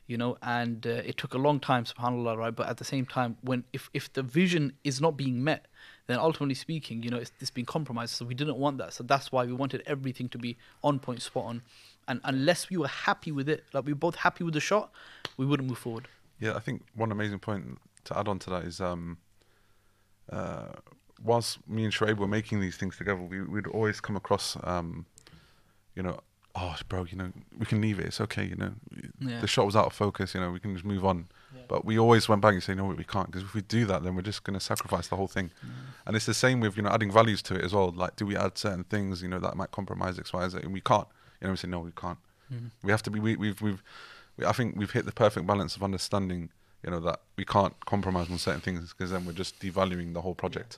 you 0.07 0.17
know 0.17 0.37
and 0.41 0.85
uh, 0.85 1.01
it 1.05 1.17
took 1.17 1.33
a 1.33 1.37
long 1.37 1.59
time 1.59 1.83
subhanallah 1.85 2.37
right? 2.37 2.55
But 2.55 2.67
at 2.67 2.77
the 2.77 2.83
same 2.83 3.05
time 3.05 3.37
when 3.41 3.63
if 3.73 3.89
if 3.93 4.11
the 4.13 4.23
vision 4.23 4.73
is 4.83 5.01
not 5.01 5.17
being 5.17 5.43
met 5.43 5.67
then 6.07 6.19
ultimately 6.19 6.55
speaking 6.55 7.03
you 7.03 7.09
know 7.09 7.17
it's, 7.17 7.31
it's 7.39 7.51
been 7.51 7.65
compromised. 7.65 8.15
So 8.15 8.25
we 8.25 8.35
didn't 8.35 8.57
want 8.57 8.77
that. 8.77 8.93
So 8.93 9.03
that's 9.03 9.31
why 9.31 9.45
we 9.45 9.53
wanted 9.53 9.83
everything 9.85 10.29
to 10.29 10.37
be 10.37 10.57
on 10.83 10.99
point 10.99 11.21
spot 11.21 11.45
on. 11.45 11.61
And 12.07 12.21
unless 12.23 12.69
we 12.69 12.77
were 12.77 12.87
happy 12.87 13.31
with 13.31 13.49
it 13.49 13.63
like 13.73 13.85
we 13.85 13.93
were 13.93 13.99
both 13.99 14.15
happy 14.15 14.43
with 14.43 14.53
the 14.53 14.59
shot 14.59 14.91
we 15.37 15.45
wouldn't 15.45 15.67
move 15.67 15.79
forward. 15.79 16.07
Yeah, 16.39 16.55
I 16.55 16.59
think 16.59 16.83
one 16.95 17.11
amazing 17.11 17.39
point 17.39 17.79
to 18.05 18.17
add 18.17 18.27
on 18.27 18.39
to 18.39 18.49
that 18.51 18.63
is 18.63 18.79
um, 18.81 19.17
uh, 20.31 20.73
whilst 21.23 21.67
me 21.67 21.83
and 21.83 21.93
Shoaib 21.93 22.17
were 22.17 22.27
making 22.27 22.59
these 22.59 22.77
things 22.77 22.97
together, 22.97 23.21
we, 23.21 23.41
we'd 23.41 23.67
always 23.67 23.99
come 23.99 24.15
across, 24.15 24.57
um, 24.63 25.05
you 25.95 26.03
know, 26.03 26.19
oh, 26.55 26.75
bro, 26.87 27.03
you 27.03 27.17
know, 27.17 27.31
we 27.57 27.65
can 27.65 27.81
leave 27.81 27.99
it. 27.99 28.05
It's 28.05 28.21
okay, 28.21 28.45
you 28.45 28.55
know. 28.55 28.73
Yeah. 29.19 29.41
The 29.41 29.47
shot 29.47 29.65
was 29.65 29.75
out 29.75 29.85
of 29.87 29.93
focus, 29.93 30.33
you 30.33 30.39
know, 30.39 30.51
we 30.51 30.59
can 30.59 30.73
just 30.73 30.85
move 30.85 31.05
on. 31.05 31.27
But 31.67 31.83
we 31.83 31.97
always 31.97 32.29
went 32.29 32.41
back 32.41 32.53
and 32.53 32.61
say, 32.61 32.75
no, 32.75 32.85
we 32.85 33.03
can't, 33.03 33.25
because 33.25 33.41
if 33.41 33.55
we 33.55 33.61
do 33.61 33.85
that, 33.85 34.03
then 34.03 34.15
we're 34.15 34.21
just 34.21 34.43
going 34.43 34.53
to 34.53 34.59
sacrifice 34.59 35.07
the 35.07 35.15
whole 35.15 35.27
thing. 35.27 35.49
And 36.05 36.15
it's 36.15 36.27
the 36.27 36.33
same 36.33 36.59
with, 36.59 36.77
you 36.77 36.83
know, 36.83 36.89
adding 36.89 37.11
values 37.11 37.41
to 37.43 37.55
it 37.55 37.63
as 37.63 37.73
well. 37.73 37.91
Like, 37.91 38.15
do 38.17 38.25
we 38.25 38.35
add 38.35 38.57
certain 38.57 38.83
things, 38.83 39.23
you 39.23 39.27
know, 39.27 39.39
that 39.39 39.55
might 39.55 39.71
compromise 39.71 40.19
X, 40.19 40.31
Y, 40.31 40.47
Z? 40.49 40.59
And 40.61 40.73
we 40.73 40.81
can't. 40.81 41.07
You 41.41 41.47
know, 41.47 41.51
we 41.51 41.57
say, 41.57 41.67
no, 41.67 41.79
we 41.79 41.91
can't. 41.91 42.19
Mm-hmm. 42.53 42.67
We 42.83 42.91
have 42.91 43.01
to 43.03 43.09
be, 43.09 43.19
we, 43.19 43.35
we've, 43.35 43.59
we've, 43.61 43.81
we, 44.37 44.45
I 44.45 44.51
think 44.51 44.75
we've 44.75 44.91
hit 44.91 45.05
the 45.05 45.11
perfect 45.11 45.47
balance 45.47 45.75
of 45.75 45.81
understanding, 45.81 46.49
you 46.83 46.91
know, 46.91 46.99
that 46.99 47.21
we 47.35 47.45
can't 47.45 47.73
compromise 47.85 48.29
on 48.29 48.37
certain 48.37 48.61
things 48.61 48.93
because 48.93 49.11
then 49.11 49.25
we're 49.25 49.33
just 49.33 49.59
devaluing 49.59 50.13
the 50.13 50.21
whole 50.21 50.35
project. 50.35 50.77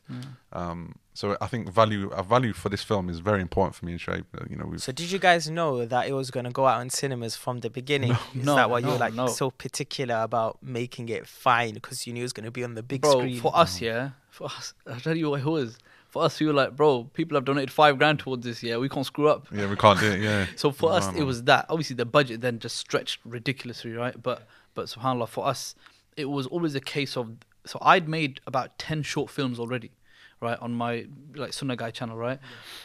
Um, 0.53 0.95
so 1.13 1.35
I 1.41 1.47
think 1.47 1.71
value, 1.71 2.09
a 2.09 2.23
value 2.23 2.53
for 2.53 2.69
this 2.69 2.83
film 2.83 3.09
is 3.09 3.19
very 3.19 3.41
important 3.41 3.75
for 3.75 3.85
me 3.85 3.93
and 3.93 4.01
Shoaib. 4.01 4.23
You 4.49 4.55
know, 4.55 4.65
we've, 4.65 4.81
So 4.81 4.91
did 4.91 5.11
you 5.11 5.19
guys 5.19 5.49
know 5.49 5.85
that 5.85 6.07
it 6.07 6.13
was 6.13 6.31
going 6.31 6.45
to 6.45 6.51
go 6.51 6.65
out 6.65 6.81
in 6.81 6.89
cinemas 6.89 7.35
from 7.35 7.59
the 7.59 7.69
beginning? 7.69 8.11
Is 8.11 8.45
No, 8.45 8.55
that 8.55 8.69
why 8.69 8.79
you 8.79 8.87
were 8.87 8.97
like 8.97 9.13
no. 9.13 9.27
so 9.27 9.49
particular 9.51 10.15
about 10.21 10.61
making 10.63 11.09
it 11.09 11.27
fine 11.27 11.73
because 11.73 12.05
you 12.07 12.13
knew 12.13 12.21
it 12.21 12.23
was 12.23 12.33
going 12.33 12.45
to 12.45 12.51
be 12.51 12.63
on 12.63 12.75
the 12.75 12.83
big 12.83 13.01
bro 13.01 13.11
screen? 13.19 13.39
for 13.41 13.55
us 13.57 13.81
yeah 13.81 14.11
for 14.29 14.45
us 14.45 14.73
i'll 14.87 14.99
tell 14.99 15.15
you 15.17 15.29
what 15.31 15.39
it 15.39 15.45
was 15.45 15.77
for 16.09 16.23
us 16.23 16.39
we 16.39 16.45
were 16.45 16.53
like 16.53 16.75
bro 16.75 17.03
people 17.13 17.35
have 17.35 17.45
donated 17.45 17.71
five 17.71 17.97
grand 17.97 18.19
towards 18.19 18.45
this 18.45 18.61
yeah 18.61 18.77
we 18.77 18.87
can't 18.87 19.05
screw 19.05 19.27
up 19.27 19.47
yeah, 19.51 19.67
we 19.69 19.75
can't 19.75 19.99
do 19.99 20.11
it. 20.11 20.21
Yeah. 20.21 20.45
So 20.55 20.71
for 20.71 20.91
us, 20.93 21.11
No, 21.11 21.17
it 21.19 21.23
was 21.23 21.43
that. 21.43 21.65
Obviously, 21.69 21.95
the 21.95 22.05
budget 22.05 22.41
then 22.41 22.59
just 22.59 22.77
stretched 22.77 23.19
ridiculously, 23.25 23.91
right? 23.93 24.15
But 24.21 24.47
but 24.77 24.85
subhanallah, 24.85 25.27
for 25.27 25.47
us, 25.47 25.73
it 26.15 26.25
was 26.25 26.45
always 26.45 26.75
a 26.75 26.79
case 26.79 27.17
of. 27.17 27.25
So 27.65 27.79
I'd 27.81 28.07
made 28.07 28.39
about 28.45 28.77
ten 28.77 29.01
short 29.01 29.29
films 29.31 29.59
already, 29.59 29.91
right, 30.39 30.59
on 30.61 30.71
my 30.83 31.07
like 31.35 31.51
Sunnah 31.51 31.75
Guy 31.75 31.89
channel, 31.89 32.15
right. 32.15 32.39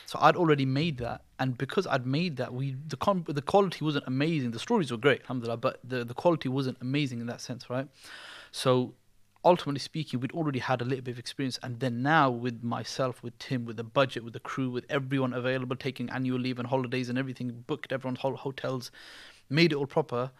So 0.06 0.18
I'd 0.20 0.34
already 0.34 0.64
made 0.64 0.96
that, 1.06 1.20
and 1.38 1.56
because 1.64 1.86
I'd 1.86 2.06
made 2.06 2.38
that, 2.38 2.54
we 2.54 2.76
the 2.88 2.96
com- 2.96 3.26
the 3.28 3.42
quality 3.42 3.84
wasn't 3.84 4.06
amazing. 4.06 4.52
The 4.52 4.58
stories 4.58 4.90
were 4.90 4.96
great, 4.96 5.20
alhamdulillah, 5.20 5.58
but 5.58 5.80
the 5.84 6.02
the 6.02 6.14
quality 6.14 6.48
wasn't 6.48 6.78
amazing 6.80 7.20
in 7.20 7.26
that 7.26 7.42
sense, 7.42 7.68
right? 7.68 7.86
So 8.52 8.94
ultimately 9.44 9.80
speaking, 9.80 10.20
we'd 10.20 10.32
already 10.32 10.60
had 10.60 10.80
a 10.80 10.86
little 10.86 11.04
bit 11.04 11.12
of 11.12 11.18
experience, 11.18 11.58
and 11.62 11.78
then 11.78 12.02
now 12.02 12.30
with 12.30 12.62
myself, 12.62 13.22
with 13.22 13.38
Tim, 13.38 13.66
with 13.66 13.76
the 13.76 13.84
budget, 13.84 14.24
with 14.24 14.32
the 14.32 14.40
crew, 14.50 14.70
with 14.70 14.86
everyone 14.88 15.34
available, 15.34 15.76
taking 15.76 16.08
annual 16.08 16.40
leave 16.40 16.58
and 16.58 16.68
holidays 16.68 17.10
and 17.10 17.18
everything, 17.18 17.64
booked 17.66 17.92
everyone's 17.92 18.20
hotels, 18.20 18.90
made 19.50 19.72
it 19.72 19.76
all 19.76 19.86
proper. 19.98 20.30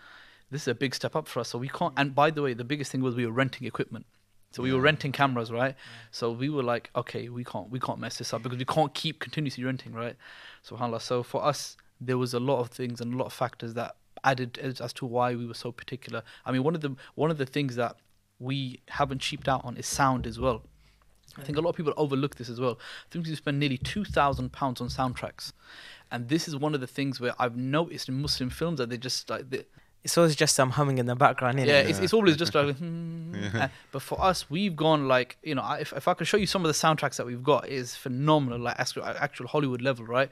This 0.53 0.63
is 0.63 0.69
a 0.69 0.75
big 0.75 0.95
step 0.95 1.17
up 1.17 1.27
for 1.27 1.41
us. 1.41 1.49
So 1.49 1.59
we 1.59 1.69
can't. 1.69 1.95
Mm. 1.95 2.01
And 2.01 2.15
by 2.15 2.31
the 2.31 2.43
way, 2.43 2.55
the 2.55 2.65
biggest 2.73 2.93
thing 2.93 3.03
was 3.03 3.17
we 3.17 3.27
were 3.27 3.33
renting 3.33 3.67
equipment. 3.67 4.07
So 4.53 4.63
we 4.63 4.73
were 4.75 4.83
renting 4.83 5.13
cameras, 5.13 5.51
right? 5.51 5.75
So 6.11 6.31
we 6.31 6.51
were 6.51 6.63
like, 6.63 6.91
okay, 6.95 7.31
we 7.31 7.43
can't, 7.43 7.71
we 7.71 7.81
can't 7.81 7.99
mess 7.99 8.19
this 8.19 8.35
up 8.35 8.43
because 8.43 8.59
we 8.59 8.67
can't 8.67 8.93
keep 8.93 9.19
continuously 9.19 9.65
renting, 9.65 9.95
right? 9.95 10.15
Subhanallah. 10.69 11.01
So 11.01 11.23
for 11.23 11.43
us, 11.43 11.79
there 11.99 12.19
was 12.19 12.35
a 12.35 12.39
lot 12.39 12.61
of 12.61 12.69
things 12.69 13.01
and 13.01 13.15
a 13.15 13.17
lot 13.17 13.25
of 13.25 13.33
factors 13.33 13.73
that 13.75 13.97
added 14.25 14.59
as, 14.59 14.81
as 14.81 14.93
to 14.93 15.07
why 15.07 15.35
we 15.35 15.47
were 15.47 15.55
so 15.55 15.73
particular. 15.73 16.23
I 16.45 16.53
mean, 16.53 16.63
one 16.65 16.75
of 16.75 16.83
the 16.83 16.95
one 17.15 17.31
of 17.31 17.39
the 17.39 17.47
things 17.47 17.77
that 17.77 17.97
we 18.39 18.83
haven't 18.89 19.21
cheaped 19.21 19.49
out 19.49 19.65
on 19.65 19.77
is 19.79 19.87
sound 19.87 20.27
as 20.27 20.39
well. 20.39 20.63
I 21.39 21.43
think 21.43 21.57
a 21.57 21.63
lot 21.63 21.71
of 21.71 21.77
people 21.77 21.95
overlook 21.97 22.35
this 22.37 22.51
as 22.51 22.61
well. 22.61 22.79
I 22.79 23.07
think 23.11 23.27
we 23.27 23.35
spend 23.35 23.59
nearly 23.59 23.79
two 23.79 24.05
thousand 24.05 24.53
pounds 24.53 24.83
on 24.83 24.89
soundtracks, 24.89 25.53
and 26.11 26.29
this 26.29 26.47
is 26.47 26.57
one 26.57 26.75
of 26.75 26.83
the 26.83 26.87
things 26.87 27.21
where 27.21 27.33
I've 27.39 27.57
noticed 27.57 28.11
in 28.11 28.21
Muslim 28.21 28.51
films 28.51 28.79
that 28.79 28.91
they 28.91 28.99
just 28.99 29.31
like 29.31 29.49
they, 29.49 29.65
it's 30.05 30.19
always 30.19 30.35
just 30.35 30.55
some 30.55 30.71
humming 30.71 30.99
in 30.99 31.07
the 31.07 31.15
background, 31.15 31.59
innit? 31.59 31.67
yeah, 31.67 31.81
it's, 31.81 31.99
it's 31.99 32.13
always 32.13 32.37
just 32.37 32.55
like, 32.55 32.77
hmm. 32.77 33.35
Yeah. 33.43 33.51
Uh, 33.63 33.69
but 33.93 34.03
for 34.03 34.21
us, 34.21 34.51
we've 34.51 34.75
gone 34.75 35.07
like, 35.09 35.37
you 35.43 35.55
know, 35.55 35.65
if, 35.79 35.93
if 35.93 36.09
I 36.09 36.15
can 36.15 36.27
show 36.27 36.37
you 36.37 36.47
some 36.47 36.65
of 36.65 36.69
the 36.69 36.75
soundtracks 36.75 37.17
that 37.17 37.27
we've 37.27 37.43
got, 37.43 37.67
it 37.67 37.73
is 37.73 37.95
phenomenal, 37.95 38.59
like 38.59 38.79
actual, 38.79 39.05
actual 39.05 39.47
Hollywood 39.47 39.83
level, 39.83 40.05
right? 40.05 40.31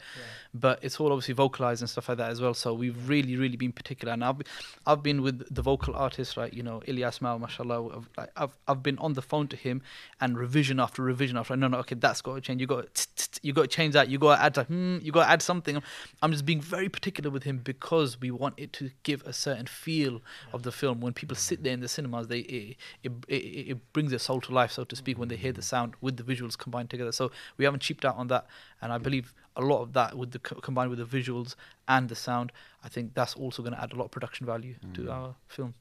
But 0.52 0.80
it's 0.82 0.98
all 0.98 1.12
obviously 1.12 1.34
vocalized 1.34 1.80
and 1.82 1.88
stuff 1.88 2.08
like 2.08 2.18
that 2.18 2.30
as 2.30 2.40
well. 2.40 2.54
So 2.54 2.74
we've 2.74 3.08
really, 3.08 3.36
really 3.36 3.56
been 3.56 3.72
particular. 3.72 4.12
And 4.14 4.24
I've, 4.24 4.38
be- 4.38 4.46
I've 4.86 5.02
been 5.02 5.22
with 5.22 5.54
the 5.54 5.62
vocal 5.62 5.94
artist, 5.94 6.36
right? 6.36 6.52
You 6.52 6.62
know, 6.62 6.82
Ilyas 6.88 7.20
Mao, 7.20 7.38
mashallah. 7.38 7.96
I've, 7.96 8.08
like, 8.16 8.30
I've, 8.36 8.56
I've 8.66 8.82
been 8.82 8.98
on 8.98 9.12
the 9.12 9.22
phone 9.22 9.46
to 9.48 9.56
him 9.56 9.82
and 10.20 10.36
revision 10.36 10.80
after 10.80 11.02
revision 11.02 11.36
after. 11.36 11.54
No, 11.56 11.68
no, 11.68 11.78
okay, 11.78 11.94
that's 11.94 12.20
got 12.22 12.34
to 12.34 12.40
change. 12.40 12.60
You 12.60 12.66
got, 12.66 12.92
to, 12.94 13.28
you 13.42 13.52
got 13.52 13.62
to 13.62 13.68
change 13.68 13.92
that. 13.94 14.08
You 14.08 14.18
got 14.18 14.36
to 14.36 14.42
add 14.42 14.56
like, 14.56 14.66
hmm, 14.66 14.98
you 15.02 15.12
got 15.12 15.24
to 15.26 15.30
add 15.30 15.42
something. 15.42 15.80
I'm 16.22 16.32
just 16.32 16.46
being 16.46 16.60
very 16.60 16.88
particular 16.88 17.30
with 17.30 17.44
him 17.44 17.58
because 17.58 18.20
we 18.20 18.30
want 18.30 18.54
it 18.56 18.72
to 18.74 18.90
give 19.04 19.22
a 19.26 19.32
certain 19.32 19.59
feel 19.68 20.22
of 20.52 20.62
the 20.62 20.72
film. 20.72 21.00
When 21.00 21.12
people 21.12 21.36
sit 21.36 21.62
there 21.62 21.72
in 21.72 21.80
the 21.80 21.88
cinemas, 21.88 22.28
they 22.28 22.40
it, 22.40 22.76
it, 23.02 23.12
it, 23.28 23.34
it 23.34 23.92
brings 23.92 24.10
their 24.10 24.18
soul 24.18 24.40
to 24.42 24.52
life, 24.52 24.72
so 24.72 24.84
to 24.84 24.96
speak, 24.96 25.18
when 25.18 25.28
they 25.28 25.36
hear 25.36 25.52
the 25.52 25.62
sound 25.62 25.94
with 26.00 26.16
the 26.16 26.22
visuals 26.22 26.56
combined 26.56 26.90
together. 26.90 27.12
So 27.12 27.30
we 27.56 27.64
haven't 27.64 27.80
cheaped 27.80 28.04
out 28.04 28.16
on 28.16 28.28
that, 28.28 28.46
and 28.80 28.92
I 28.92 28.98
believe 28.98 29.34
a 29.56 29.62
lot 29.62 29.82
of 29.82 29.92
that 29.92 30.16
with 30.16 30.30
the 30.32 30.38
combined 30.38 30.90
with 30.90 30.98
the 30.98 31.18
visuals 31.18 31.54
and 31.88 32.08
the 32.08 32.16
sound, 32.16 32.52
I 32.84 32.88
think 32.88 33.14
that's 33.14 33.34
also 33.34 33.62
going 33.62 33.74
to 33.74 33.82
add 33.82 33.92
a 33.92 33.96
lot 33.96 34.06
of 34.06 34.10
production 34.10 34.46
value 34.46 34.76
to 34.94 35.00
mm. 35.02 35.10
our 35.10 35.34
film. 35.48 35.74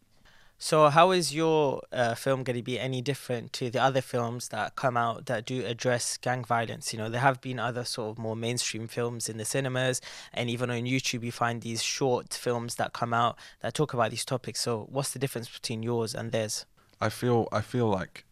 So, 0.62 0.90
how 0.90 1.12
is 1.12 1.34
your 1.34 1.82
uh, 1.94 2.16
film 2.16 2.44
going 2.44 2.58
to 2.58 2.62
be 2.62 2.78
any 2.78 3.02
different 3.02 3.54
to 3.54 3.70
the 3.70 3.82
other 3.82 4.02
films 4.02 4.50
that 4.50 4.76
come 4.76 4.98
out 4.98 5.28
that 5.28 5.46
do 5.46 5.66
address 5.66 6.18
gang 6.18 6.44
violence? 6.44 6.92
You 6.92 7.00
know, 7.00 7.10
there 7.10 7.22
have 7.22 7.40
been 7.40 7.60
other 7.60 7.86
sort 7.86 8.10
of 8.10 8.18
more 8.18 8.36
mainstream 8.36 8.90
films 8.90 9.30
in 9.30 9.38
the 9.38 9.46
cinemas, 9.46 10.02
and 10.34 10.50
even 10.50 10.70
on 10.70 10.82
YouTube, 10.82 11.24
you 11.24 11.32
find 11.32 11.62
these 11.62 11.82
short 11.82 12.34
films 12.34 12.76
that 12.76 12.92
come 12.92 13.14
out 13.14 13.38
that 13.62 13.74
talk 13.74 13.94
about 13.94 14.12
these 14.12 14.26
topics. 14.26 14.60
So, 14.60 14.86
what's 14.92 15.12
the 15.12 15.20
difference 15.20 15.50
between 15.50 15.82
yours 15.82 16.14
and 16.14 16.34
theirs? 16.34 16.66
I 17.00 17.08
feel, 17.08 17.48
I 17.54 17.62
feel 17.62 17.88
like 17.88 18.26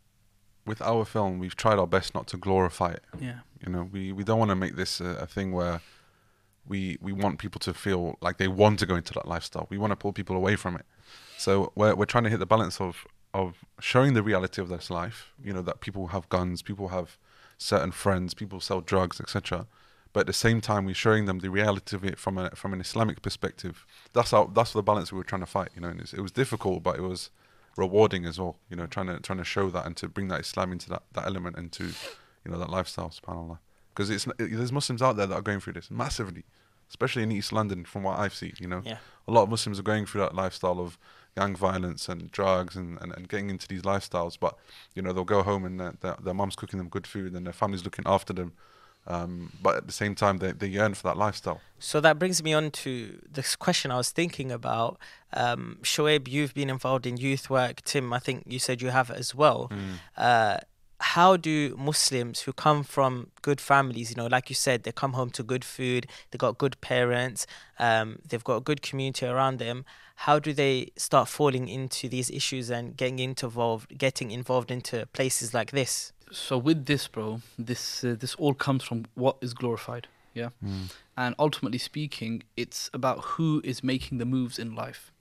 with 0.66 0.82
our 0.82 1.06
film, 1.06 1.40
we've 1.40 1.56
tried 1.56 1.80
our 1.80 1.88
best 1.88 2.14
not 2.14 2.28
to 2.28 2.38
glorify 2.38 2.92
it. 2.92 3.06
Yeah, 3.18 3.40
You 3.66 3.72
know, 3.72 3.90
we, 3.90 4.12
we 4.12 4.26
don't 4.26 4.38
want 4.38 4.52
to 4.52 4.56
make 4.56 4.76
this 4.76 5.00
a, 5.00 5.12
a 5.22 5.28
thing 5.28 5.54
where 5.54 5.80
we 6.68 6.98
we 7.02 7.14
want 7.14 7.40
people 7.40 7.60
to 7.60 7.74
feel 7.74 8.18
like 8.20 8.38
they 8.38 8.50
want 8.50 8.80
to 8.80 8.86
go 8.86 8.96
into 8.96 9.14
that 9.14 9.30
lifestyle. 9.30 9.68
We 9.70 9.78
want 9.78 9.92
to 9.92 9.96
pull 9.96 10.12
people 10.12 10.36
away 10.36 10.58
from 10.58 10.76
it. 10.76 10.86
So 11.38 11.72
we're 11.76 11.96
we're 11.96 12.06
trying 12.06 12.24
to 12.26 12.30
hit 12.30 12.40
the 12.40 12.46
balance 12.46 12.82
of 12.82 13.06
of 13.34 13.64
showing 13.80 14.14
the 14.14 14.24
reality 14.24 14.62
of 14.62 14.70
this 14.70 14.90
life. 14.90 15.32
You 15.44 15.54
know 15.54 15.62
that 15.62 15.80
people 15.80 16.08
have 16.08 16.28
guns, 16.30 16.62
people 16.62 16.90
have 16.90 17.18
certain 17.58 17.92
friends, 17.92 18.34
people 18.34 18.60
sell 18.60 18.82
drugs, 18.82 19.20
etc. 19.20 19.68
But 20.14 20.22
at 20.22 20.28
the 20.28 20.34
same 20.34 20.62
time, 20.62 20.86
we're 20.86 20.96
showing 20.96 21.26
them 21.26 21.40
the 21.40 21.50
reality 21.50 21.96
of 21.96 22.04
it 22.04 22.18
from 22.18 22.38
a 22.38 22.50
from 22.52 22.74
an 22.74 22.82
Islamic 22.82 23.22
perspective. 23.22 23.86
That's 24.14 24.32
how 24.32 24.46
that's 24.46 24.74
the 24.74 24.82
balance 24.82 25.12
we 25.12 25.18
were 25.18 25.24
trying 25.24 25.42
to 25.42 25.48
fight. 25.48 25.70
You 25.76 25.82
know, 25.82 25.90
and 25.90 26.02
it 26.02 26.22
was 26.22 26.32
difficult, 26.32 26.84
but 26.84 26.98
it 26.98 27.02
was 27.02 27.30
rewarding 27.76 28.26
as 28.26 28.40
well. 28.40 28.58
You 28.70 28.78
know, 28.78 28.88
trying 28.88 29.08
to 29.08 29.20
trying 29.20 29.40
to 29.40 29.46
show 29.46 29.70
that 29.70 29.86
and 29.86 29.96
to 29.98 30.08
bring 30.08 30.28
that 30.30 30.42
Islam 30.42 30.72
into 30.72 30.90
that, 30.90 31.04
that 31.14 31.26
element 31.26 31.58
into 31.58 31.86
you 32.44 32.52
know 32.52 32.58
that 32.58 32.70
lifestyle. 32.70 33.10
Subhanallah, 33.10 33.60
because 33.94 34.10
it's 34.10 34.26
it, 34.26 34.58
there's 34.58 34.72
Muslims 34.72 35.02
out 35.02 35.18
there 35.18 35.28
that 35.28 35.36
are 35.36 35.42
going 35.42 35.60
through 35.60 35.74
this 35.74 35.92
massively, 35.92 36.46
especially 36.90 37.24
in 37.24 37.32
East 37.32 37.52
London, 37.52 37.86
from 37.86 38.04
what 38.04 38.18
I've 38.20 38.34
seen. 38.34 38.54
You 38.60 38.68
know, 38.68 38.82
Yeah. 38.86 38.98
a 39.28 39.32
lot 39.32 39.44
of 39.44 39.50
Muslims 39.50 39.80
are 39.80 39.84
going 39.84 40.06
through 40.06 40.22
that 40.22 40.36
lifestyle 40.36 40.80
of 40.80 40.98
gang 41.36 41.56
violence 41.56 42.10
and 42.10 42.32
drugs 42.32 42.76
and, 42.76 42.98
and, 43.02 43.14
and 43.16 43.30
getting 43.30 43.50
into 43.50 43.68
these 43.68 43.84
lifestyles. 43.84 44.38
But 44.40 44.58
you 44.96 45.02
know, 45.02 45.14
they'll 45.14 45.24
go 45.24 45.44
home 45.44 45.66
and 45.66 45.80
their, 45.80 45.94
their, 46.02 46.16
their 46.24 46.34
mum's 46.34 46.56
cooking 46.56 46.78
them 46.80 46.90
good 46.90 47.06
food 47.08 47.34
and 47.34 47.46
their 47.46 47.54
family's 47.54 47.84
looking 47.84 48.06
after 48.08 48.34
them. 48.34 48.54
Um, 49.10 49.54
but 49.62 49.78
at 49.78 49.88
the 49.88 49.94
same 49.94 50.16
time, 50.16 50.40
they, 50.40 50.52
they 50.52 50.68
yearn 50.68 50.94
for 50.94 51.04
that 51.04 51.16
lifestyle. 51.16 51.62
So 51.80 52.02
that 52.02 52.20
brings 52.20 52.44
me 52.44 52.54
on 52.54 52.72
to 52.72 53.20
this 53.32 53.56
question 53.56 53.90
I 53.90 53.96
was 53.98 54.10
thinking 54.10 54.52
about. 54.52 54.98
Um, 55.32 55.78
Shoaib, 55.82 56.28
you've 56.28 56.54
been 56.54 56.70
involved 56.70 57.06
in 57.06 57.16
youth 57.16 57.50
work. 57.50 57.82
Tim, 57.84 58.12
I 58.12 58.20
think 58.20 58.44
you 58.48 58.60
said 58.60 58.82
you 58.82 58.90
have 58.90 59.10
as 59.10 59.34
well. 59.34 59.72
Uh, 60.18 60.58
how 61.00 61.38
do 61.38 61.76
Muslims 61.78 62.42
who 62.42 62.54
come 62.54 62.84
from 62.84 63.30
good 63.42 63.62
families, 63.62 64.10
you 64.10 64.16
know, 64.16 64.28
like 64.28 64.50
you 64.50 64.56
said, 64.56 64.84
they 64.84 64.92
come 64.92 65.14
home 65.14 65.30
to 65.32 65.44
good 65.44 65.64
food, 65.64 66.08
they've 66.32 66.40
got 66.40 66.58
good 66.58 66.80
parents, 66.82 67.46
um, 67.78 68.20
they've 68.28 68.44
got 68.44 68.56
a 68.58 68.62
good 68.62 68.82
community 68.82 69.26
around 69.26 69.60
them. 69.60 69.86
How 70.22 70.40
do 70.40 70.54
they 70.54 70.92
start 70.96 71.28
falling 71.28 71.68
into 71.68 72.10
these 72.10 72.32
issues 72.32 72.72
and 72.72 72.98
getting 72.98 73.20
involved, 73.20 73.98
getting 73.98 74.32
involved 74.32 74.72
into 74.72 75.06
places 75.14 75.54
like 75.54 75.72
this? 75.72 76.14
So 76.32 76.58
with 76.58 76.88
this, 76.88 77.08
bro, 77.08 77.42
this 77.58 78.04
uh, 78.04 78.16
this 78.20 78.36
all 78.36 78.54
comes 78.54 78.84
from 78.84 79.06
what 79.14 79.38
is 79.42 79.54
glorified, 79.54 80.08
yeah. 80.34 80.50
And 81.16 81.36
ultimately 81.38 81.78
speaking, 81.78 82.44
it's 82.56 82.90
about 82.94 83.20
who 83.20 83.62
is 83.64 83.84
making 83.84 84.18
the 84.18 84.26
moves 84.26 84.60
in 84.60 84.76
life. 84.76 85.12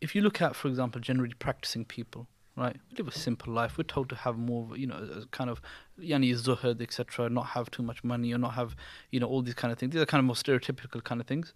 If 0.00 0.14
you 0.14 0.22
look 0.22 0.40
at, 0.40 0.56
for 0.56 0.68
example, 0.68 1.00
generally 1.00 1.34
practicing 1.38 1.84
people, 1.84 2.26
right? 2.56 2.76
We 2.90 2.96
live 2.96 3.08
a 3.08 3.18
simple 3.18 3.52
life. 3.52 3.78
We're 3.78 3.84
told 3.84 4.08
to 4.10 4.16
have 4.16 4.36
more, 4.36 4.76
you 4.76 4.86
know, 4.86 5.24
kind 5.30 5.50
of 5.50 5.60
yani 6.00 6.32
zuhud, 6.34 6.80
etc. 6.80 7.28
Not 7.28 7.46
have 7.46 7.70
too 7.70 7.82
much 7.82 8.02
money 8.04 8.32
or 8.32 8.38
not 8.38 8.54
have, 8.54 8.76
you 9.10 9.20
know, 9.20 9.26
all 9.26 9.42
these 9.42 9.54
kind 9.54 9.72
of 9.72 9.78
things. 9.78 9.92
These 9.92 10.02
are 10.02 10.06
kind 10.06 10.20
of 10.20 10.26
more 10.26 10.34
stereotypical 10.34 11.02
kind 11.02 11.20
of 11.20 11.26
things. 11.26 11.54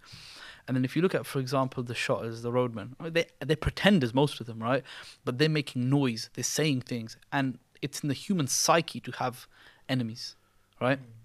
And 0.67 0.77
then 0.77 0.85
if 0.85 0.97
you 0.97 1.03
look 1.03 1.15
at, 1.15 1.27
for 1.27 1.41
example, 1.41 1.83
the 1.83 1.95
shotters, 1.95 2.43
the 2.43 2.51
roadmen, 2.51 2.97
they 3.01 3.27
they're 3.41 3.57
pretenders, 3.57 4.15
most 4.15 4.41
of 4.41 4.47
them, 4.47 4.63
right? 4.63 4.83
But 5.25 5.39
they're 5.39 5.49
making 5.49 5.91
noise. 5.91 6.31
They're 6.35 6.45
saying 6.45 6.83
things, 6.83 7.17
and 7.33 7.59
it's 7.83 8.01
in 8.01 8.09
the 8.09 8.15
human 8.15 8.47
psyche 8.47 9.01
to 9.01 9.13
have 9.13 9.47
enemies, 9.89 10.37
right? 10.81 10.99
Mm. 10.99 11.24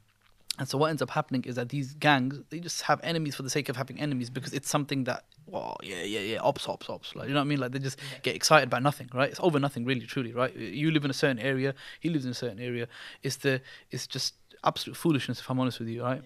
And 0.58 0.68
so 0.68 0.78
what 0.78 0.90
ends 0.90 1.02
up 1.02 1.12
happening 1.12 1.44
is 1.46 1.56
that 1.56 1.70
these 1.70 1.94
gangs 1.94 2.42
they 2.50 2.60
just 2.60 2.82
have 2.84 3.00
enemies 3.04 3.36
for 3.36 3.44
the 3.44 3.50
sake 3.50 3.70
of 3.70 3.78
having 3.78 4.00
enemies 4.00 4.30
because 4.30 4.54
it's 4.54 4.70
something 4.70 5.06
that 5.06 5.24
oh 5.54 5.76
yeah 5.82 6.04
yeah 6.04 6.20
yeah 6.20 6.40
ops 6.40 6.68
ops 6.68 6.90
ops. 6.90 7.16
Like 7.16 7.28
you 7.28 7.34
know 7.34 7.40
what 7.40 7.46
I 7.46 7.48
mean? 7.48 7.60
Like 7.60 7.72
they 7.72 7.80
just 7.80 8.00
get 8.24 8.36
excited 8.36 8.68
about 8.68 8.84
nothing 8.84 9.10
right? 9.14 9.30
It's 9.30 9.40
over 9.40 9.60
nothing 9.60 9.86
really 9.86 10.06
truly 10.06 10.34
right? 10.34 10.54
You 10.56 10.92
live 10.92 11.06
in 11.06 11.12
a 11.12 11.14
certain 11.14 11.40
area 11.40 11.74
he 12.00 12.10
lives 12.10 12.26
in 12.26 12.32
a 12.32 12.36
certain 12.36 12.60
area. 12.60 12.88
It's 13.24 13.38
the 13.38 13.62
it's 13.92 14.06
just 14.06 14.36
absolute 14.64 14.98
foolishness 14.98 15.40
if 15.40 15.50
I'm 15.50 15.60
honest 15.60 15.80
with 15.80 15.88
you 15.88 16.04
right? 16.04 16.22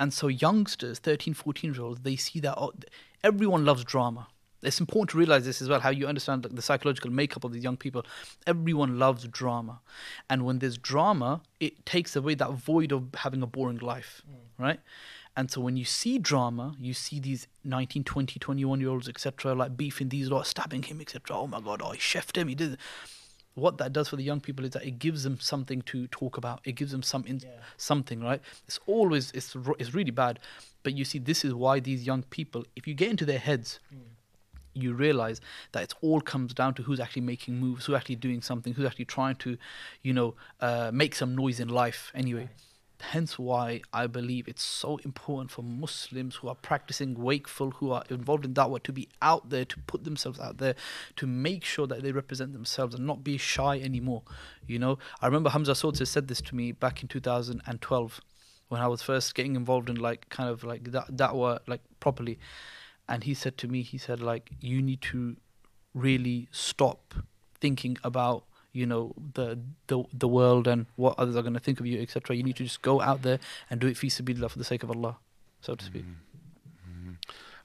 And 0.00 0.12
so 0.12 0.26
youngsters 0.26 0.98
13 0.98 1.34
14 1.34 1.74
year 1.74 1.82
olds 1.82 2.00
they 2.00 2.16
see 2.16 2.40
that 2.40 2.54
oh, 2.58 2.72
everyone 3.22 3.64
loves 3.64 3.84
drama 3.84 4.26
it's 4.62 4.80
important 4.80 5.10
to 5.10 5.18
realize 5.18 5.44
this 5.44 5.62
as 5.62 5.68
well 5.68 5.80
how 5.80 5.90
you 5.90 6.06
understand 6.06 6.42
the, 6.42 6.62
psychological 6.62 7.10
makeup 7.10 7.44
of 7.44 7.52
these 7.52 7.62
young 7.62 7.76
people. 7.76 8.04
Everyone 8.46 8.98
loves 8.98 9.26
drama. 9.28 9.80
And 10.28 10.44
when 10.44 10.58
there's 10.58 10.78
drama 10.78 11.42
it 11.60 11.84
takes 11.86 12.16
away 12.16 12.34
that 12.34 12.52
void 12.52 12.92
of 12.92 13.08
having 13.14 13.42
a 13.42 13.46
boring 13.46 13.78
life 13.78 14.22
mm. 14.28 14.36
right? 14.62 14.80
And 15.36 15.50
so 15.50 15.60
when 15.60 15.76
you 15.76 15.84
see 15.84 16.18
drama 16.18 16.74
you 16.80 16.94
see 16.94 17.20
these 17.20 17.46
19 17.64 18.04
20 18.04 18.38
21 18.38 18.80
year 18.80 18.88
olds 18.88 19.08
etc 19.08 19.54
like 19.54 19.76
beefing 19.76 20.08
these 20.08 20.30
lot 20.30 20.46
stabbing 20.46 20.82
him 20.82 21.00
etc 21.00 21.36
oh 21.36 21.46
my 21.46 21.60
god 21.60 21.80
oh 21.82 21.92
he 21.92 21.98
chefed 21.98 22.36
him 22.36 22.48
he 22.48 22.54
did 22.56 22.72
it. 22.72 22.80
what 23.54 23.78
that 23.78 23.92
does 23.92 24.08
for 24.08 24.16
the 24.16 24.24
young 24.24 24.40
people 24.40 24.64
is 24.64 24.72
that 24.72 24.84
it 24.84 24.98
gives 24.98 25.22
them 25.22 25.38
something 25.40 25.82
to 25.82 26.06
talk 26.08 26.36
about. 26.36 26.60
It 26.64 26.72
gives 26.72 26.92
them 26.92 27.02
some 27.02 27.24
in, 27.26 27.40
something 27.76 28.20
right? 28.20 28.40
It's 28.66 28.80
always 28.86 29.30
it's, 29.32 29.56
it's 29.78 29.94
really 29.94 30.10
bad. 30.10 30.38
But 30.82 30.94
you 30.94 31.04
see 31.04 31.18
this 31.18 31.44
is 31.44 31.54
why 31.54 31.80
these 31.80 32.04
young 32.06 32.22
people 32.24 32.64
if 32.76 32.86
you 32.86 32.94
get 32.94 33.10
into 33.10 33.24
their 33.24 33.38
heads 33.38 33.80
mm. 33.94 33.98
You 34.80 34.94
realize 34.94 35.40
that 35.72 35.82
it 35.82 35.94
all 36.00 36.20
comes 36.20 36.54
down 36.54 36.74
to 36.74 36.82
who's 36.82 37.00
actually 37.00 37.22
making 37.22 37.58
moves, 37.58 37.86
who's 37.86 37.96
actually 37.96 38.16
doing 38.16 38.42
something, 38.42 38.74
who's 38.74 38.86
actually 38.86 39.06
trying 39.06 39.36
to, 39.36 39.56
you 40.02 40.12
know, 40.12 40.34
uh, 40.60 40.90
make 40.92 41.14
some 41.14 41.34
noise 41.34 41.60
in 41.60 41.68
life 41.68 42.12
anyway. 42.14 42.48
Hence 43.00 43.38
why 43.38 43.82
I 43.92 44.08
believe 44.08 44.48
it's 44.48 44.62
so 44.62 44.96
important 45.04 45.52
for 45.52 45.62
Muslims 45.62 46.36
who 46.36 46.48
are 46.48 46.56
practicing 46.56 47.14
wakeful, 47.14 47.70
who 47.70 47.92
are 47.92 48.02
involved 48.10 48.44
in 48.44 48.54
da'wah, 48.54 48.82
to 48.82 48.92
be 48.92 49.08
out 49.22 49.50
there, 49.50 49.64
to 49.64 49.78
put 49.86 50.02
themselves 50.02 50.40
out 50.40 50.58
there, 50.58 50.74
to 51.16 51.26
make 51.26 51.64
sure 51.64 51.86
that 51.86 52.02
they 52.02 52.10
represent 52.10 52.52
themselves 52.52 52.96
and 52.96 53.06
not 53.06 53.22
be 53.22 53.36
shy 53.36 53.78
anymore. 53.78 54.22
You 54.66 54.80
know, 54.80 54.98
I 55.20 55.26
remember 55.26 55.50
Hamza 55.50 55.72
Tzortzis 55.72 56.08
said 56.08 56.26
this 56.26 56.40
to 56.42 56.56
me 56.56 56.72
back 56.72 57.00
in 57.02 57.08
2012 57.08 58.20
when 58.68 58.80
I 58.80 58.86
was 58.86 59.02
first 59.02 59.34
getting 59.34 59.56
involved 59.56 59.88
in 59.88 59.96
like 59.96 60.28
kind 60.28 60.50
of 60.50 60.64
like 60.64 60.90
da- 60.90 61.06
da'wah 61.06 61.60
like 61.66 61.80
properly 62.00 62.38
and 63.08 63.24
he 63.24 63.34
said 63.34 63.56
to 63.58 63.68
me 63.68 63.82
he 63.82 63.98
said 63.98 64.20
like 64.20 64.50
you 64.60 64.82
need 64.82 65.00
to 65.00 65.36
really 65.94 66.48
stop 66.50 67.14
thinking 67.60 67.96
about 68.04 68.44
you 68.72 68.86
know 68.86 69.14
the 69.34 69.58
the 69.86 70.04
the 70.12 70.28
world 70.28 70.68
and 70.68 70.86
what 70.96 71.18
others 71.18 71.34
are 71.36 71.42
going 71.42 71.54
to 71.54 71.60
think 71.60 71.80
of 71.80 71.86
you 71.86 72.00
etc 72.00 72.36
you 72.36 72.42
need 72.42 72.56
to 72.56 72.64
just 72.64 72.82
go 72.82 73.00
out 73.00 73.22
there 73.22 73.38
and 73.70 73.80
do 73.80 73.86
it 73.86 73.96
fi 73.96 74.08
for 74.08 74.58
the 74.58 74.64
sake 74.64 74.82
of 74.82 74.90
Allah 74.90 75.16
so 75.60 75.74
to 75.74 75.84
speak 75.84 76.04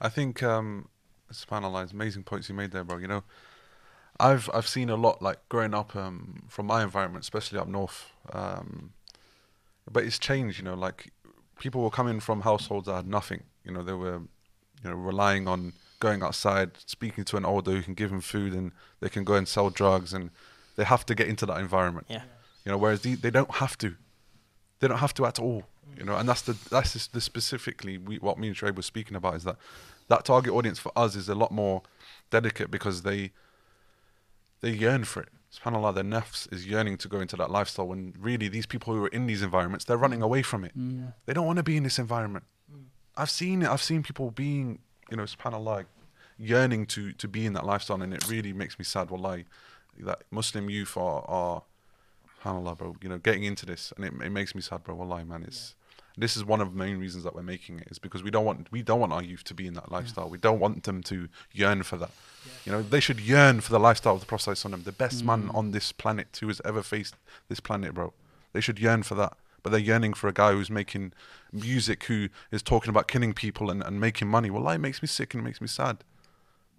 I 0.03 0.09
think 0.09 0.43
um 0.43 0.89
subhanallah, 1.31 1.83
it's 1.83 1.93
amazing 1.93 2.23
points 2.23 2.49
you 2.49 2.55
made 2.55 2.71
there, 2.71 2.83
bro. 2.83 2.97
You 2.97 3.07
know, 3.07 3.23
I've 4.19 4.49
I've 4.53 4.67
seen 4.67 4.89
a 4.89 4.95
lot 4.95 5.21
like 5.21 5.39
growing 5.49 5.73
up 5.73 5.95
um 5.95 6.43
from 6.49 6.67
my 6.67 6.83
environment, 6.83 7.23
especially 7.23 7.57
up 7.57 7.67
north. 7.67 8.11
Um 8.31 8.91
but 9.89 10.03
it's 10.03 10.19
changed, 10.19 10.59
you 10.59 10.65
know, 10.65 10.75
like 10.75 11.11
people 11.59 11.81
were 11.81 11.89
coming 11.89 12.19
from 12.19 12.41
households 12.41 12.87
that 12.87 12.95
had 12.95 13.07
nothing. 13.07 13.43
You 13.63 13.71
know, 13.71 13.83
they 13.83 13.93
were 13.93 14.21
you 14.83 14.89
know, 14.89 14.95
relying 14.95 15.47
on 15.47 15.73
going 15.99 16.21
outside, 16.21 16.71
speaking 16.85 17.23
to 17.23 17.37
an 17.37 17.45
older 17.45 17.71
who 17.71 17.81
can 17.81 17.93
give 17.93 18.09
them 18.09 18.21
food 18.21 18.53
and 18.53 18.71
they 18.99 19.09
can 19.09 19.23
go 19.23 19.35
and 19.35 19.47
sell 19.47 19.69
drugs 19.69 20.13
and 20.13 20.29
they 20.75 20.83
have 20.83 21.05
to 21.05 21.15
get 21.15 21.27
into 21.27 21.45
that 21.45 21.59
environment. 21.59 22.07
Yeah. 22.09 22.23
You 22.65 22.71
know, 22.71 22.77
whereas 22.77 23.01
the, 23.01 23.15
they 23.15 23.31
don't 23.31 23.51
have 23.55 23.77
to. 23.79 23.95
They 24.79 24.87
don't 24.87 24.97
have 24.97 25.13
to 25.15 25.25
at 25.25 25.39
all. 25.39 25.63
You 25.97 26.03
know, 26.03 26.15
and 26.15 26.27
that's 26.27 26.41
the 26.41 26.57
that's 26.69 26.93
just 26.93 27.13
the 27.13 27.21
specifically 27.21 27.97
we, 27.97 28.17
what 28.17 28.37
me 28.37 28.47
and 28.47 28.55
Shrey 28.55 28.75
were 28.75 28.81
speaking 28.81 29.15
about 29.15 29.35
is 29.35 29.43
that 29.43 29.57
that 30.07 30.25
target 30.25 30.53
audience 30.53 30.79
for 30.79 30.91
us 30.95 31.15
is 31.15 31.29
a 31.29 31.35
lot 31.35 31.51
more 31.51 31.83
delicate 32.31 32.71
because 32.71 33.03
they 33.03 33.31
they 34.61 34.71
yearn 34.71 35.03
for 35.03 35.21
it. 35.21 35.29
Subhanallah, 35.53 35.93
their 35.93 36.03
nafs 36.03 36.51
is 36.51 36.65
yearning 36.65 36.97
to 36.97 37.07
go 37.07 37.19
into 37.19 37.35
that 37.35 37.51
lifestyle 37.51 37.87
when 37.87 38.13
really 38.19 38.47
these 38.47 38.65
people 38.65 38.93
who 38.93 39.05
are 39.05 39.09
in 39.09 39.27
these 39.27 39.43
environments, 39.43 39.85
they're 39.85 39.97
running 39.97 40.23
away 40.23 40.41
from 40.41 40.63
it. 40.63 40.75
Mm, 40.75 41.13
they 41.27 41.33
don't 41.33 41.45
want 41.45 41.57
to 41.57 41.63
be 41.63 41.77
in 41.77 41.83
this 41.83 41.99
environment. 41.99 42.45
I've 43.15 43.29
seen 43.29 43.61
it. 43.61 43.69
I've 43.69 43.81
seen 43.81 44.03
people 44.03 44.31
being, 44.31 44.79
you 45.09 45.17
know, 45.17 45.23
subhanAllah, 45.23 45.85
yearning 46.37 46.85
to, 46.87 47.11
to 47.13 47.27
be 47.27 47.45
in 47.45 47.53
that 47.53 47.65
lifestyle, 47.65 48.01
and 48.01 48.13
it 48.13 48.27
really 48.29 48.53
makes 48.53 48.79
me 48.79 48.85
sad, 48.85 49.09
wallahi, 49.11 49.45
that 49.99 50.23
Muslim 50.31 50.69
youth 50.69 50.97
are, 50.97 51.23
are 51.27 51.63
subhanAllah, 52.43 52.77
bro, 52.77 52.95
you 53.01 53.09
know, 53.09 53.19
getting 53.19 53.43
into 53.43 53.65
this, 53.65 53.93
and 53.95 54.05
it, 54.05 54.13
it 54.25 54.31
makes 54.31 54.55
me 54.55 54.61
sad, 54.61 54.83
bro, 54.83 54.95
wallahi, 54.95 55.23
man. 55.23 55.43
It's, 55.43 55.75
This 56.17 56.37
is 56.37 56.45
one 56.45 56.61
of 56.61 56.71
the 56.71 56.77
main 56.77 56.97
reasons 56.99 57.23
that 57.23 57.33
we're 57.33 57.41
making 57.41 57.79
it, 57.79 57.87
is 57.89 57.99
because 57.99 58.21
we 58.23 58.31
don't 58.31 58.45
want 58.45 58.71
we 58.71 58.83
don't 58.83 58.99
want 58.99 59.13
our 59.13 59.23
youth 59.23 59.43
to 59.45 59.53
be 59.53 59.65
in 59.65 59.73
that 59.73 59.91
lifestyle. 59.91 60.29
We 60.29 60.37
don't 60.37 60.59
want 60.59 60.83
them 60.83 61.01
to 61.03 61.27
yearn 61.51 61.83
for 61.83 61.97
that. 61.97 62.11
You 62.65 62.71
know, 62.71 62.81
they 62.81 62.99
should 62.99 63.19
yearn 63.19 63.61
for 63.61 63.71
the 63.71 63.79
lifestyle 63.79 64.15
of 64.15 64.19
the 64.19 64.25
Prophet, 64.25 64.51
Sallallahu 64.51 64.53
Alaihi 64.53 64.77
Wasallam, 64.77 64.83
the 64.83 64.91
best 64.91 65.23
man 65.23 65.41
mm. 65.47 65.55
on 65.55 65.71
this 65.71 65.91
planet 65.91 66.37
who 66.39 66.47
has 66.47 66.61
ever 66.63 66.83
faced 66.83 67.15
this 67.49 67.59
planet, 67.59 67.93
bro. 67.93 68.13
They 68.53 68.61
should 68.61 68.79
yearn 68.79 69.03
for 69.03 69.15
that 69.15 69.33
but 69.63 69.71
they're 69.71 69.79
yearning 69.79 70.13
for 70.13 70.27
a 70.27 70.33
guy 70.33 70.51
who's 70.51 70.69
making 70.69 71.13
music 71.51 72.03
who 72.03 72.27
is 72.51 72.61
talking 72.61 72.89
about 72.89 73.07
killing 73.07 73.33
people 73.33 73.71
and, 73.71 73.81
and 73.81 73.99
making 73.99 74.27
money. 74.27 74.49
Well, 74.49 74.67
it 74.69 74.77
makes 74.77 75.01
me 75.01 75.07
sick 75.07 75.33
and 75.33 75.41
it 75.41 75.45
makes 75.45 75.61
me 75.61 75.67
sad. 75.67 76.03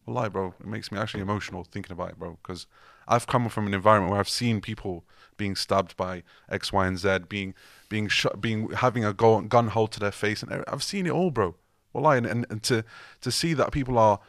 Well, 0.07 0.29
bro, 0.29 0.55
it 0.61 0.67
makes 0.67 0.93
me 0.93 0.99
actually 0.99 1.23
emotional 1.23 1.65
thinking 1.65 1.93
about 1.93 2.11
it, 2.11 2.19
bro. 2.19 2.39
Because 2.43 2.67
I've 3.09 3.27
come 3.27 3.49
from 3.49 3.67
an 3.67 3.75
environment 3.75 4.11
where 4.11 4.21
I've 4.21 4.29
seen 4.29 4.61
people 4.61 5.05
being 5.39 5.57
stabbed 5.57 5.97
by 5.97 6.23
X, 6.51 6.73
Y, 6.73 6.87
and 6.87 6.99
Z, 6.99 7.21
being 7.29 7.55
being 7.89 8.09
shot, 8.09 8.41
being 8.41 8.69
having 8.71 9.05
a 9.05 9.15
go, 9.15 9.41
gun 9.41 9.69
hold 9.69 9.93
to 9.93 10.01
their 10.01 10.13
face, 10.13 10.43
and 10.43 10.63
I've 10.69 10.83
seen 10.83 11.07
it 11.07 11.13
all, 11.13 11.31
bro. 11.31 11.55
Well, 11.95 12.07
and, 12.11 12.27
and 12.27 12.45
and 12.51 12.63
to 12.65 12.85
to 13.23 13.33
see 13.33 13.55
that 13.55 13.73
people 13.73 13.99
are 13.99 14.21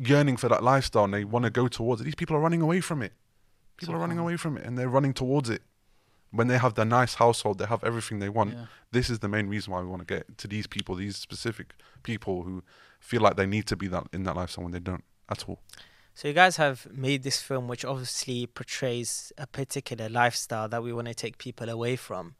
yearning 0.00 0.38
for 0.38 0.48
that 0.48 0.62
lifestyle 0.62 1.04
and 1.04 1.14
they 1.14 1.24
want 1.24 1.44
to 1.44 1.50
go 1.50 1.68
towards 1.68 2.00
it. 2.00 2.04
These 2.04 2.14
people 2.14 2.34
are 2.34 2.40
running 2.40 2.62
away 2.62 2.80
from 2.80 3.02
it. 3.02 3.12
People 3.76 3.94
are 3.94 3.98
running 3.98 4.18
away 4.18 4.36
from 4.36 4.56
it, 4.56 4.64
and 4.64 4.78
they're 4.78 4.88
running 4.88 5.12
towards 5.12 5.50
it 5.50 5.62
when 6.30 6.48
they 6.48 6.58
have 6.58 6.74
their 6.74 6.84
nice 6.84 7.14
household, 7.14 7.58
they 7.58 7.66
have 7.66 7.82
everything 7.84 8.18
they 8.18 8.28
want. 8.28 8.52
Yeah. 8.52 8.66
This 8.90 9.10
is 9.10 9.20
the 9.20 9.28
main 9.28 9.48
reason 9.48 9.72
why 9.72 9.80
we 9.80 9.86
want 9.86 10.06
to 10.06 10.14
get 10.14 10.38
to 10.38 10.48
these 10.48 10.66
people, 10.66 10.94
these 10.94 11.16
specific 11.16 11.74
people 12.02 12.42
who 12.42 12.62
feel 13.00 13.20
like 13.20 13.36
they 13.36 13.46
need 13.46 13.66
to 13.66 13.76
be 13.76 13.88
that 13.88 14.06
in 14.12 14.24
that 14.24 14.36
lifestyle 14.36 14.64
when 14.64 14.72
they 14.72 14.80
don't 14.80 15.04
at 15.28 15.48
all. 15.48 15.60
So 16.14 16.26
you 16.26 16.34
guys 16.34 16.56
have 16.56 16.88
made 16.92 17.22
this 17.22 17.40
film, 17.40 17.68
which 17.68 17.84
obviously 17.84 18.46
portrays 18.46 19.32
a 19.38 19.46
particular 19.46 20.08
lifestyle 20.08 20.68
that 20.68 20.82
we 20.82 20.92
want 20.92 21.06
to 21.06 21.14
take 21.14 21.38
people 21.38 21.68
away 21.68 21.94
from. 21.94 22.34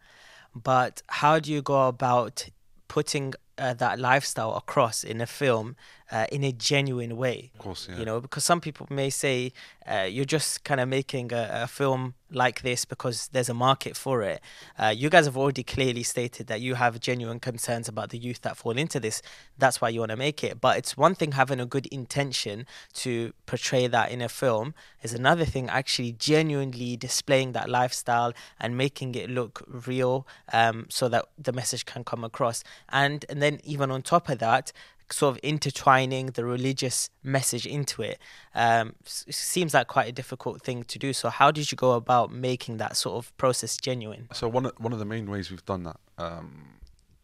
But 0.54 1.02
how 1.06 1.38
do 1.38 1.52
you 1.52 1.62
go 1.62 1.86
about 1.86 2.48
putting 2.88 3.34
uh, 3.58 3.74
that 3.74 3.98
lifestyle 3.98 4.54
across 4.54 5.04
in 5.04 5.20
a 5.20 5.26
film 5.26 5.76
uh, 6.10 6.26
in 6.32 6.44
a 6.44 6.52
genuine 6.52 7.16
way? 7.16 7.50
Of 7.54 7.60
course, 7.60 7.88
yeah. 7.90 7.98
You 7.98 8.04
know, 8.04 8.20
because 8.20 8.44
some 8.44 8.60
people 8.60 8.86
may 8.90 9.10
say 9.10 9.52
uh, 9.86 10.06
you're 10.08 10.24
just 10.24 10.64
kind 10.64 10.80
of 10.80 10.88
making 10.88 11.32
a, 11.32 11.48
a 11.64 11.66
film 11.66 12.14
like 12.30 12.60
this 12.62 12.84
because 12.84 13.28
there's 13.28 13.48
a 13.48 13.54
market 13.54 13.96
for 13.96 14.22
it. 14.22 14.40
Uh, 14.78 14.92
you 14.94 15.08
guys 15.08 15.24
have 15.24 15.36
already 15.36 15.62
clearly 15.62 16.02
stated 16.02 16.46
that 16.46 16.60
you 16.60 16.74
have 16.74 17.00
genuine 17.00 17.40
concerns 17.40 17.88
about 17.88 18.10
the 18.10 18.18
youth 18.18 18.42
that 18.42 18.56
fall 18.56 18.76
into 18.76 19.00
this. 19.00 19.22
That's 19.56 19.80
why 19.80 19.88
you 19.88 20.00
want 20.00 20.10
to 20.10 20.16
make 20.16 20.44
it. 20.44 20.60
But 20.60 20.76
it's 20.76 20.96
one 20.96 21.14
thing 21.14 21.32
having 21.32 21.60
a 21.60 21.66
good 21.66 21.86
intention 21.86 22.66
to 22.94 23.32
portray 23.46 23.86
that 23.86 24.10
in 24.10 24.20
a 24.20 24.28
film. 24.28 24.74
Is 25.00 25.14
another 25.14 25.44
thing 25.44 25.68
actually 25.68 26.12
genuinely 26.12 26.96
displaying 26.96 27.52
that 27.52 27.70
lifestyle 27.70 28.32
and 28.58 28.76
making 28.76 29.14
it 29.14 29.30
look 29.30 29.62
real, 29.68 30.26
um, 30.52 30.86
so 30.90 31.08
that 31.08 31.26
the 31.38 31.52
message 31.52 31.84
can 31.86 32.02
come 32.02 32.24
across. 32.24 32.64
And 32.88 33.24
and 33.30 33.40
then 33.40 33.47
even 33.64 33.90
on 33.90 34.02
top 34.02 34.28
of 34.28 34.38
that, 34.38 34.72
sort 35.12 35.34
of 35.34 35.40
intertwining 35.42 36.26
the 36.26 36.44
religious 36.44 37.10
message 37.22 37.66
into 37.66 38.02
it 38.02 38.18
um, 38.54 38.94
seems 39.04 39.74
like 39.74 39.86
quite 39.86 40.08
a 40.08 40.12
difficult 40.12 40.62
thing 40.62 40.82
to 40.84 40.98
do. 40.98 41.12
So 41.12 41.30
how 41.30 41.50
did 41.50 41.72
you 41.72 41.76
go 41.76 41.92
about 41.92 42.30
making 42.30 42.76
that 42.78 42.96
sort 42.96 43.16
of 43.16 43.36
process 43.36 43.76
genuine? 43.76 44.28
So 44.32 44.48
one 44.48 44.66
of, 44.66 44.72
one 44.78 44.92
of 44.92 44.98
the 44.98 45.04
main 45.04 45.30
ways 45.30 45.50
we've 45.50 45.64
done 45.64 45.84
that, 45.84 45.98
um, 46.18 46.74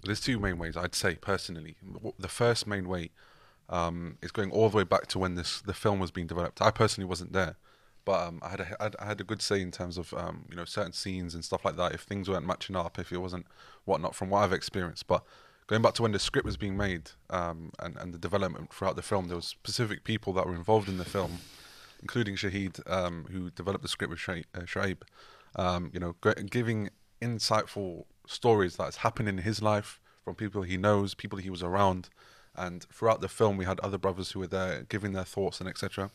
there's 0.04 0.20
two 0.20 0.38
main 0.38 0.58
ways 0.58 0.76
I'd 0.76 0.94
say 0.94 1.14
personally. 1.16 1.76
The 2.18 2.28
first 2.28 2.66
main 2.66 2.88
way 2.88 3.10
um, 3.68 4.18
is 4.22 4.30
going 4.30 4.50
all 4.50 4.68
the 4.68 4.76
way 4.76 4.84
back 4.84 5.06
to 5.08 5.18
when 5.18 5.34
this 5.34 5.60
the 5.62 5.74
film 5.74 5.98
was 5.98 6.10
being 6.10 6.26
developed. 6.26 6.60
I 6.60 6.70
personally 6.70 7.08
wasn't 7.08 7.32
there, 7.32 7.56
but 8.04 8.28
um, 8.28 8.40
I 8.42 8.48
had 8.50 8.60
a, 8.60 9.02
I 9.02 9.06
had 9.06 9.20
a 9.20 9.24
good 9.24 9.40
say 9.40 9.60
in 9.62 9.70
terms 9.70 9.96
of 9.96 10.12
um, 10.14 10.44
you 10.50 10.56
know 10.56 10.64
certain 10.66 10.92
scenes 10.92 11.34
and 11.34 11.44
stuff 11.44 11.64
like 11.64 11.76
that. 11.76 11.92
If 11.92 12.02
things 12.02 12.28
weren't 12.28 12.46
matching 12.46 12.76
up, 12.76 12.98
if 12.98 13.12
it 13.12 13.18
wasn't 13.18 13.46
whatnot 13.84 14.14
from 14.14 14.28
what 14.30 14.44
I've 14.44 14.52
experienced, 14.52 15.06
but 15.06 15.24
going 15.66 15.82
back 15.82 15.94
to 15.94 16.02
when 16.02 16.12
the 16.12 16.18
script 16.18 16.44
was 16.44 16.56
being 16.56 16.76
made 16.76 17.10
um, 17.30 17.72
and 17.78 17.96
and 17.96 18.12
the 18.12 18.18
development 18.18 18.72
throughout 18.72 18.96
the 18.96 19.02
film, 19.02 19.28
there 19.28 19.36
was 19.36 19.46
specific 19.46 20.04
people 20.04 20.32
that 20.34 20.46
were 20.46 20.54
involved 20.54 20.88
in 20.88 20.98
the 20.98 21.04
film, 21.04 21.38
including 22.00 22.36
Shahid, 22.36 22.80
um, 22.90 23.26
who 23.30 23.50
developed 23.50 23.82
the 23.82 23.88
script 23.88 24.10
with 24.10 24.18
Shoaib, 24.18 25.02
uh, 25.56 25.62
um, 25.62 25.90
you 25.92 26.00
know, 26.00 26.16
g- 26.22 26.42
giving 26.50 26.90
insightful 27.22 28.04
stories 28.26 28.76
that's 28.76 28.98
happened 28.98 29.28
in 29.28 29.38
his 29.38 29.62
life 29.62 30.00
from 30.24 30.34
people 30.34 30.62
he 30.62 30.76
knows, 30.76 31.14
people 31.14 31.38
he 31.38 31.50
was 31.50 31.62
around, 31.62 32.08
and 32.56 32.84
throughout 32.92 33.20
the 33.20 33.28
film 33.28 33.56
we 33.56 33.64
had 33.64 33.80
other 33.80 33.98
brothers 33.98 34.32
who 34.32 34.40
were 34.40 34.46
there 34.46 34.82
giving 34.88 35.12
their 35.12 35.24
thoughts 35.24 35.60
and 35.60 35.68
etc. 35.68 36.10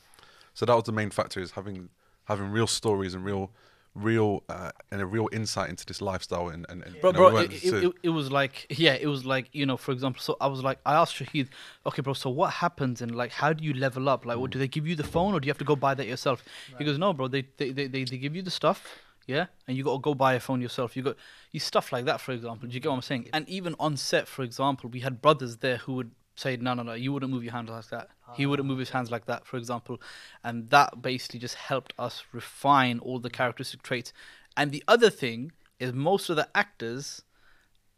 So 0.53 0.65
that 0.65 0.75
was 0.75 0.83
the 0.83 0.91
main 0.91 1.09
factor 1.09 1.39
is 1.39 1.51
having 1.51 1.89
having 2.25 2.49
real 2.49 2.67
stories 2.67 3.13
and 3.15 3.25
real 3.25 3.51
real 3.95 4.43
uh, 4.49 4.71
and 4.91 5.01
a 5.01 5.05
real 5.05 5.27
insight 5.31 5.69
into 5.69 5.85
this 5.85 6.01
lifestyle 6.01 6.49
and, 6.49 6.65
and, 6.69 6.83
and 6.83 6.99
bro, 7.01 7.11
you 7.11 7.17
know, 7.17 7.25
we 7.25 7.31
bro, 7.31 7.39
it, 7.39 7.51
it, 7.51 7.83
it, 7.85 7.93
it 8.03 8.09
was 8.09 8.31
like, 8.31 8.65
yeah, 8.69 8.93
it 8.93 9.07
was 9.07 9.25
like, 9.25 9.49
you 9.51 9.65
know, 9.65 9.77
for 9.77 9.91
example, 9.91 10.21
so 10.21 10.37
I 10.39 10.47
was 10.47 10.63
like, 10.63 10.79
I 10.85 10.93
asked 10.93 11.15
Shahid, 11.15 11.49
okay, 11.85 12.01
bro, 12.01 12.13
so 12.13 12.29
what 12.29 12.53
happens 12.53 13.01
and 13.01 13.13
like, 13.15 13.31
how 13.31 13.53
do 13.53 13.63
you 13.63 13.73
level 13.73 14.07
up? 14.07 14.25
Like, 14.25 14.37
what, 14.37 14.51
do 14.51 14.59
they 14.59 14.67
give 14.67 14.87
you 14.87 14.95
the 14.95 15.03
phone 15.03 15.33
or 15.33 15.39
do 15.39 15.47
you 15.47 15.49
have 15.49 15.57
to 15.57 15.65
go 15.65 15.75
buy 15.75 15.93
that 15.93 16.07
yourself? 16.07 16.43
He 16.77 16.83
goes, 16.83 16.97
no, 16.97 17.13
bro, 17.13 17.27
they, 17.27 17.47
they, 17.57 17.71
they, 17.71 17.87
they, 17.87 18.03
they 18.03 18.17
give 18.17 18.35
you 18.35 18.41
the 18.41 18.51
stuff, 18.51 18.99
yeah, 19.27 19.45
and 19.67 19.77
you 19.77 19.83
got 19.83 19.93
to 19.93 19.99
go 19.99 20.15
buy 20.15 20.33
a 20.33 20.39
phone 20.39 20.61
yourself. 20.61 20.97
You 20.97 21.03
got, 21.03 21.15
you 21.51 21.59
stuff 21.59 21.91
like 21.91 22.05
that, 22.05 22.19
for 22.19 22.31
example. 22.31 22.67
Do 22.67 22.73
you 22.73 22.79
get 22.79 22.89
what 22.89 22.95
I'm 22.95 23.01
saying? 23.03 23.29
And 23.31 23.47
even 23.47 23.75
on 23.79 23.95
set, 23.95 24.27
for 24.27 24.41
example, 24.41 24.89
we 24.89 25.01
had 25.01 25.21
brothers 25.21 25.57
there 25.57 25.77
who 25.77 25.93
would 25.93 26.11
say, 26.39 26.57
no, 26.57 26.73
no, 26.73 26.83
no, 26.83 26.93
you 26.93 27.11
wouldn't 27.13 27.31
move 27.31 27.43
your 27.43 27.53
hands 27.53 27.69
like 27.69 27.89
that. 27.89 28.09
He 28.35 28.45
wouldn't 28.45 28.67
move 28.67 28.79
his 28.79 28.89
ah. 28.91 28.93
hands 28.93 29.11
like 29.11 29.25
that, 29.25 29.45
for 29.45 29.57
example. 29.57 30.01
And 30.43 30.69
that 30.69 31.01
basically 31.01 31.39
just 31.39 31.55
helped 31.55 31.93
us 31.97 32.23
refine 32.31 32.99
all 32.99 33.19
the 33.19 33.29
characteristic 33.29 33.83
traits. 33.83 34.13
And 34.55 34.71
the 34.71 34.83
other 34.87 35.09
thing 35.09 35.51
is 35.79 35.93
most 35.93 36.29
of 36.29 36.35
the 36.35 36.47
actors, 36.55 37.21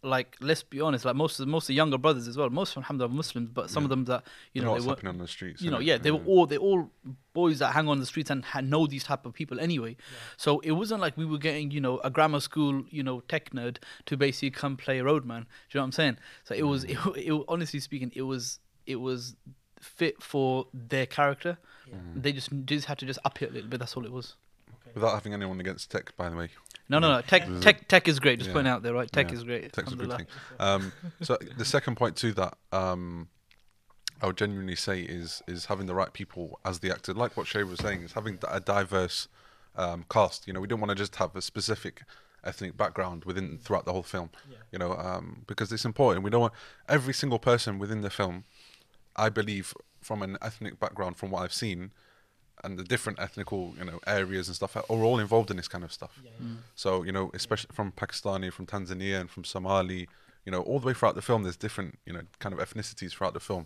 like 0.04 0.36
let's 0.40 0.64
be 0.64 0.82
honest, 0.82 1.06
like 1.06 1.16
most 1.16 1.40
of 1.40 1.46
the, 1.46 1.52
most 1.52 1.66
of 1.66 1.68
the 1.68 1.74
younger 1.76 1.98
brothers 1.98 2.28
as 2.28 2.36
well, 2.36 2.50
most 2.50 2.70
of 2.70 2.76
them 2.76 2.84
alhamdulillah 2.84 3.14
are 3.14 3.16
Muslims, 3.16 3.50
but 3.54 3.70
some 3.70 3.84
of 3.84 3.90
them 3.90 4.06
that 4.06 4.24
you 4.54 4.62
you 4.62 4.66
know 4.66 4.80
they 4.80 4.88
were, 4.88 5.10
on 5.10 5.18
the 5.20 5.28
streets. 5.28 5.62
you 5.62 5.70
know, 5.70 5.78
innit? 5.78 5.86
yeah, 5.86 5.98
they 5.98 6.10
were 6.12 6.24
all 6.26 6.48
they 6.48 6.58
all 6.58 6.90
boys 7.34 7.60
that 7.60 7.74
hang 7.74 7.88
on 7.88 8.00
the 8.00 8.06
streets 8.06 8.30
and 8.30 8.44
ha- 8.44 8.62
know 8.62 8.88
these 8.88 9.04
type 9.04 9.26
of 9.26 9.34
people 9.34 9.60
anyway. 9.60 9.96
So 10.38 10.60
it 10.62 10.72
wasn't 10.72 11.02
like 11.02 11.18
we 11.18 11.26
were 11.26 11.38
getting 11.38 11.70
you 11.72 11.82
know 11.82 12.00
a 12.00 12.10
grammar 12.10 12.40
school 12.40 12.84
you 12.90 13.04
know 13.04 13.22
tech 13.22 13.52
nerd 13.52 13.78
to 14.08 14.18
basically 14.18 14.52
come 14.52 14.76
play 14.76 15.02
roadman. 15.02 15.42
Do 15.42 15.48
you 15.48 15.80
know 15.80 15.84
what 15.84 15.86
I'm 15.86 15.92
saying? 15.92 16.18
So 16.46 16.56
it 16.56 16.64
was 16.64 16.84
it, 16.86 16.98
mm. 16.98 17.18
it, 17.40 17.46
honestly 17.48 17.80
speaking, 17.80 18.12
it 18.16 18.24
was 18.24 18.60
it 18.88 18.96
was 18.96 19.36
fit 19.80 20.22
for 20.22 20.68
their 20.74 21.06
character. 21.06 21.60
Mm. 21.88 22.24
They 22.24 22.32
just 22.32 22.50
just 22.66 22.88
had 22.88 22.98
to 23.00 23.06
just 23.06 23.20
up 23.24 23.40
it 23.42 23.52
a 23.52 23.54
little 23.54 23.70
bit. 23.70 23.80
That's 23.80 23.96
all 23.96 24.06
it 24.06 24.12
was. 24.12 24.36
Without 24.96 25.14
having 25.14 25.34
anyone 25.34 25.60
against 25.60 25.92
tech, 25.92 26.16
by 26.18 26.30
the 26.30 26.36
way. 26.36 26.50
No, 26.92 27.00
no, 27.00 27.12
no. 27.14 27.22
Tech, 27.22 27.44
tech, 27.62 27.88
tech 27.88 28.08
is 28.08 28.20
great. 28.20 28.40
Just 28.40 28.50
Yeah. 28.50 28.54
putting 28.54 28.68
it 28.68 28.70
out 28.70 28.84
there, 28.84 28.94
right? 28.94 29.12
Tech 29.12 29.32
Yeah. 29.32 29.38
is 29.38 29.44
great. 29.44 29.72
Tech's 29.74 29.92
a 29.92 29.96
good 29.96 30.12
thing. 30.18 30.28
Um, 30.60 30.92
so 31.22 31.38
the 31.58 31.66
second 31.66 31.96
point 31.96 32.16
to 32.18 32.34
that, 32.34 32.58
um, 32.72 33.30
I 34.22 34.28
would 34.28 34.38
genuinely 34.38 34.76
say 34.76 35.02
is 35.02 35.42
is 35.48 35.66
having 35.66 35.88
the 35.88 35.96
right 35.96 36.12
people 36.14 36.60
as 36.64 36.80
the 36.80 36.92
actor. 36.92 37.14
Like 37.14 37.36
what 37.38 37.48
Shay 37.48 37.64
was 37.64 37.80
saying, 37.80 38.04
is 38.04 38.12
having 38.14 38.38
a 38.48 38.60
diverse 38.60 39.28
um, 39.76 40.06
cast. 40.10 40.46
You 40.48 40.54
know, 40.54 40.60
we 40.60 40.68
don't 40.68 40.80
want 40.82 40.90
to 40.90 40.96
just 40.96 41.16
have 41.16 41.36
a 41.36 41.42
specific 41.42 42.04
ethnic 42.44 42.76
background 42.76 43.24
within 43.26 43.58
throughout 43.58 43.86
the 43.86 43.94
whole 43.94 44.04
film. 44.04 44.30
You 44.72 44.80
know, 44.80 44.94
um, 44.94 45.44
because 45.48 45.72
it's 45.72 45.86
important. 45.86 46.24
We 46.26 46.30
don't 46.30 46.42
want 46.42 46.54
every 46.90 47.14
single 47.14 47.40
person 47.40 47.80
within 47.80 48.02
the 48.02 48.10
film. 48.10 48.44
I 49.16 49.30
believe 49.30 49.74
from 50.02 50.22
an 50.22 50.38
ethnic 50.42 50.80
background, 50.80 51.18
from 51.18 51.32
what 51.32 51.44
I've 51.44 51.54
seen, 51.54 51.92
and 52.64 52.78
the 52.80 52.84
different 52.84 53.20
ethnical 53.20 53.74
you 53.78 53.86
know 53.86 54.00
areas 54.08 54.48
and 54.48 54.56
stuff 54.56 54.76
are 54.78 54.82
all 54.90 55.20
involved 55.20 55.50
in 55.52 55.58
this 55.58 55.68
kind 55.68 55.84
of 55.84 55.92
stuff. 55.92 56.20
So 56.76 57.04
you 57.04 57.12
know, 57.12 57.32
especially 57.34 57.70
from 57.74 57.92
Pakistani, 57.92 58.52
from 58.52 58.66
Tanzania, 58.66 59.20
and 59.22 59.30
from 59.30 59.44
Somali, 59.44 60.08
you 60.46 60.52
know, 60.52 60.62
all 60.62 60.80
the 60.80 60.88
way 60.88 60.94
throughout 60.94 61.16
the 61.16 61.22
film, 61.22 61.44
there's 61.44 61.58
different 61.58 62.00
you 62.06 62.14
know 62.14 62.22
kind 62.40 62.54
of 62.54 62.60
ethnicities 62.60 63.12
throughout 63.12 63.34
the 63.34 63.40
film, 63.40 63.66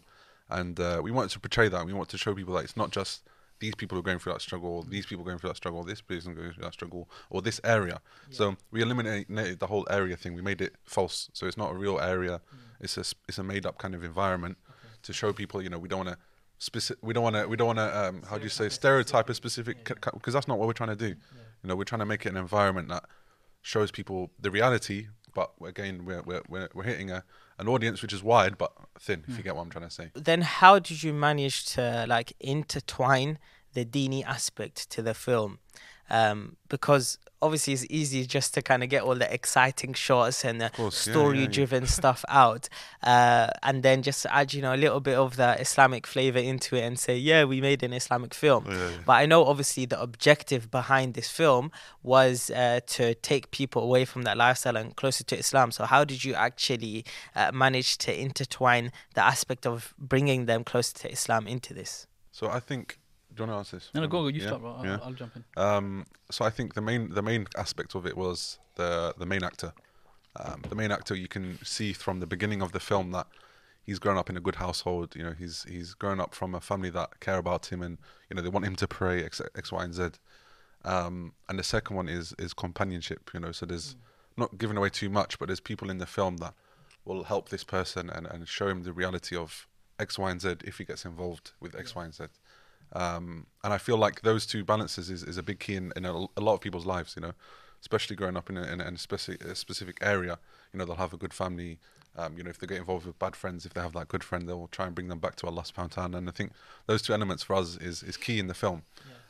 and 0.50 0.80
uh, 0.80 1.00
we 1.04 1.12
wanted 1.12 1.32
to 1.32 1.40
portray 1.40 1.68
that. 1.70 1.86
We 1.86 1.94
want 1.94 2.10
to 2.10 2.18
show 2.18 2.34
people 2.34 2.54
that 2.56 2.64
it's 2.64 2.78
not 2.78 2.92
just 2.92 3.24
these 3.60 3.74
people 3.76 3.98
are 3.98 4.02
going 4.02 4.20
through 4.20 4.34
that 4.34 4.42
struggle, 4.42 4.70
or 4.78 4.84
these 4.84 5.06
people 5.06 5.24
are 5.24 5.26
going 5.30 5.38
through 5.40 5.50
that 5.52 5.56
struggle, 5.56 5.80
or 5.80 5.86
this 5.86 6.02
person 6.02 6.36
going 6.36 6.52
through 6.52 6.64
that 6.64 6.74
struggle, 6.74 7.08
or 7.30 7.42
this 7.42 7.62
area. 7.64 8.02
So 8.30 8.58
we 8.72 8.82
eliminated 8.82 9.60
the 9.60 9.68
whole 9.68 9.88
area 9.90 10.18
thing. 10.18 10.34
We 10.36 10.42
made 10.42 10.62
it 10.62 10.74
false, 10.84 11.30
so 11.34 11.48
it's 11.48 11.56
not 11.58 11.72
a 11.72 11.76
real 11.76 11.98
area. 12.00 12.42
It's 12.82 12.98
a 12.98 13.02
s- 13.02 13.16
it's 13.30 13.38
a 13.38 13.44
made 13.44 13.66
up 13.66 13.78
kind 13.78 13.96
of 13.96 14.04
environment 14.04 14.58
to 15.04 15.14
show 15.14 15.32
people. 15.32 15.62
You 15.62 15.70
know, 15.70 15.80
we 15.80 15.88
don't 15.88 16.06
want 16.06 16.10
to. 16.18 16.18
Specific, 16.58 17.04
we 17.04 17.14
don't 17.14 17.24
want 17.24 17.36
to. 17.36 17.48
We 17.48 17.58
don't 17.58 17.76
want 17.76 17.80
to. 17.80 18.06
Um, 18.06 18.24
how 18.30 18.38
do 18.38 18.44
you 18.44 18.50
say 18.50 18.70
stereotype 18.70 19.30
a 19.30 19.34
specific? 19.34 19.84
Because 19.84 20.34
that's 20.34 20.48
not 20.48 20.58
what 20.58 20.68
we're 20.68 20.74
trying 20.74 20.90
to 20.90 20.96
do. 20.96 21.08
You 21.10 21.70
know, 21.70 21.76
we're 21.76 21.84
trying 21.84 22.00
to 22.00 22.06
make 22.06 22.26
it 22.26 22.30
an 22.30 22.38
environment 22.38 22.90
that 22.90 23.04
shows 23.62 23.92
people 23.92 24.32
the 24.40 24.52
reality. 24.52 25.08
But 25.34 25.52
again, 25.66 26.06
we're 26.06 26.22
we're 26.22 26.44
we're, 26.48 26.70
we're 26.74 26.84
hitting 26.84 27.12
a 27.12 27.24
an 27.60 27.68
audience 27.68 28.02
which 28.02 28.14
is 28.14 28.24
wide 28.24 28.58
but 28.58 28.72
thin. 29.00 29.24
If 29.28 29.38
you 29.38 29.44
get 29.44 29.56
what 29.56 29.64
I'm 29.64 29.70
trying 29.70 29.86
to 29.86 29.94
say. 29.94 30.12
Then 30.14 30.42
how 30.42 30.80
did 30.80 31.04
you 31.04 31.14
manage 31.14 31.66
to 31.74 32.06
like 32.08 32.34
intertwine 32.40 33.38
the 33.74 33.86
dini 33.86 34.24
aspect 34.26 34.90
to 34.92 35.02
the 35.02 35.14
film? 35.14 35.60
Um, 36.10 36.58
because 36.70 37.18
obviously 37.42 37.74
it's 37.74 37.86
easy 37.90 38.26
just 38.26 38.54
to 38.56 38.62
kind 38.62 38.84
of 38.84 38.90
get 38.90 39.04
all 39.04 39.16
the 39.16 39.32
exciting 39.32 39.94
shots 39.94 40.44
and 40.44 40.60
the 40.60 40.70
course, 40.70 41.08
yeah, 41.08 41.14
yeah, 41.14 41.20
yeah. 41.20 41.22
story-driven 41.22 41.86
stuff 42.00 42.26
out, 42.28 42.68
uh, 43.04 43.48
and 43.64 43.84
then 43.84 44.02
just 44.02 44.26
add 44.30 44.54
you 44.54 44.62
know 44.62 44.74
a 44.74 44.78
little 44.78 45.00
bit 45.00 45.18
of 45.18 45.36
the 45.36 45.60
Islamic 45.60 46.08
flavor 46.08 46.40
into 46.40 46.76
it 46.76 46.82
and 46.82 47.00
say, 47.00 47.18
yeah, 47.18 47.44
we 47.44 47.62
made 47.62 47.84
an 47.84 47.94
Islamic 47.94 48.34
film. 48.34 48.66
Yeah, 48.68 48.74
yeah. 48.78 48.98
But 49.06 49.14
I 49.14 49.26
know 49.26 49.46
obviously 49.46 49.86
the 49.86 50.02
objective 50.02 50.72
behind 50.72 51.14
this 51.14 51.30
film 51.30 51.72
was 52.04 52.50
uh, 52.50 52.80
to 52.88 53.16
take 53.16 53.52
people 53.52 53.84
away 53.84 54.06
from 54.06 54.24
that 54.24 54.38
lifestyle 54.38 54.78
and 54.78 54.96
closer 54.96 55.24
to 55.26 55.38
Islam. 55.38 55.72
So 55.72 55.86
how 55.86 56.04
did 56.04 56.24
you 56.24 56.34
actually 56.34 57.06
uh, 57.36 57.52
manage 57.54 57.98
to 58.00 58.20
intertwine 58.20 58.92
the 59.14 59.24
aspect 59.24 59.66
of 59.66 59.94
bringing 59.98 60.46
them 60.46 60.64
closer 60.64 60.94
to 61.00 61.12
Islam 61.12 61.48
into 61.48 61.74
this? 61.74 62.08
So 62.32 62.50
I 62.50 62.60
think. 62.60 63.00
Do 63.36 63.44
you 63.44 63.50
want 63.50 63.56
to 63.56 63.58
answer 63.60 63.76
this? 63.78 63.92
No, 63.94 64.02
no, 64.02 64.08
go, 64.08 64.22
go. 64.22 64.28
You 64.28 64.42
Yeah? 64.42 64.48
start. 64.48 64.62
I'll, 64.64 64.86
Yeah. 64.86 65.00
I'll 65.04 65.14
jump 65.14 65.36
in. 65.36 65.44
Um, 65.58 66.06
so 66.32 66.46
I 66.46 66.50
think 66.50 66.74
the 66.74 66.82
main 66.82 67.10
the 67.10 67.22
main 67.22 67.48
aspect 67.58 67.96
of 67.96 68.06
it 68.06 68.16
was 68.18 68.60
the 68.76 69.14
the 69.18 69.26
main 69.26 69.44
actor. 69.44 69.74
Um, 70.38 70.62
the 70.70 70.76
main 70.76 70.92
actor 70.92 71.16
you 71.16 71.28
can 71.28 71.60
see 71.64 71.94
from 71.94 72.20
the 72.20 72.28
beginning 72.28 72.62
of 72.62 72.72
the 72.72 72.80
film 72.80 73.12
that 73.12 73.28
he's 73.84 74.00
grown 74.00 74.18
up 74.18 74.30
in 74.30 74.38
a 74.38 74.42
good 74.42 74.56
household. 74.56 75.16
You 75.16 75.24
know, 75.24 75.34
he's 75.38 75.64
he's 75.64 75.94
grown 75.94 76.20
up 76.20 76.34
from 76.34 76.56
a 76.56 76.62
family 76.62 76.90
that 76.92 77.20
care 77.20 77.38
about 77.38 77.72
him 77.72 77.82
and 77.82 77.98
you 78.30 78.36
know 78.36 78.42
they 78.42 78.50
want 78.50 78.66
him 78.66 78.76
to 78.78 78.88
pray 78.88 79.24
X, 79.24 79.42
X 79.56 79.72
Y, 79.72 79.84
and 79.84 79.94
Z. 79.94 80.10
Um, 80.84 81.34
and 81.50 81.58
the 81.60 81.64
second 81.64 81.96
one 81.96 82.08
is 82.08 82.34
is 82.40 82.54
companionship. 82.54 83.32
You 83.34 83.40
know, 83.42 83.52
so 83.52 83.66
there's 83.66 83.96
not 84.38 84.58
giving 84.58 84.78
away 84.78 84.90
too 84.90 85.10
much, 85.10 85.40
but 85.40 85.48
there's 85.48 85.60
people 85.62 85.90
in 85.90 85.98
the 85.98 86.06
film 86.06 86.38
that 86.38 86.54
will 87.06 87.24
help 87.24 87.50
this 87.50 87.64
person 87.64 88.10
and, 88.10 88.28
and 88.28 88.48
show 88.48 88.68
him 88.68 88.84
the 88.84 88.92
reality 88.92 89.36
of 89.36 89.68
X, 90.00 90.20
Y, 90.20 90.30
and 90.32 90.42
Z 90.42 90.56
if 90.66 90.78
he 90.78 90.84
gets 90.84 91.06
involved 91.06 91.52
with 91.60 91.76
X, 91.76 91.96
Y, 91.96 92.04
and 92.04 92.14
Z. 92.14 92.26
Um, 92.94 93.48
and 93.64 93.74
I 93.74 93.78
feel 93.78 93.98
like 93.98 94.22
those 94.22 94.46
two 94.46 94.64
balances 94.64 95.10
is, 95.10 95.24
is 95.24 95.38
a 95.38 95.44
big 95.44 95.60
key 95.60 95.76
in, 95.76 95.92
in 95.96 96.06
a, 96.06 96.12
a 96.12 96.42
lot 96.42 96.54
of 96.54 96.62
people's 96.62 96.86
lives, 96.86 97.16
you 97.16 97.22
know, 97.22 97.34
especially 97.82 98.16
growing 98.16 98.38
up 98.38 98.50
in 98.50 98.58
a, 98.58 98.64
in 98.64 98.82
a, 98.82 98.98
specific, 98.98 99.44
a 99.44 99.56
specific 99.56 99.98
area. 100.02 100.40
You 100.72 100.80
know, 100.80 100.86
they'll 100.86 100.96
have 100.96 101.14
a 101.14 101.18
good 101.18 101.34
family. 101.34 101.80
Um, 102.18 102.38
you 102.38 102.44
know, 102.44 102.50
if 102.50 102.60
they 102.60 102.68
get 102.68 102.78
involved 102.78 103.06
with 103.06 103.20
bad 103.20 103.36
friends, 103.36 103.66
if 103.66 103.74
they 103.74 103.82
have 103.82 103.94
that 103.94 104.08
good 104.08 104.24
friend, 104.24 104.48
they'll 104.48 104.68
try 104.68 104.86
and 104.86 104.96
bring 104.96 105.10
them 105.10 105.20
back 105.20 105.36
to 105.38 105.48
Allah 105.48 105.64
subhanahu 105.64 105.98
wa 105.98 106.04
ta'ala. 106.04 106.18
And 106.18 106.30
I 106.30 106.32
think 106.32 106.54
those 106.88 107.02
two 107.02 107.14
elements 107.14 107.44
for 107.44 107.56
us 107.56 107.76
is, 107.78 108.04
is 108.04 108.16
key 108.16 108.40
in 108.40 108.48
the 108.48 108.54
film. 108.54 108.84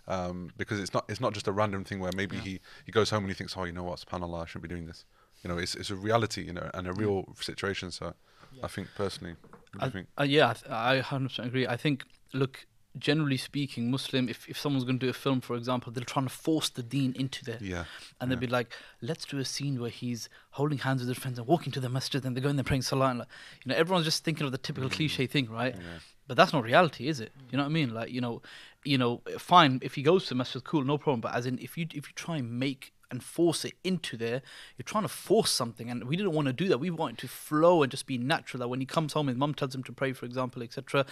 Um, 0.08 0.52
because 0.56 0.80
it's 0.80 0.94
not 0.94 1.06
it's 1.10 1.20
not 1.20 1.34
just 1.34 1.48
a 1.48 1.52
random 1.52 1.84
thing 1.84 2.00
where 2.00 2.12
maybe 2.16 2.38
he, 2.38 2.60
he 2.86 2.92
goes 2.92 3.10
home 3.10 3.24
and 3.24 3.32
he 3.32 3.34
thinks, 3.34 3.56
oh, 3.58 3.64
you 3.64 3.72
know 3.72 3.82
what, 3.82 4.00
subhanAllah, 4.00 4.44
I 4.44 4.46
shouldn't 4.46 4.62
be 4.62 4.70
doing 4.70 4.86
this. 4.86 5.04
You 5.44 5.50
know, 5.50 5.58
it's 5.58 5.74
it's 5.74 5.90
a 5.90 5.96
reality, 5.96 6.44
you 6.44 6.54
know, 6.54 6.70
and 6.76 6.88
a 6.88 6.94
real 6.94 7.26
situation. 7.42 7.90
So 7.90 8.14
I 8.62 8.68
think 8.68 8.88
personally, 8.96 9.36
what 9.72 9.80
do 9.80 9.80
I, 9.82 9.86
you 9.86 9.92
think? 9.92 10.08
uh, 10.20 10.24
yeah, 10.24 10.50
I, 10.50 10.54
th- 10.54 10.72
I 10.72 11.02
100% 11.02 11.46
agree. 11.46 11.68
I 11.68 11.76
think, 11.76 12.04
look, 12.34 12.66
generally 12.98 13.38
speaking, 13.38 13.92
Muslim, 13.92 14.30
if, 14.30 14.48
if 14.48 14.58
someone's 14.58 14.86
going 14.86 15.00
to 15.00 15.06
do 15.06 15.10
a 15.10 15.14
film, 15.14 15.42
for 15.42 15.56
example, 15.56 15.92
they're 15.92 16.04
trying 16.04 16.28
to 16.28 16.34
force 16.34 16.70
the 16.70 16.84
deen 16.84 17.14
into 17.18 17.44
there. 17.44 17.58
Yeah. 17.62 17.86
And 18.20 18.32
they'll 18.32 18.40
be 18.40 18.48
like, 18.48 18.74
let's 19.02 19.26
do 19.26 19.38
a 19.38 19.46
scene 19.46 19.80
where 19.80 19.90
he's 19.90 20.30
holding 20.52 20.80
hands 20.80 21.02
with 21.02 21.10
his 21.10 21.18
friends 21.18 21.38
and 21.38 21.48
walking 21.48 21.72
to 21.74 21.80
the 21.80 21.90
masjid 21.90 22.24
and 22.26 22.36
they're 22.36 22.44
going 22.44 22.56
there 22.56 22.64
praying 22.64 22.84
salah. 22.84 23.10
And 23.10 23.20
like, 23.20 23.28
you 23.64 23.70
know, 23.70 23.76
everyone's 23.76 24.06
just 24.06 24.24
thinking 24.24 24.46
of 24.46 24.52
the 24.52 24.58
typical 24.58 24.90
cliche 24.90 25.28
thing, 25.28 25.50
right? 25.50 25.76
Mm. 25.76 25.80
Yeah. 25.80 26.00
But 26.28 26.38
that's 26.38 26.54
not 26.54 26.64
reality, 26.64 27.08
is 27.08 27.20
it? 27.20 27.32
You 27.52 27.58
know 27.58 27.64
what 27.64 27.70
I 27.70 27.74
mean? 27.74 27.94
Like, 27.94 28.12
you 28.12 28.22
know, 28.22 28.42
you 28.84 28.98
know, 28.98 29.22
fine 29.38 29.80
if 29.84 29.94
he 29.96 30.02
goes 30.02 30.24
to 30.24 30.30
the 30.30 30.36
masjid, 30.36 30.64
cool, 30.64 30.84
no 30.84 30.98
problem. 30.98 31.22
But 31.22 31.36
as 31.36 31.46
in, 31.46 31.60
if 31.60 31.78
you 31.78 31.86
if 31.94 32.08
you 32.08 32.14
try 32.16 32.38
and 32.38 32.60
make 32.60 32.94
and 33.12 33.24
force 33.24 33.66
it 33.66 33.74
into 33.84 34.18
there. 34.18 34.42
You're 34.78 34.84
trying 34.84 35.04
to 35.04 35.10
force 35.10 35.52
something, 35.52 35.90
and 35.90 36.06
we 36.06 36.16
didn't 36.16 36.34
want 36.34 36.48
to 36.48 36.54
do 36.54 36.68
that. 36.70 36.80
We 36.80 36.90
wanted 36.90 37.20
to 37.20 37.28
flow 37.28 37.84
and 37.84 37.92
just 37.92 38.06
be 38.06 38.18
natural. 38.18 38.60
That 38.60 38.68
when 38.68 38.80
he 38.80 38.86
comes 38.86 39.14
home, 39.14 39.28
his 39.28 39.38
mum 39.38 39.54
tells 39.54 39.76
him 39.76 39.84
to 39.84 39.92
pray, 39.92 40.14
for 40.14 40.26
example, 40.26 40.64
etc., 40.64 41.06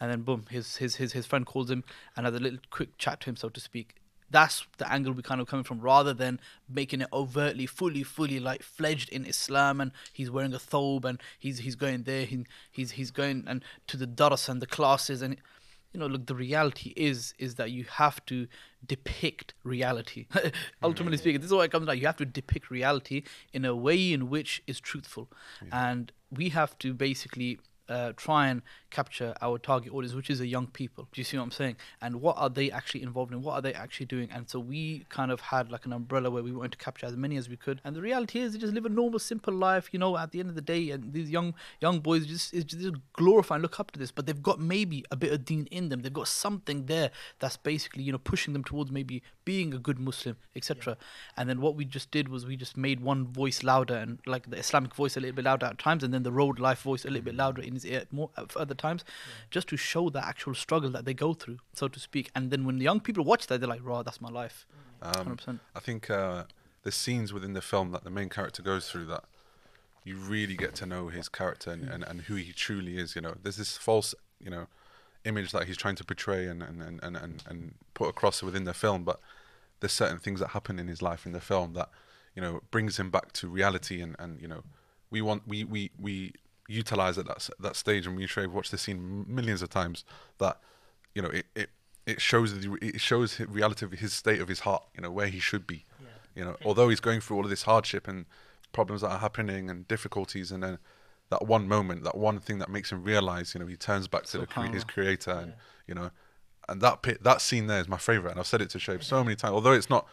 and 0.00 0.10
then 0.10 0.22
boom, 0.22 0.46
his 0.50 0.76
his 0.76 0.96
his 0.96 1.12
his 1.12 1.26
friend 1.26 1.46
calls 1.46 1.70
him 1.70 1.84
and 2.16 2.26
has 2.26 2.34
a 2.34 2.38
little 2.38 2.58
quick 2.70 2.96
chat 2.98 3.20
to 3.20 3.30
him, 3.30 3.36
so 3.36 3.48
to 3.48 3.60
speak. 3.60 3.94
That's 4.28 4.66
the 4.78 4.92
angle 4.92 5.12
we 5.12 5.22
kind 5.22 5.40
of 5.40 5.46
coming 5.46 5.62
from, 5.62 5.80
rather 5.80 6.12
than 6.12 6.40
making 6.68 7.00
it 7.00 7.08
overtly, 7.12 7.66
fully, 7.66 8.02
fully 8.02 8.40
like 8.40 8.62
fledged 8.62 9.08
in 9.10 9.24
Islam, 9.24 9.80
and 9.80 9.92
he's 10.12 10.30
wearing 10.30 10.52
a 10.52 10.58
thobe, 10.58 11.04
and 11.04 11.20
he's 11.38 11.58
he's 11.58 11.76
going 11.76 12.02
there, 12.02 12.24
he, 12.24 12.44
he's 12.70 12.92
he's 12.92 13.12
going 13.12 13.44
and 13.46 13.62
to 13.86 13.96
the 13.96 14.06
daras 14.06 14.48
and 14.48 14.60
the 14.60 14.66
classes, 14.66 15.22
and 15.22 15.36
you 15.96 16.00
know, 16.00 16.08
look, 16.08 16.26
the 16.26 16.34
reality 16.34 16.92
is 16.94 17.32
is 17.38 17.54
that 17.54 17.70
you 17.70 17.84
have 17.84 18.24
to 18.26 18.46
depict 18.86 19.54
reality. 19.64 20.26
Ultimately 20.82 21.16
speaking, 21.16 21.40
this 21.40 21.48
is 21.48 21.54
what 21.54 21.64
it 21.64 21.72
comes 21.72 21.86
down. 21.86 21.96
You 21.96 22.06
have 22.06 22.18
to 22.18 22.26
depict 22.26 22.70
reality 22.70 23.22
in 23.54 23.64
a 23.64 23.74
way 23.74 24.12
in 24.12 24.28
which 24.28 24.62
is 24.66 24.78
truthful, 24.78 25.30
and 25.72 26.12
we 26.30 26.50
have 26.50 26.78
to 26.80 26.92
basically 26.92 27.58
uh, 27.88 28.12
try 28.14 28.48
and 28.48 28.60
capture 28.90 29.34
our 29.40 29.58
target 29.58 29.92
audience, 29.92 30.14
which 30.14 30.30
is 30.30 30.40
a 30.40 30.46
young 30.46 30.66
people. 30.66 31.08
Do 31.12 31.20
you 31.20 31.24
see 31.24 31.36
what 31.36 31.44
I'm 31.44 31.50
saying? 31.50 31.76
And 32.00 32.20
what 32.20 32.36
are 32.38 32.48
they 32.48 32.70
actually 32.70 33.02
involved 33.02 33.32
in? 33.32 33.42
What 33.42 33.54
are 33.54 33.62
they 33.62 33.74
actually 33.74 34.06
doing? 34.06 34.28
And 34.30 34.48
so 34.48 34.58
we 34.58 35.06
kind 35.08 35.30
of 35.30 35.40
had 35.40 35.70
like 35.70 35.86
an 35.86 35.92
umbrella 35.92 36.30
where 36.30 36.42
we 36.42 36.52
wanted 36.52 36.72
to 36.72 36.78
capture 36.78 37.06
as 37.06 37.16
many 37.16 37.36
as 37.36 37.48
we 37.48 37.56
could. 37.56 37.80
And 37.84 37.94
the 37.94 38.00
reality 38.00 38.40
is, 38.40 38.52
they 38.52 38.58
just 38.58 38.72
live 38.72 38.86
a 38.86 38.88
normal, 38.88 39.18
simple 39.18 39.54
life. 39.54 39.88
You 39.92 39.98
know, 39.98 40.16
at 40.16 40.32
the 40.32 40.40
end 40.40 40.48
of 40.48 40.54
the 40.54 40.60
day, 40.60 40.90
and 40.90 41.12
these 41.12 41.30
young 41.30 41.54
young 41.80 42.00
boys 42.00 42.26
just 42.26 42.54
is 42.54 42.64
just 42.64 42.94
glorify 43.12 43.56
and 43.56 43.62
look 43.62 43.80
up 43.80 43.90
to 43.92 43.98
this. 43.98 44.10
But 44.10 44.26
they've 44.26 44.42
got 44.42 44.60
maybe 44.60 45.04
a 45.10 45.16
bit 45.16 45.32
of 45.32 45.44
deen 45.44 45.66
in 45.70 45.88
them. 45.88 46.02
They've 46.02 46.12
got 46.12 46.28
something 46.28 46.86
there 46.86 47.10
that's 47.38 47.56
basically 47.56 48.02
you 48.02 48.12
know 48.12 48.18
pushing 48.18 48.52
them 48.52 48.64
towards 48.64 48.90
maybe 48.90 49.22
being 49.44 49.74
a 49.74 49.78
good 49.78 49.98
Muslim, 49.98 50.36
etc. 50.54 50.96
And 51.36 51.48
then 51.48 51.60
what 51.60 51.76
we 51.76 51.84
just 51.84 52.10
did 52.10 52.28
was 52.28 52.46
we 52.46 52.56
just 52.56 52.76
made 52.76 53.00
one 53.00 53.26
voice 53.26 53.62
louder 53.62 53.96
and 53.96 54.18
like 54.26 54.50
the 54.50 54.58
Islamic 54.58 54.94
voice 54.94 55.16
a 55.16 55.20
little 55.20 55.36
bit 55.36 55.44
louder 55.44 55.66
at 55.66 55.78
times, 55.78 56.02
and 56.02 56.12
then 56.14 56.22
the 56.22 56.32
road 56.32 56.58
life 56.58 56.82
voice 56.82 57.04
a 57.04 57.08
little 57.08 57.24
bit 57.24 57.34
louder 57.34 57.62
in 57.62 57.74
his 57.74 57.84
ear 57.84 58.04
more 58.10 58.30
at 58.36 58.56
other 58.56 58.74
times, 58.74 58.85
just 59.50 59.68
to 59.68 59.76
show 59.76 60.10
the 60.10 60.24
actual 60.24 60.54
struggle 60.54 60.90
that 60.90 61.04
they 61.04 61.14
go 61.14 61.34
through, 61.34 61.58
so 61.72 61.88
to 61.88 62.00
speak. 62.00 62.30
And 62.34 62.50
then 62.50 62.64
when 62.64 62.78
the 62.78 62.84
young 62.84 63.00
people 63.00 63.24
watch 63.24 63.46
that, 63.46 63.60
they're 63.60 63.68
like, 63.68 63.84
"Raw, 63.84 64.02
that's 64.02 64.20
my 64.20 64.30
life." 64.30 64.66
Um, 65.02 65.36
100%. 65.36 65.60
I 65.74 65.80
think 65.80 66.10
uh, 66.10 66.44
the 66.82 66.92
scenes 66.92 67.32
within 67.32 67.52
the 67.52 67.60
film 67.60 67.90
that 67.92 68.04
the 68.04 68.10
main 68.10 68.28
character 68.28 68.62
goes 68.62 68.90
through 68.90 69.06
that 69.06 69.24
you 70.06 70.16
really 70.16 70.54
get 70.54 70.72
to 70.72 70.86
know 70.86 71.08
his 71.08 71.28
character 71.28 71.72
and, 71.72 71.82
and, 71.82 72.04
and 72.04 72.20
who 72.22 72.36
he 72.36 72.52
truly 72.52 72.96
is. 72.96 73.16
You 73.16 73.22
know, 73.22 73.34
there's 73.42 73.56
this 73.56 73.76
false, 73.76 74.14
you 74.40 74.50
know, 74.50 74.68
image 75.24 75.50
that 75.50 75.64
he's 75.64 75.76
trying 75.76 75.96
to 75.96 76.04
portray 76.04 76.46
and, 76.46 76.62
and, 76.62 76.80
and, 76.80 77.00
and, 77.02 77.16
and, 77.16 77.44
and 77.48 77.74
put 77.94 78.08
across 78.08 78.40
within 78.40 78.62
the 78.62 78.72
film, 78.72 79.02
but 79.02 79.18
there's 79.80 79.92
certain 79.92 80.18
things 80.18 80.38
that 80.38 80.50
happen 80.50 80.78
in 80.78 80.86
his 80.86 81.02
life 81.02 81.26
in 81.26 81.32
the 81.32 81.40
film 81.40 81.72
that, 81.72 81.90
you 82.36 82.40
know, 82.40 82.60
brings 82.70 83.00
him 83.00 83.10
back 83.10 83.32
to 83.32 83.48
reality 83.48 84.00
and, 84.00 84.14
and 84.20 84.40
you 84.40 84.46
know, 84.46 84.62
we 85.10 85.20
want 85.20 85.42
we, 85.48 85.64
we, 85.64 85.90
we 85.98 86.32
utilize 86.68 87.18
at 87.18 87.26
that 87.26 87.48
that 87.60 87.76
stage 87.76 88.06
and 88.06 88.16
we 88.16 88.26
sure 88.26 88.42
have 88.42 88.52
watched 88.52 88.70
this 88.70 88.82
scene 88.82 89.24
millions 89.28 89.62
of 89.62 89.68
times 89.68 90.04
that 90.38 90.58
you 91.14 91.22
know 91.22 91.28
it, 91.28 91.46
it 91.54 91.70
it 92.06 92.20
shows 92.20 92.58
the 92.58 92.78
it 92.80 93.00
shows 93.00 93.40
reality 93.40 93.84
of 93.84 93.92
his 93.92 94.12
state 94.12 94.40
of 94.40 94.48
his 94.48 94.60
heart 94.60 94.84
you 94.94 95.02
know 95.02 95.10
where 95.10 95.26
he 95.28 95.38
should 95.38 95.66
be. 95.66 95.84
You 96.34 96.44
know 96.44 96.56
although 96.64 96.88
he's 96.88 97.00
going 97.00 97.20
through 97.20 97.38
all 97.38 97.44
of 97.44 97.50
this 97.50 97.62
hardship 97.62 98.06
and 98.06 98.26
problems 98.72 99.00
that 99.00 99.10
are 99.10 99.18
happening 99.18 99.70
and 99.70 99.88
difficulties 99.88 100.52
and 100.52 100.62
then 100.62 100.78
that 101.30 101.46
one 101.46 101.66
moment 101.66 102.04
that 102.04 102.16
one 102.16 102.38
thing 102.38 102.58
that 102.58 102.68
makes 102.68 102.92
him 102.92 103.02
realize 103.02 103.54
you 103.54 103.60
know 103.60 103.66
he 103.66 103.76
turns 103.76 104.06
back 104.06 104.24
to 104.24 104.38
the, 104.38 104.46
his 104.72 104.84
creator 104.84 105.30
and 105.30 105.54
you 105.86 105.94
know 105.94 106.10
and 106.68 106.80
that 106.80 107.00
pit, 107.02 107.22
that 107.22 107.40
scene 107.40 107.68
there 107.68 107.80
is 107.80 107.88
my 107.88 107.96
favorite 107.96 108.32
and 108.32 108.40
I've 108.40 108.46
said 108.46 108.60
it 108.60 108.70
to 108.70 108.78
Shoaib 108.78 109.02
so 109.02 109.24
many 109.24 109.36
times 109.36 109.52
although 109.52 109.72
it's 109.72 109.88
not 109.88 110.06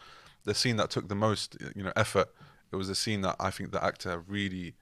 the 0.44 0.54
scene 0.54 0.76
that 0.76 0.88
took 0.90 1.08
the 1.08 1.14
most 1.14 1.56
you 1.76 1.82
know 1.82 1.92
effort 1.94 2.28
it 2.72 2.76
was 2.76 2.88
a 2.88 2.94
scene 2.94 3.20
that 3.20 3.36
I 3.38 3.50
think 3.50 3.72
the 3.72 3.84
actor 3.84 4.24
really 4.26 4.74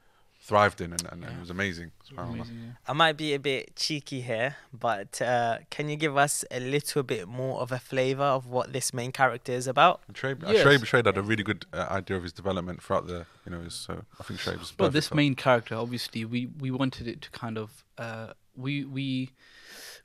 thrived 0.44 0.80
in 0.80 0.92
and, 0.92 1.04
and, 1.12 1.22
and 1.24 1.36
it 1.36 1.40
was 1.40 1.50
amazing, 1.50 1.92
Amazing, 2.18 2.58
yeah. 2.66 2.72
I 2.88 2.92
might 2.92 3.16
be 3.16 3.32
a 3.32 3.38
bit 3.38 3.76
cheeky 3.76 4.20
here, 4.22 4.56
but 4.72 5.22
uh, 5.22 5.58
can 5.70 5.88
you 5.88 5.94
give 5.96 6.16
us 6.16 6.44
a 6.50 6.58
little 6.58 7.02
bit 7.04 7.28
more 7.28 7.60
of 7.60 7.70
a 7.70 7.78
flavor 7.78 8.24
of 8.24 8.46
what 8.48 8.72
this 8.72 8.92
main 8.92 9.12
character 9.12 9.52
is 9.52 9.66
about? 9.68 10.00
And 10.08 10.16
Shoaib, 10.16 10.44
uh, 10.46 10.50
Yes. 10.52 10.66
Shoaib, 10.66 10.80
Shoaib 10.80 11.06
had 11.06 11.16
a 11.16 11.22
really 11.22 11.44
good 11.44 11.64
uh, 11.72 11.86
idea 11.90 12.16
of 12.16 12.24
his 12.24 12.32
development 12.32 12.82
throughout 12.82 13.06
the, 13.06 13.24
you 13.46 13.52
know, 13.52 13.60
his, 13.62 13.74
so 13.74 14.04
I 14.20 14.24
think 14.24 14.40
Shoaib 14.40 14.58
was 14.58 14.72
But 14.72 14.76
perfect 14.86 14.92
this 14.94 15.08
for- 15.08 15.14
main 15.14 15.34
character, 15.36 15.76
obviously, 15.76 16.24
we 16.24 16.48
we 16.58 16.70
wanted 16.72 17.06
it 17.06 17.22
to 17.22 17.30
kind 17.30 17.56
of 17.56 17.84
uh, 17.96 18.32
we 18.56 18.84
we 18.84 19.30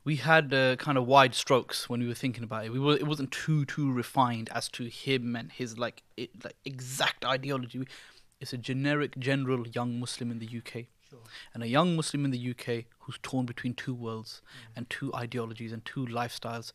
we 0.05 0.17
had 0.17 0.53
uh, 0.53 0.75
kind 0.77 0.97
of 0.99 1.05
wide 1.07 1.33
strokes 1.35 1.89
when 1.89 1.99
we 1.99 2.07
were 2.07 2.13
thinking 2.13 2.43
about 2.43 2.63
it. 2.65 2.71
We 2.71 2.79
were 2.79 2.95
it 2.95 3.07
wasn't 3.07 3.31
too 3.31 3.65
too 3.65 3.91
refined 3.91 4.49
as 4.53 4.69
to 4.69 4.85
him 4.85 5.35
and 5.35 5.51
his 5.51 5.77
like 5.79 6.03
it, 6.15 6.29
like 6.43 6.55
exact 6.63 7.25
ideology. 7.25 7.85
It's 8.39 8.53
a 8.53 8.57
generic, 8.57 9.17
general 9.17 9.67
young 9.67 9.99
Muslim 9.99 10.29
in 10.29 10.39
the 10.39 10.45
UK, 10.47 10.85
and 11.53 11.63
a 11.63 11.67
young 11.67 11.95
Muslim 11.95 12.25
in 12.25 12.31
the 12.31 12.51
UK 12.51 12.85
who's 12.99 13.17
torn 13.23 13.45
between 13.45 13.73
two 13.73 13.95
worlds 13.95 14.41
mm. 14.45 14.77
and 14.77 14.89
two 14.89 15.13
ideologies 15.15 15.71
and 15.71 15.83
two 15.83 16.05
lifestyles. 16.05 16.71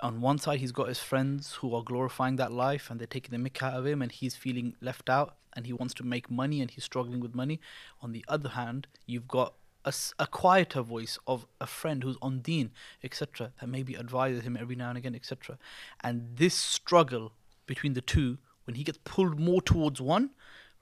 On 0.00 0.20
one 0.20 0.38
side, 0.38 0.60
he's 0.60 0.72
got 0.72 0.88
his 0.88 0.98
friends 0.98 1.54
who 1.60 1.74
are 1.74 1.82
glorifying 1.82 2.36
that 2.36 2.52
life 2.52 2.90
and 2.90 2.98
they're 2.98 3.06
taking 3.06 3.30
the 3.30 3.50
mick 3.50 3.62
out 3.62 3.74
of 3.74 3.86
him, 3.86 4.02
and 4.02 4.10
he's 4.10 4.34
feeling 4.34 4.74
left 4.80 5.08
out 5.08 5.36
and 5.54 5.66
he 5.66 5.72
wants 5.72 5.94
to 5.94 6.04
make 6.04 6.30
money 6.30 6.60
and 6.60 6.70
he's 6.70 6.84
struggling 6.84 7.20
with 7.20 7.34
money. 7.34 7.60
On 8.00 8.12
the 8.12 8.24
other 8.28 8.50
hand, 8.50 8.86
you've 9.06 9.28
got 9.28 9.54
a 9.84 10.26
quieter 10.26 10.82
voice 10.82 11.18
of 11.26 11.46
a 11.60 11.66
friend 11.66 12.02
who's 12.02 12.18
on 12.20 12.40
deen, 12.40 12.70
etc., 13.02 13.52
that 13.60 13.66
maybe 13.66 13.96
advises 13.96 14.42
him 14.42 14.56
every 14.60 14.76
now 14.76 14.90
and 14.90 14.98
again, 14.98 15.14
etc. 15.14 15.58
And 16.02 16.36
this 16.36 16.54
struggle 16.54 17.32
between 17.66 17.94
the 17.94 18.00
two, 18.00 18.38
when 18.64 18.74
he 18.74 18.84
gets 18.84 18.98
pulled 19.04 19.40
more 19.40 19.62
towards 19.62 20.00
one, 20.00 20.30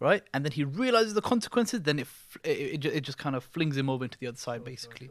right, 0.01 0.23
and 0.33 0.45
then 0.45 0.53
he 0.53 0.65
realizes 0.65 1.15
the 1.15 1.23
consequences, 1.23 1.83
then 1.83 1.99
it 1.99 2.07
it, 2.45 2.85
it, 2.85 3.01
just 3.03 3.19
kind 3.19 3.35
of 3.37 3.45
flings 3.45 3.77
him 3.77 3.89
over 3.91 4.05
into 4.05 4.19
the 4.19 4.27
other 4.27 4.37
side, 4.37 4.65
basically. 4.65 5.11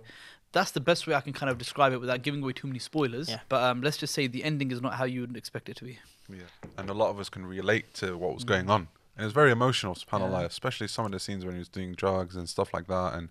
That's 0.54 0.72
the 0.72 0.80
best 0.80 1.06
way 1.08 1.14
I 1.14 1.22
can 1.22 1.34
kind 1.34 1.50
of 1.50 1.58
describe 1.58 1.92
it 1.94 2.00
without 2.00 2.22
giving 2.22 2.42
away 2.42 2.54
too 2.54 2.68
many 2.68 2.80
spoilers. 2.80 3.30
Yeah. 3.30 3.40
But 3.50 3.64
um, 3.64 3.82
let's 3.82 3.98
just 3.98 4.14
say 4.14 4.28
the 4.28 4.44
ending 4.46 4.72
is 4.72 4.82
not 4.82 4.94
how 4.94 5.04
you 5.04 5.22
would 5.22 5.36
expect 5.36 5.68
it 5.70 5.76
to 5.78 5.84
be. 5.86 6.00
Yeah. 6.30 6.44
And 6.78 6.90
a 6.90 6.94
lot 6.94 7.10
of 7.10 7.20
us 7.20 7.30
can 7.30 7.46
relate 7.46 7.94
to 7.96 8.18
what 8.18 8.34
was 8.34 8.46
going 8.46 8.70
on. 8.70 8.88
And 9.16 9.24
it 9.24 9.26
was 9.26 9.34
very 9.34 9.52
emotional, 9.52 9.94
subhanAllah, 9.94 10.30
Mm. 10.30 10.40
Yeah. 10.42 10.46
especially 10.46 10.88
some 10.88 11.06
of 11.06 11.12
the 11.12 11.20
scenes 11.20 11.44
when 11.44 11.54
he 11.56 11.60
was 11.60 11.68
doing 11.70 11.94
drugs 11.94 12.36
and 12.38 12.48
stuff 12.48 12.74
like 12.74 12.88
that. 12.88 13.14
And, 13.16 13.30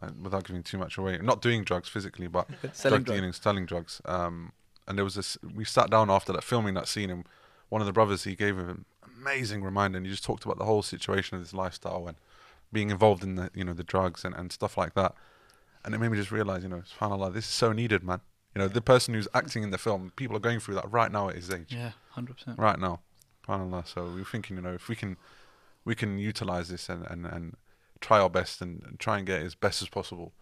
and 0.00 0.22
without 0.22 0.44
giving 0.44 0.62
too 0.62 0.78
much 0.78 0.96
away, 0.96 1.18
not 1.18 1.42
doing 1.42 1.64
drugs 1.64 1.88
physically, 1.88 2.28
but 2.28 2.46
Selling 2.72 3.02
drug 3.02 3.04
drugs. 3.06 3.18
dealing, 3.20 3.32
selling 3.32 3.66
drugs. 3.66 4.00
Um, 4.04 4.52
and 4.86 4.96
there 4.96 5.04
was 5.04 5.16
this, 5.16 5.36
we 5.54 5.64
sat 5.64 5.90
down 5.90 6.10
after 6.10 6.32
that, 6.32 6.44
filming 6.44 6.74
that 6.74 6.86
scene, 6.86 7.10
and 7.10 7.26
one 7.70 7.82
of 7.82 7.86
the 7.86 7.92
brothers, 7.92 8.22
he 8.22 8.36
gave 8.36 8.56
him 8.56 8.68
an 8.70 8.84
amazing 9.20 9.62
reminder, 9.62 9.96
and 9.98 10.06
he 10.06 10.10
just 10.12 10.24
talked 10.24 10.44
about 10.44 10.58
the 10.58 10.64
whole 10.64 10.82
situation 10.82 11.36
of 11.36 11.42
his 11.42 11.54
lifestyle 11.54 12.06
and 12.06 12.16
being 12.72 12.90
involved 12.90 13.22
in 13.22 13.36
the, 13.36 13.50
you 13.54 13.64
know, 13.64 13.72
the 13.72 13.84
drugs 13.84 14.24
and, 14.24 14.34
and 14.34 14.52
stuff 14.52 14.76
like 14.76 14.94
that. 14.94 15.14
And 15.84 15.94
it 15.94 15.98
made 15.98 16.10
me 16.10 16.16
just 16.18 16.32
realize, 16.32 16.62
you 16.62 16.68
know, 16.68 16.82
subhanAllah, 16.98 17.32
this 17.32 17.44
is 17.44 17.50
so 17.50 17.72
needed, 17.72 18.02
man. 18.02 18.20
You 18.54 18.62
know, 18.62 18.68
the 18.68 18.80
person 18.80 19.14
who's 19.14 19.28
acting 19.34 19.62
in 19.62 19.70
the 19.70 19.78
film, 19.78 20.12
people 20.16 20.36
are 20.36 20.40
going 20.40 20.60
through 20.60 20.74
that 20.76 20.90
right 20.90 21.12
now 21.12 21.28
at 21.28 21.36
his 21.36 21.50
age 21.50 21.66
Yeah, 21.72 21.92
hundred 22.10 22.36
percent. 22.38 22.58
right 22.58 22.78
now. 22.78 23.00
Subhanallah. 23.46 23.86
So 23.86 24.06
we 24.06 24.22
are 24.22 24.24
thinking, 24.24 24.56
you 24.56 24.62
know, 24.62 24.72
if 24.74 24.88
we 24.88 24.96
can, 24.96 25.16
we 25.84 25.94
can 25.94 26.18
utilize 26.18 26.68
this 26.68 26.88
and 26.88 27.06
and, 27.08 27.26
and 27.26 27.56
try 28.00 28.18
our 28.18 28.30
best 28.30 28.60
and, 28.60 28.82
and 28.86 28.98
try 28.98 29.18
and 29.18 29.26
get 29.26 29.42
it 29.42 29.44
as 29.44 29.54
best 29.54 29.82
as 29.82 29.88
possible. 29.88 30.32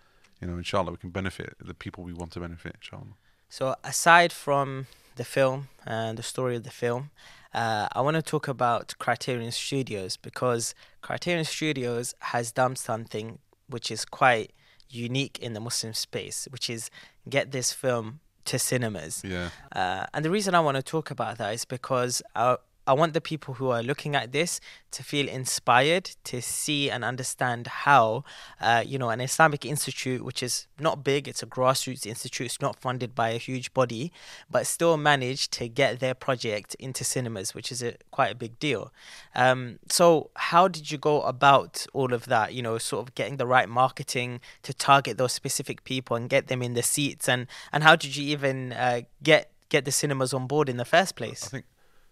You 0.41 0.49
know, 0.49 0.57
inshallah, 0.57 0.91
we 0.93 0.97
can 0.97 1.11
benefit 1.11 1.55
the 1.61 1.75
people 1.75 2.05
we 2.05 2.13
want 2.13 2.33
to 2.33 2.41
benefit. 2.41 2.77
Inshallah. 2.77 3.15
So, 3.49 3.75
aside 3.85 4.33
from 4.33 4.87
the 5.17 5.25
film 5.25 5.69
and 5.87 6.17
the 6.19 6.23
story 6.23 6.57
of 6.57 6.65
the 6.65 6.71
film, 6.71 7.11
uh, 7.55 7.89
I 7.93 8.01
want 8.01 8.17
to 8.17 8.23
talk 8.23 8.49
about 8.49 8.95
Criterion 8.99 9.53
Studios 9.53 10.17
because 10.17 10.75
Criterion 11.03 11.45
Studios 11.45 12.15
has 12.21 12.53
done 12.53 12.77
something 12.77 13.39
which 13.69 13.91
is 13.91 14.05
quite 14.05 14.53
unique 14.91 15.39
in 15.39 15.55
the 15.55 15.61
Muslim 15.61 15.95
space, 15.95 16.49
which 16.51 16.69
is 16.69 16.91
get 17.29 17.53
this 17.53 17.73
film 17.73 18.21
to 18.47 18.59
cinemas. 18.59 19.23
Yeah. 19.25 19.51
Uh, 19.75 20.07
and 20.13 20.25
the 20.25 20.31
reason 20.31 20.55
I 20.55 20.61
want 20.61 20.77
to 20.77 20.83
talk 20.83 21.11
about 21.11 21.39
that 21.39 21.55
is 21.55 21.65
because 21.65 22.23
I, 22.35 22.57
I 22.87 22.93
want 22.93 23.15
the 23.15 23.21
people 23.21 23.55
who 23.55 23.71
are 23.71 23.83
looking 23.83 24.15
at 24.15 24.33
this 24.33 24.61
to 24.93 25.03
feel 25.03 25.29
inspired 25.29 26.11
to 26.25 26.43
see 26.43 26.91
and 26.91 27.05
understand 27.05 27.67
how, 27.67 28.25
uh, 28.61 28.85
you 28.87 28.99
know, 28.99 29.11
an 29.11 29.21
Islamic 29.21 29.65
institute, 29.65 30.23
which 30.23 30.43
is 30.43 30.67
not 30.79 31.03
big, 31.03 31.27
it's 31.27 31.43
a 31.43 31.47
grassroots 31.47 32.07
institute, 32.07 32.47
it's 32.47 32.61
not 32.61 32.79
funded 32.81 33.15
by 33.15 33.31
a 33.31 33.39
huge 33.39 33.73
body, 33.75 34.13
but 34.51 34.67
still 34.67 34.97
managed 34.97 35.53
to 35.53 35.69
get 35.69 36.01
their 36.01 36.15
project 36.15 36.75
into 36.79 37.05
cinemas, 37.05 37.55
which 37.55 37.73
is 37.73 37.83
a, 37.83 37.95
quite 38.11 38.31
a 38.31 38.35
big 38.35 38.59
deal. 38.59 38.93
Um, 39.35 39.79
so, 39.89 40.31
how 40.37 40.69
did 40.69 40.91
you 40.91 40.99
go 40.99 41.23
about 41.23 41.87
all 41.93 42.13
of 42.13 42.27
that? 42.27 42.53
You 42.55 42.63
know, 42.63 42.79
sort 42.79 43.09
of 43.09 43.15
getting 43.15 43.37
the 43.39 43.47
right 43.47 43.69
marketing 43.69 44.41
to 44.63 44.75
target 44.75 45.19
those 45.19 45.33
specific 45.33 45.85
people 45.85 46.17
and 46.17 46.29
get 46.29 46.49
them 46.49 46.63
in 46.63 46.75
the 46.75 46.83
seats, 46.83 47.29
and 47.29 47.47
and 47.73 47.83
how 47.83 47.97
did 47.97 48.17
you 48.17 48.25
even 48.27 48.73
uh, 48.73 49.03
get 49.23 49.51
get 49.69 49.85
the 49.85 49.93
cinemas 49.93 50.33
on 50.33 50.47
board 50.47 50.69
in 50.69 50.77
the 50.77 50.85
first 50.85 51.15
I 51.17 51.19
place? 51.19 51.49
think 51.49 51.65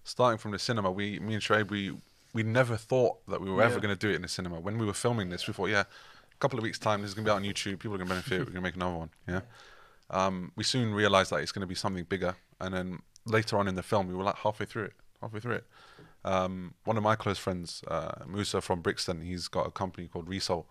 starting 0.05 0.39
from 0.39 0.51
the 0.53 0.59
cinema, 0.59 0.91
we, 0.91 1.19
me 1.21 1.35
and 1.35 1.43
Shoaib, 1.43 1.71
we 1.71 1.97
we 2.35 2.43
never 2.43 2.77
thought 2.79 3.19
that 3.29 3.41
we 3.43 3.51
were 3.51 3.63
ever 3.63 3.75
Yeah. 3.75 3.81
going 3.81 3.95
to 3.95 4.07
do 4.07 4.11
it 4.11 4.17
in 4.17 4.23
the 4.23 4.29
cinema. 4.29 4.59
When 4.59 4.79
we 4.79 4.87
were 4.87 4.95
filming 4.95 5.29
this, 5.29 5.47
we 5.47 5.53
thought, 5.53 5.69
yeah, 5.69 5.81
a 5.83 6.37
couple 6.41 6.59
of 6.59 6.63
weeks 6.63 6.79
time, 6.79 7.03
this 7.03 7.09
is 7.11 7.15
going 7.15 7.27
to 7.27 7.29
be 7.31 7.33
out 7.33 7.37
on 7.37 7.43
YouTube. 7.45 7.79
People 7.79 7.95
are 7.95 7.99
going 7.99 8.09
to 8.09 8.15
benefit. 8.15 8.39
We're 8.39 8.45
going 8.45 8.55
to 8.55 8.61
make 8.63 8.75
another 8.77 8.97
one. 8.97 9.11
Yeah. 9.29 9.41
Um, 10.09 10.51
we 10.57 10.65
soon 10.65 10.95
realized 10.95 11.31
that 11.31 11.37
it's 11.43 11.53
going 11.53 11.61
to 11.61 11.67
be 11.67 11.75
something 11.75 12.05
bigger, 12.05 12.35
and 12.61 12.73
then 12.75 12.99
later 13.27 13.59
on 13.59 13.69
in 13.69 13.75
the 13.75 13.83
film, 13.83 14.09
we 14.09 14.15
were 14.15 14.25
like 14.25 14.37
halfway 14.37 14.65
through 14.67 14.85
it, 14.85 14.93
halfway 15.21 15.41
through 15.41 15.57
it, 15.57 15.67
Um, 16.25 16.75
one 16.85 16.97
of 16.97 17.03
my 17.03 17.17
close 17.17 17.39
friends, 17.39 17.83
uh, 17.89 18.25
Musa 18.27 18.61
from 18.61 18.81
Brixton, 18.81 19.21
he's 19.21 19.49
got 19.49 19.67
a 19.67 19.71
company 19.71 20.09
called 20.09 20.29
Result, 20.29 20.67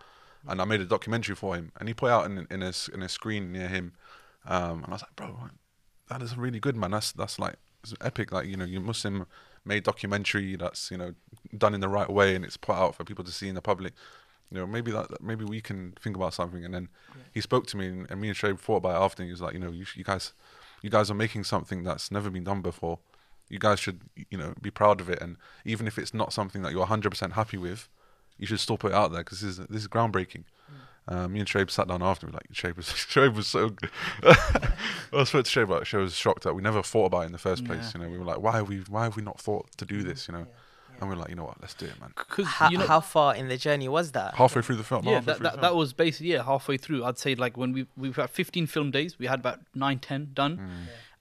and 0.48 0.62
I 0.62 0.66
made 0.66 0.82
a 0.82 0.86
documentary 0.86 1.36
for 1.36 1.56
him, 1.56 1.72
and 1.78 1.88
he 1.90 1.94
put 1.94 2.10
out 2.12 2.26
in 2.26 2.48
in 2.50 2.62
a 2.64 2.74
in 2.94 3.02
a 3.04 3.10
screen 3.10 3.52
near 3.52 3.68
him, 3.68 3.94
um, 4.46 4.84
and 4.84 4.88
I 4.88 4.92
was 4.94 5.02
like, 5.04 5.16
bro, 5.16 5.50
that 6.10 6.22
is 6.22 6.36
really 6.38 6.60
good, 6.60 6.76
man. 6.76 6.92
That's 6.92 7.12
that's 7.12 7.38
like 7.40 7.56
epic. 8.02 8.32
Like 8.32 8.48
you 8.48 8.58
know, 8.58 8.66
your 8.66 8.82
Muslim 8.82 9.26
made 9.64 9.84
documentary 9.84 10.56
that's 10.56 10.90
you 10.92 10.98
know 10.98 11.14
done 11.58 11.74
in 11.74 11.82
the 11.82 11.90
right 11.90 12.10
way, 12.10 12.36
and 12.36 12.44
it's 12.46 12.58
put 12.58 12.76
out 12.76 12.96
for 12.96 13.04
people 13.04 13.24
to 13.26 13.32
see 13.32 13.50
in 13.50 13.56
the 13.56 13.62
public. 13.62 13.94
You 14.52 14.58
know, 14.58 14.68
maybe 14.68 14.92
that 14.92 15.22
maybe 15.22 15.46
we 15.46 15.62
can 15.62 15.94
think 16.02 16.16
about 16.16 16.34
something. 16.34 16.66
And 16.66 16.74
then 16.74 16.90
he 17.34 17.42
spoke 17.42 17.68
to 17.68 17.78
me, 17.78 17.88
and, 17.88 18.12
and 18.12 18.20
me 18.20 18.28
and 18.28 18.38
Shay 18.38 18.54
thought 18.54 18.78
about 18.78 19.02
it 19.02 19.04
after. 19.04 19.24
And 19.24 19.28
he 19.30 19.32
was 19.32 19.42
like, 19.42 19.54
you 19.54 19.60
know, 19.60 19.72
you, 19.72 19.86
you 19.96 20.04
guys, 20.04 20.34
you 20.82 20.90
guys 20.90 21.10
are 21.10 21.16
making 21.16 21.46
something 21.46 21.84
that's 21.84 22.12
never 22.12 22.30
been 22.30 22.44
done 22.44 22.62
before. 22.62 23.00
You 23.48 23.60
guys 23.60 23.80
should, 23.80 24.02
you 24.30 24.38
know, 24.38 24.54
be 24.62 24.72
proud 24.72 25.00
of 25.00 25.10
it. 25.10 25.22
And 25.22 25.38
even 25.66 25.88
if 25.88 25.98
it's 25.98 26.14
not 26.14 26.34
something 26.34 26.62
that 26.64 26.72
you're 26.74 26.86
100% 26.86 27.32
happy 27.34 27.58
with, 27.58 27.88
you 28.38 28.48
should 28.48 28.60
still 28.60 28.78
put 28.78 28.92
it 28.92 28.96
out 28.96 29.12
there 29.12 29.24
because 29.24 29.42
this 29.42 29.58
is 29.58 29.68
this 29.68 29.84
is 29.84 29.88
groundbreaking. 29.88 30.44
Um, 31.08 31.34
me 31.34 31.40
and 31.40 31.48
Shoaib 31.50 31.70
sat 31.72 31.88
down 31.88 32.04
after, 32.04 32.28
We 32.28 32.34
like 32.34 32.48
Shoaib 32.54 32.78
was 32.78 32.86
Shoaib 33.14 33.36
was 33.36 33.48
so. 33.48 33.70
good. 33.70 33.90
I 34.24 35.24
spoke 35.24 35.46
to 35.46 35.52
Shoaib, 35.52 35.68
but 35.68 35.84
Shoaib 35.84 36.04
was 36.04 36.16
shocked 36.16 36.44
that 36.44 36.54
we 36.54 36.62
never 36.62 36.82
thought 36.84 37.06
about 37.08 37.22
it 37.24 37.26
in 37.28 37.32
the 37.32 37.38
first 37.38 37.66
place. 37.66 37.92
Yeah. 37.96 38.02
You 38.02 38.06
know, 38.08 38.12
we 38.12 38.18
were 38.20 38.26
like, 38.26 38.40
why 38.42 38.54
have 38.54 38.70
we 38.70 38.78
why 38.88 39.04
have 39.04 39.16
we 39.16 39.24
not 39.24 39.40
thought 39.40 39.68
to 39.78 39.86
do 39.86 40.04
this? 40.04 40.28
You 40.28 40.34
know, 40.36 40.48
and 41.00 41.10
we 41.10 41.16
are 41.16 41.20
like, 41.20 41.30
you 41.30 41.36
know 41.36 41.44
what, 41.46 41.60
let's 41.60 41.74
do 41.74 41.86
it, 41.88 42.00
man. 42.00 42.14
Because 42.16 42.46
How, 42.48 42.70
you 42.70 42.78
know, 42.78 42.86
how 42.88 43.00
far 43.02 43.36
in 43.36 43.48
the 43.48 43.58
journey 43.58 43.90
was 43.90 44.12
that? 44.12 44.36
Halfway 44.36 44.62
through 44.62 44.76
the 44.76 44.84
film, 44.84 45.06
yeah, 45.06 45.20
that, 45.22 45.40
that, 45.40 45.56
the 45.56 45.62
that 45.62 45.76
was 45.76 45.92
basically 45.94 46.34
yeah 46.34 46.44
halfway 46.44 46.78
through. 46.78 47.04
I'd 47.04 47.18
say 47.18 47.36
like 47.36 47.58
when 47.58 47.72
we 47.74 47.88
we've 47.98 48.16
had 48.16 48.30
15 48.30 48.68
film 48.68 48.92
days, 48.92 49.18
we 49.18 49.26
had 49.28 49.40
about 49.40 49.60
nine, 49.74 50.00
ten 50.00 50.30
done, 50.34 50.58
Mm. 50.58 50.70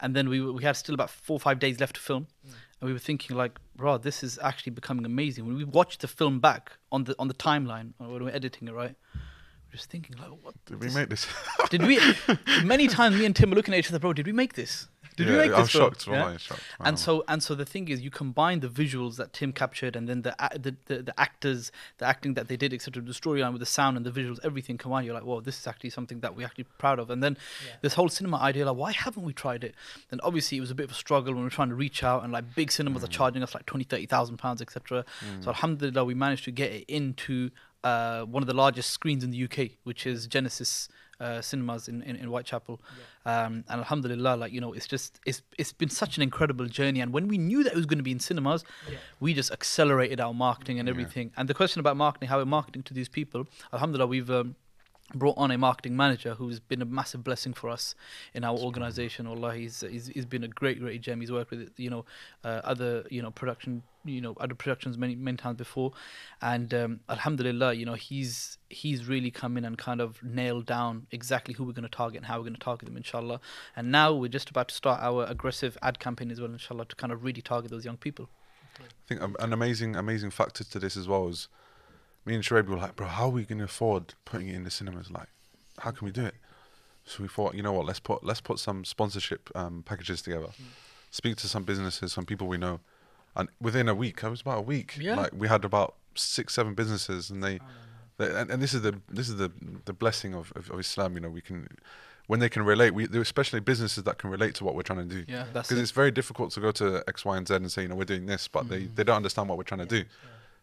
and 0.01 0.15
then 0.15 0.29
we 0.29 0.41
we 0.41 0.63
had 0.63 0.77
still 0.77 0.95
about 0.95 1.11
four 1.11 1.37
or 1.37 1.41
five 1.41 1.59
days 1.59 1.81
left 1.81 1.95
to 1.97 2.01
film, 2.01 2.27
and 2.45 2.87
we 2.89 2.93
were 2.93 2.99
thinking 2.99 3.37
like, 3.37 3.59
bro, 3.77 3.97
this 3.99 4.23
is 4.23 4.39
actually 4.43 4.73
becoming 4.73 5.05
amazing. 5.07 5.47
When 5.47 5.57
we 5.57 5.65
watched 5.65 6.03
the 6.03 6.09
film 6.09 6.39
back 6.41 6.73
on 6.93 7.05
the 7.05 7.15
on 7.19 7.29
the 7.29 7.35
timeline 7.35 7.93
uh, 8.01 8.05
when 8.05 8.19
we 8.19 8.25
were 8.27 8.37
editing 8.37 8.69
it, 8.69 8.73
right, 8.75 8.95
we're 9.15 9.21
just 9.71 9.91
thinking 9.91 10.17
like, 10.17 10.31
what 10.43 10.55
Did 10.67 10.81
we 10.81 10.91
make 10.91 11.09
this? 11.09 11.27
did 11.71 11.83
we? 11.83 12.01
many 12.65 12.89
times, 12.89 13.17
me 13.17 13.25
and 13.25 13.35
Tim 13.35 13.51
were 13.51 13.57
looking 13.57 13.75
at 13.75 13.79
each 13.79 13.89
other, 13.89 13.99
bro. 13.99 14.13
Did 14.13 14.27
we 14.27 14.33
make 14.33 14.55
this? 14.55 14.89
Did 15.17 15.29
we 15.29 15.37
make 15.37 15.51
this? 15.51 15.75
I'm 15.75 15.81
bro?" 15.81 15.89
shocked. 15.89 16.07
Yeah? 16.07 16.23
wallahi, 16.23 16.39
shocked. 16.39 16.63
And 16.81 16.99
so 16.99 17.25
and 17.29 17.43
so 17.43 17.55
the 17.55 17.65
thing 17.65 17.89
is, 17.89 18.01
you 18.01 18.11
combine 18.11 18.61
the 18.61 18.69
visuals 18.69 19.17
that 19.17 19.33
Tim 19.33 19.53
captured, 19.53 19.97
and 19.97 20.09
then 20.09 20.23
the 20.23 20.35
the, 20.55 20.77
the, 20.87 21.03
the 21.03 21.21
actors, 21.21 21.73
the 21.99 22.07
acting 22.07 22.35
that 22.35 22.49
they 22.49 22.57
did, 22.57 22.73
etc. 22.73 23.03
The 23.03 23.13
storyline 23.13 23.53
with 23.53 23.61
the 23.61 23.67
sound 23.67 23.97
and 23.97 24.07
the 24.07 24.11
visuals, 24.11 24.39
everything 24.43 24.79
combined. 24.79 25.07
You're 25.07 25.15
like, 25.15 25.25
whoa, 25.25 25.41
this 25.41 25.59
is 25.59 25.67
actually 25.67 25.91
something 25.91 26.21
that 26.21 26.37
we're 26.37 26.47
actually 26.47 26.65
proud 26.79 26.99
of. 26.99 27.11
And 27.11 27.23
then 27.23 27.37
this 27.83 27.95
whole 27.95 28.09
cinema 28.09 28.39
idea, 28.39 28.67
like, 28.67 28.77
why 28.77 28.93
haven't 28.93 29.25
we 29.25 29.33
tried 29.33 29.65
it? 29.65 29.75
Then 30.11 30.21
obviously 30.23 30.59
it 30.59 30.61
was 30.61 30.71
a 30.71 30.75
bit 30.75 30.85
of 30.85 30.93
a 30.93 30.95
struggle 30.95 31.35
when 31.35 31.43
we 31.43 31.49
are 31.49 31.51
trying 31.51 31.71
to 31.71 31.75
reach 31.75 32.03
out, 32.03 32.25
and 32.25 32.33
like 32.33 32.55
big 32.55 32.71
cinemas 32.73 33.05
are 33.05 33.09
mm. 33.09 33.11
charging 33.11 33.43
us 33.43 33.55
like 33.55 33.67
twenty, 33.67 33.85
thirty 33.85 34.07
thousand 34.07 34.39
pounds, 34.39 34.63
etc. 34.63 35.05
So 35.21 35.27
mm. 35.27 35.47
alhamdulillah, 35.49 36.05
we 36.05 36.15
managed 36.15 36.45
to 36.45 36.53
get 36.53 36.73
it 36.73 36.85
into 36.89 37.51
uh, 37.85 38.23
one 38.25 38.43
of 38.43 38.47
the 38.47 38.55
largest 38.55 38.91
screens 38.91 39.25
in 39.25 39.31
the 39.31 39.45
UK, 39.45 39.71
which 39.85 40.07
is 40.07 40.27
Genesis 40.27 40.89
uh, 41.21 41.41
cinemas 41.41 41.87
in, 41.89 42.03
in, 42.03 42.17
in 42.17 42.27
Whitechapel. 42.29 42.81
Um, 43.27 43.65
and 43.69 43.81
alhamdulillah, 43.81 44.37
like 44.37 44.53
you 44.53 44.61
know, 44.61 44.73
it's 44.73 44.87
just 44.87 45.21
it's 45.27 45.43
it's 45.59 45.73
been 45.73 45.91
such 45.91 46.17
an 46.17 46.23
incredible 46.23 46.67
journey. 46.67 47.01
And 47.01 47.13
when 47.13 47.29
we 47.29 47.37
knew 47.39 47.63
that 47.65 47.73
it 47.73 47.77
was 47.77 47.87
going 47.87 47.99
to 47.99 48.03
be 48.05 48.13
in 48.13 48.21
cinemas, 48.21 48.65
we 49.21 49.35
just 49.35 49.51
accelerated 49.51 50.21
our 50.21 50.33
marketing 50.35 50.79
and 50.79 50.87
Yeah. 50.89 50.93
everything. 50.95 51.33
And 51.37 51.49
the 51.49 51.55
question 51.55 51.81
about 51.81 51.97
marketing, 51.97 52.29
how 52.29 52.39
we're 52.39 52.47
marketing 52.47 52.83
to 52.85 52.95
these 52.95 53.09
people, 53.09 53.47
alhamdulillah, 53.73 54.07
we've 54.07 54.31
um, 54.31 54.57
brought 55.15 55.37
on 55.37 55.51
a 55.51 55.59
marketing 55.59 55.97
manager 55.97 56.35
who's 56.35 56.61
been 56.61 56.83
a 56.83 56.85
massive 56.85 57.25
blessing 57.25 57.53
for 57.53 57.69
us 57.69 57.95
in 58.35 58.45
our 58.45 58.57
organization. 58.57 59.27
Allah, 59.27 59.55
he's, 59.55 59.81
he's 59.81 60.09
he's 60.09 60.27
been 60.27 60.45
a 60.45 60.49
great 60.49 60.81
great 60.81 61.01
gem. 61.01 61.21
He's 61.21 61.33
worked 61.33 61.51
with 61.51 61.73
you 61.77 61.91
know 61.91 62.05
uh, 62.45 62.61
other 62.65 63.05
you 63.11 63.23
know 63.23 63.31
production 63.31 63.83
you 64.05 64.21
know 64.21 64.35
other 64.41 64.55
productions 64.55 64.97
many 64.97 65.15
many 65.15 65.37
times 65.37 65.57
before, 65.57 65.93
and 66.41 66.73
um, 66.75 67.01
alhamdulillah, 67.09 67.75
you 67.75 67.85
know 67.85 67.95
he's 67.95 68.59
he's 68.69 69.07
really 69.07 69.31
come 69.31 69.57
in 69.57 69.65
and 69.65 69.77
kind 69.77 70.01
of 70.01 70.23
nailed 70.23 70.67
down 70.67 71.07
exactly 71.11 71.55
who 71.55 71.65
we're 71.65 71.73
going 71.73 71.83
to 71.83 71.89
target 71.89 72.19
and 72.19 72.27
how 72.27 72.37
we're 72.37 72.45
going 72.45 72.55
to 72.55 72.61
target 72.61 72.87
them, 72.87 72.97
inshallah. 72.97 73.41
And 73.77 73.91
now 73.91 74.15
we're 74.15 74.29
just 74.29 74.51
about 74.51 74.69
to 74.69 74.75
start 74.75 75.01
our 75.03 75.25
aggressive 75.27 75.77
ad 75.83 75.99
campaign 75.99 76.31
as 76.31 76.41
well, 76.41 76.51
inshallah, 76.51 76.87
to 76.87 76.97
kind 76.97 77.13
of 77.13 77.25
really 77.25 77.43
target 77.43 77.71
those 77.71 77.85
young 77.85 77.97
people. 77.97 78.29
I 78.79 78.85
think 79.07 79.21
um, 79.21 79.37
an 79.41 79.53
amazing, 79.53 79.97
amazing 79.97 80.31
factor 80.31 80.65
to 80.65 80.79
this 80.79 80.97
as 80.97 81.09
well 81.09 81.29
is 81.29 81.49
me 82.25 82.35
and 82.35 82.45
Shoaib 82.45 82.67
were 82.67 82.77
like, 82.77 82.97
bro, 82.97 83.07
how 83.07 83.25
are 83.27 83.31
we 83.31 83.45
going 83.45 83.59
to 83.59 83.65
afford 83.65 84.15
putting 84.25 84.49
it 84.49 84.55
in 84.55 84.65
the 84.65 84.71
cinemas? 84.71 85.11
Like, 85.11 85.29
how 85.79 85.91
can 85.91 86.05
we 86.05 86.13
do 86.13 86.25
it? 86.27 86.35
So 87.05 87.23
we 87.23 87.29
thought, 87.29 87.55
you 87.55 87.63
know 87.63 87.73
what, 87.73 87.87
let's 87.87 87.99
put 88.01 88.23
let's 88.23 88.41
put 88.41 88.59
some 88.59 88.85
sponsorship 88.85 89.51
um, 89.55 89.83
packages 89.83 90.23
together. 90.23 90.49
Speak 91.11 91.37
to 91.39 91.49
some 91.49 91.65
businesses, 91.65 92.13
some 92.13 92.25
people 92.25 92.47
we 92.47 92.59
know, 92.59 92.81
and 93.35 93.49
within 93.61 93.89
a 93.89 93.95
week, 93.95 94.23
it 94.23 94.29
was 94.29 94.43
about 94.43 94.59
a 94.59 94.63
week. 94.63 94.97
Yeah. 95.01 95.17
Like 95.17 95.33
we 95.35 95.49
had 95.49 95.65
about 95.65 95.97
six, 96.15 96.55
seven 96.55 96.75
businesses, 96.75 97.31
and 97.31 97.43
they, 97.43 97.59
they 98.19 98.27
and, 98.27 98.51
and 98.51 98.63
this 98.63 98.75
is 98.75 98.83
the 98.83 99.01
this 99.09 99.29
is 99.29 99.37
the 99.37 99.51
the 99.87 99.93
blessing 99.93 100.35
of, 100.35 100.53
of, 100.55 100.71
of 100.71 100.79
Islam. 100.79 101.15
You 101.15 101.21
know, 101.21 101.31
we 101.31 101.41
can 101.41 101.67
when 102.29 102.39
they 102.39 102.49
can 102.49 102.63
relate. 102.63 102.95
We 102.95 103.07
especially 103.07 103.59
businesses 103.61 104.05
that 104.05 104.19
can 104.19 104.31
relate 104.31 104.55
to 104.57 104.65
what 104.65 104.77
we're 104.77 104.83
trying 104.83 105.09
to 105.09 105.15
do 105.17 105.25
Yeah, 105.27 105.47
that's 105.53 105.69
because 105.69 105.81
it. 105.81 105.83
it's 105.83 105.91
very 105.91 106.13
difficult 106.13 106.53
to 106.53 106.61
go 106.61 106.71
to 106.73 107.03
X, 107.09 107.25
Y, 107.25 107.37
and 107.37 107.49
Z 107.49 107.55
and 107.55 107.73
say, 107.73 107.83
you 107.83 107.89
know, 107.89 107.97
we're 107.97 108.05
doing 108.05 108.27
this, 108.27 108.47
but 108.47 108.69
they, 108.69 108.85
they 108.85 109.03
don't 109.03 109.17
understand 109.17 109.49
what 109.49 109.59
we're 109.59 109.65
trying 109.65 109.81
to 109.81 109.87
do. 109.87 110.05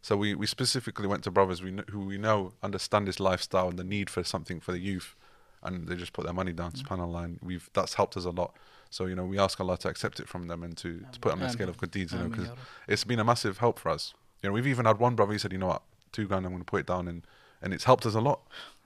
So 0.07 0.15
we, 0.15 0.35
we 0.35 0.47
specifically 0.47 1.05
went 1.05 1.25
to 1.25 1.31
brothers 1.31 1.61
we 1.61 1.71
kn- 1.71 1.83
who 1.89 1.99
we 1.99 2.17
know 2.17 2.53
understand 2.63 3.09
this 3.09 3.19
lifestyle 3.19 3.67
and 3.67 3.77
the 3.77 3.83
need 3.83 4.09
for 4.09 4.23
something 4.23 4.61
for 4.61 4.71
the 4.71 4.79
youth, 4.79 5.17
and 5.61 5.85
they 5.85 5.97
just 5.97 6.13
put 6.13 6.23
their 6.23 6.33
money 6.33 6.53
down. 6.53 6.71
Subhanallah, 6.71 7.25
and 7.25 7.39
we've 7.43 7.69
that's 7.73 7.95
helped 7.95 8.15
us 8.15 8.23
a 8.23 8.29
lot. 8.29 8.55
So 8.89 9.07
you 9.07 9.15
know, 9.15 9.25
we 9.25 9.37
ask 9.37 9.59
Allah 9.59 9.77
to 9.79 9.89
accept 9.89 10.21
it 10.21 10.29
from 10.29 10.47
them 10.47 10.63
and 10.63 10.77
to, 10.77 11.03
to 11.11 11.19
put 11.19 11.33
on 11.33 11.39
the 11.39 11.49
scale 11.49 11.67
of 11.67 11.77
good 11.77 11.91
deeds. 11.91 12.13
You 12.13 12.19
know, 12.19 12.29
because 12.29 12.47
it's 12.87 13.03
been 13.03 13.19
a 13.19 13.25
massive 13.25 13.57
help 13.57 13.79
for 13.79 13.89
us. 13.89 14.13
You 14.41 14.47
know, 14.47 14.53
we've 14.53 14.67
even 14.67 14.85
had 14.85 14.97
one 14.97 15.15
brother. 15.15 15.33
He 15.33 15.39
said, 15.39 15.51
you 15.51 15.57
know 15.57 15.67
what, 15.67 15.81
two 16.13 16.25
grand, 16.25 16.45
I'm 16.45 16.53
going 16.53 16.61
to 16.61 16.65
put 16.65 16.79
it 16.79 16.85
down, 16.85 17.09
and 17.09 17.27
and 17.61 17.73
it's 17.73 17.83
helped 17.83 18.05
us 18.05 18.15
a 18.15 18.21
lot. 18.21 18.39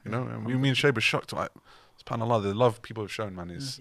You 0.04 0.10
know, 0.10 0.24
and 0.24 0.44
we, 0.44 0.56
me 0.56 0.70
and 0.70 0.78
Shoaib 0.78 0.96
were 0.96 1.02
shocked. 1.02 1.34
Like, 1.34 1.52
Subhanallah, 2.04 2.42
the 2.42 2.56
love 2.56 2.82
people 2.82 3.04
have 3.04 3.12
shown, 3.12 3.36
man, 3.36 3.52
is 3.52 3.80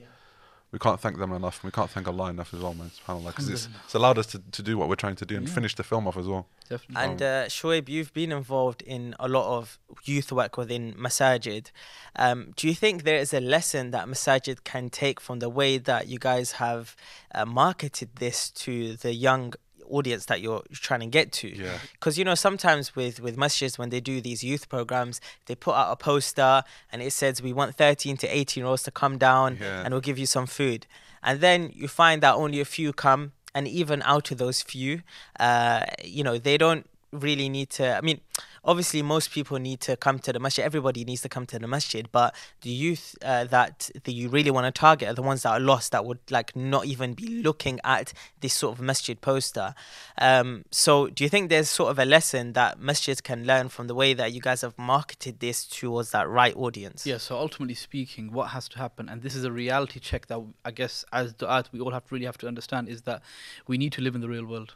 we 0.72 0.78
can't 0.78 1.00
thank 1.00 1.18
them 1.18 1.32
enough. 1.32 1.62
We 1.64 1.70
can't 1.70 1.90
thank 1.90 2.06
Allah 2.06 2.30
enough 2.30 2.54
as 2.54 2.60
well, 2.60 2.74
man. 2.74 2.90
Subhanallah, 2.90 3.26
because 3.28 3.48
it's, 3.48 3.68
it's 3.84 3.94
allowed 3.94 4.18
us 4.18 4.26
to, 4.26 4.38
to 4.52 4.62
do 4.62 4.78
what 4.78 4.88
we're 4.88 4.94
trying 4.94 5.16
to 5.16 5.26
do 5.26 5.36
and 5.36 5.48
Yeah. 5.48 5.54
finish 5.54 5.74
the 5.74 5.82
film 5.82 6.06
off 6.06 6.16
as 6.16 6.26
well. 6.26 6.46
Definitely. 6.68 7.04
And 7.04 7.22
uh, 7.22 7.44
Shoaib, 7.46 7.88
you've 7.88 8.12
been 8.12 8.30
involved 8.30 8.82
in 8.82 9.14
a 9.18 9.26
lot 9.26 9.56
of 9.58 9.78
youth 10.04 10.30
work 10.30 10.56
within 10.56 10.94
Masajid. 10.94 11.72
Um, 12.14 12.52
do 12.56 12.68
you 12.68 12.74
think 12.74 13.02
there 13.02 13.18
is 13.18 13.34
a 13.34 13.40
lesson 13.40 13.90
that 13.90 14.06
Masajid 14.06 14.62
can 14.62 14.90
take 14.90 15.20
from 15.20 15.40
the 15.40 15.48
way 15.48 15.78
that 15.78 16.06
you 16.06 16.18
guys 16.18 16.52
have 16.52 16.94
uh, 17.34 17.44
marketed 17.44 18.10
this 18.16 18.50
to 18.50 18.94
the 18.96 19.12
young 19.12 19.54
audience 19.90 20.26
that 20.26 20.40
you're 20.40 20.62
trying 20.72 21.00
to 21.00 21.06
get 21.06 21.32
to? 21.32 21.48
Yeah. 21.48 21.78
Because 21.92 22.18
you 22.18 22.24
know 22.24 22.34
sometimes 22.34 22.94
with 22.96 23.20
with 23.20 23.36
masjids 23.36 23.78
when 23.78 23.90
they 23.90 24.00
do 24.00 24.20
these 24.20 24.42
youth 24.44 24.68
programs, 24.68 25.20
they 25.46 25.54
put 25.54 25.74
out 25.74 25.90
a 25.92 25.96
poster 25.96 26.62
and 26.92 27.02
it 27.02 27.12
says 27.12 27.42
we 27.42 27.52
want 27.52 27.76
13 27.76 28.16
to 28.18 28.26
18 28.26 28.60
year 28.62 28.68
olds 28.68 28.82
to 28.84 28.90
come 28.90 29.18
down 29.18 29.58
Yeah. 29.60 29.82
and 29.84 29.92
we'll 29.92 30.00
give 30.00 30.18
you 30.18 30.26
some 30.26 30.46
food, 30.46 30.86
and 31.22 31.40
then 31.40 31.70
you 31.74 31.88
find 31.88 32.22
that 32.22 32.34
only 32.34 32.60
a 32.60 32.64
few 32.64 32.92
come, 32.92 33.32
and 33.54 33.66
even 33.68 34.02
out 34.04 34.30
of 34.30 34.38
those 34.38 34.62
few, 34.62 35.02
uh, 35.38 35.84
you 36.04 36.22
know 36.24 36.38
they 36.38 36.56
don't 36.56 36.86
really 37.12 37.48
need 37.48 37.68
to. 37.70 37.96
I 37.96 38.00
mean, 38.00 38.20
obviously 38.64 39.02
most 39.02 39.30
people 39.30 39.58
need 39.58 39.80
to 39.80 39.96
come 39.96 40.18
to 40.20 40.32
the 40.32 40.38
masjid. 40.38 40.64
Everybody 40.64 41.04
needs 41.04 41.22
to 41.22 41.28
come 41.28 41.46
to 41.46 41.58
the 41.58 41.66
masjid, 41.66 42.08
but 42.10 42.34
the 42.62 42.70
youth 42.70 43.16
uh, 43.22 43.44
that 43.44 43.90
that 44.04 44.12
you 44.12 44.28
really 44.28 44.50
want 44.50 44.72
to 44.72 44.78
target 44.78 45.08
are 45.08 45.14
the 45.14 45.22
ones 45.22 45.42
that 45.42 45.50
are 45.50 45.60
lost 45.60 45.92
that 45.92 46.04
would 46.04 46.18
like 46.30 46.54
not 46.54 46.86
even 46.86 47.14
be 47.14 47.42
looking 47.42 47.80
at 47.84 48.12
this 48.40 48.54
sort 48.54 48.76
of 48.76 48.82
masjid 48.82 49.20
poster. 49.20 49.74
Um, 50.18 50.64
so, 50.70 51.08
do 51.08 51.24
you 51.24 51.30
think 51.30 51.48
there's 51.48 51.70
sort 51.70 51.90
of 51.90 51.98
a 51.98 52.04
lesson 52.04 52.52
that 52.54 52.80
masjids 52.80 53.22
can 53.22 53.44
learn 53.44 53.68
from 53.68 53.86
the 53.86 53.94
way 53.94 54.14
that 54.14 54.32
you 54.32 54.40
guys 54.40 54.60
have 54.62 54.76
marketed 54.78 55.40
this 55.40 55.64
towards 55.64 56.10
that 56.10 56.28
right 56.28 56.54
audience? 56.56 57.06
Yeah, 57.06 57.18
so 57.18 57.36
ultimately 57.36 57.74
speaking, 57.74 58.32
what 58.32 58.48
has 58.48 58.68
to 58.68 58.78
happen, 58.78 59.08
and 59.08 59.22
this 59.22 59.34
is 59.34 59.44
a 59.44 59.52
reality 59.52 60.00
check 60.00 60.26
that 60.26 60.40
I 60.64 60.70
guess 60.70 61.04
as 61.12 61.34
du'at 61.34 61.72
we 61.72 61.80
all 61.80 61.90
have 61.90 62.06
to 62.06 62.14
really 62.14 62.26
have 62.26 62.38
to 62.38 62.48
understand 62.48 62.88
is 62.88 63.02
that 63.02 63.22
we 63.66 63.78
need 63.78 63.92
to 63.92 64.02
live 64.02 64.14
in 64.14 64.20
the 64.20 64.28
real 64.28 64.44
world. 64.44 64.74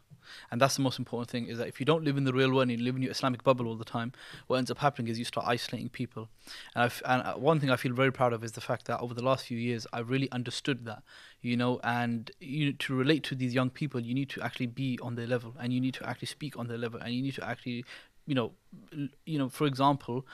And 0.50 0.60
that's 0.60 0.76
the 0.76 0.82
most 0.82 0.98
important 0.98 1.30
thing 1.30 1.46
is 1.46 1.58
that 1.58 1.68
if 1.68 1.80
you 1.80 1.86
don't 1.86 2.04
live 2.04 2.16
in 2.16 2.24
the 2.24 2.32
real 2.32 2.50
world 2.50 2.62
and 2.62 2.70
you 2.70 2.78
live 2.78 2.96
in 2.96 3.02
your 3.02 3.10
Islamic 3.10 3.42
bubble 3.42 3.66
all 3.66 3.76
the 3.76 3.84
time, 3.84 4.12
what 4.46 4.56
ends 4.56 4.70
up 4.70 4.78
happening 4.78 5.08
is 5.08 5.18
you 5.18 5.24
start 5.24 5.46
isolating 5.46 5.88
people. 5.88 6.28
And, 6.74 6.84
I've, 6.84 7.02
and 7.04 7.22
uh, 7.22 7.34
one 7.34 7.60
thing 7.60 7.70
I 7.70 7.76
feel 7.76 7.92
very 7.92 8.12
proud 8.12 8.32
of 8.32 8.44
is 8.44 8.52
the 8.52 8.60
fact 8.60 8.86
that 8.86 9.00
over 9.00 9.14
the 9.14 9.24
last 9.24 9.46
few 9.46 9.58
years, 9.58 9.86
I've 9.92 10.10
really 10.10 10.30
understood 10.30 10.84
that, 10.86 11.02
you 11.40 11.56
know, 11.56 11.80
and 11.82 12.30
you 12.40 12.72
to 12.72 12.94
relate 12.94 13.22
to 13.24 13.34
these 13.34 13.54
young 13.54 13.70
people, 13.70 14.00
you 14.00 14.14
need 14.14 14.30
to 14.30 14.42
actually 14.42 14.66
be 14.66 14.98
on 15.02 15.14
their 15.14 15.26
level 15.26 15.54
and 15.60 15.72
you 15.72 15.80
need 15.80 15.94
to 15.94 16.08
actually 16.08 16.28
speak 16.28 16.58
on 16.58 16.68
their 16.68 16.78
level 16.78 17.00
and 17.00 17.14
you 17.14 17.22
need 17.22 17.34
to 17.34 17.46
actually, 17.46 17.84
you 18.26 18.34
know, 18.34 18.52
you 19.24 19.38
know, 19.38 19.48
for 19.48 19.66
example, 19.66 20.26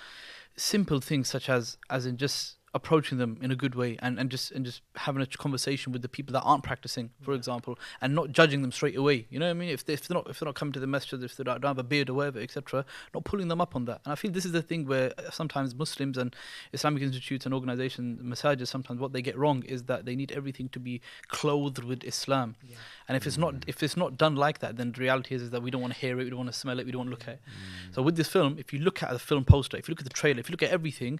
simple 0.57 1.01
things 1.01 1.28
such 1.28 1.49
as 1.49 1.78
as 1.88 2.07
in 2.07 2.16
just 2.16 2.57
approaching 2.73 3.18
them 3.18 3.37
in 3.43 3.51
a 3.51 3.57
good 3.57 3.75
way 3.75 3.97
and, 4.01 4.18
and 4.18 4.31
just 4.31 4.53
and 4.53 4.64
just 4.64 4.83
having 4.95 5.21
a 5.21 5.27
conversation 5.27 5.93
with 5.93 6.03
the 6.03 6.09
people 6.09 6.33
that 6.33 6.43
aren't 6.43 6.62
practicing, 6.62 7.11
for 7.21 7.35
example, 7.35 7.77
and 8.01 8.14
not 8.14 8.31
judging 8.31 8.62
them 8.62 8.71
straight 8.71 8.97
away. 8.97 9.27
You 9.29 9.41
know 9.41 9.47
what 9.47 9.51
I 9.51 9.55
mean? 9.55 9.71
If, 9.71 9.85
they, 9.85 9.95
if 9.95 10.07
they're 10.07 10.14
not 10.14 10.31
if 10.31 10.39
they're 10.39 10.47
not 10.47 10.55
coming 10.55 10.73
to 10.75 10.81
the 10.81 10.87
masjid, 10.87 11.23
if 11.23 11.37
they 11.37 11.43
don't, 11.43 11.61
don't 11.61 11.71
have 11.71 11.79
a 11.79 11.83
beard 11.83 12.11
or 12.11 12.14
whatever, 12.14 12.39
etc., 12.39 12.85
not 13.12 13.25
pulling 13.25 13.49
them 13.49 13.61
up 13.61 13.75
on 13.75 13.87
that. 13.87 14.01
And 14.05 14.12
I 14.12 14.14
feel 14.14 14.31
this 14.31 14.45
is 14.45 14.53
the 14.53 14.62
thing 14.62 14.87
where 14.87 15.12
uh, 15.18 15.31
sometimes 15.31 15.75
Muslims 15.75 16.16
and 16.16 16.35
Islamic 16.73 17.03
institutes 17.03 17.45
and 17.45 17.53
organizations, 17.53 18.23
masajid, 18.23 18.68
sometimes 18.68 19.01
what 19.01 19.12
they 19.12 19.23
get 19.23 19.37
wrong 19.37 19.64
is 19.64 19.85
that 19.85 20.05
they 20.05 20.14
need 20.14 20.31
everything 20.31 20.68
to 20.68 20.79
be 20.79 21.01
clothed 21.27 21.83
with 21.83 22.05
Islam. 22.05 22.55
Yeah. 22.62 22.77
And 23.09 23.16
if 23.16 23.27
it's 23.27 23.39
not 23.39 23.55
mm. 23.55 23.64
if 23.66 23.83
it's 23.83 23.97
not 23.97 24.16
done 24.16 24.37
like 24.37 24.61
that, 24.61 24.77
then 24.77 24.93
the 24.93 25.01
reality 25.01 25.35
is, 25.35 25.43
is 25.43 25.51
that 25.51 25.62
we 25.62 25.73
don't 25.73 25.81
want 25.81 25.95
to 25.95 25.99
hear 25.99 26.21
it, 26.21 26.25
we 26.25 26.31
don't 26.31 26.39
want 26.39 26.53
to 26.53 26.59
smell 26.59 26.79
it, 26.79 26.87
we 26.87 26.93
don't 26.93 27.01
want 27.01 27.09
to 27.09 27.16
look 27.16 27.27
at 27.27 27.35
it. 27.35 27.41
Mm. 27.47 27.95
So 27.97 28.03
with 28.03 28.14
this 28.14 28.29
film, 28.29 28.57
if 28.59 28.73
you 28.73 28.79
look 28.79 29.03
at 29.03 29.11
the 29.11 29.18
film 29.18 29.45
poster, 29.45 29.77
if 29.77 29.89
you 29.89 29.93
look 29.93 30.01
at 30.01 30.07
the 30.07 30.11
trailer, 30.11 30.39
if 30.39 30.49
you 30.49 30.53
look 30.53 30.62
at 30.62 30.71
everything, 30.71 31.18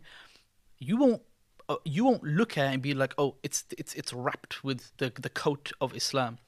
you 0.79 0.97
won't 0.97 1.23
uh, 1.71 1.77
you 1.85 2.05
won't 2.05 2.25
look 2.25 2.59
at 2.59 2.65
it 2.67 2.75
and 2.75 2.83
be 2.83 2.95
like, 2.95 3.15
oh, 3.17 3.37
it's 3.43 3.65
it's 3.79 3.95
it's 3.95 4.13
wrapped 4.13 4.65
with 4.65 4.93
the 4.99 5.13
the 5.21 5.31
coat 5.31 5.71
of 5.81 5.95
Islam. 5.95 6.39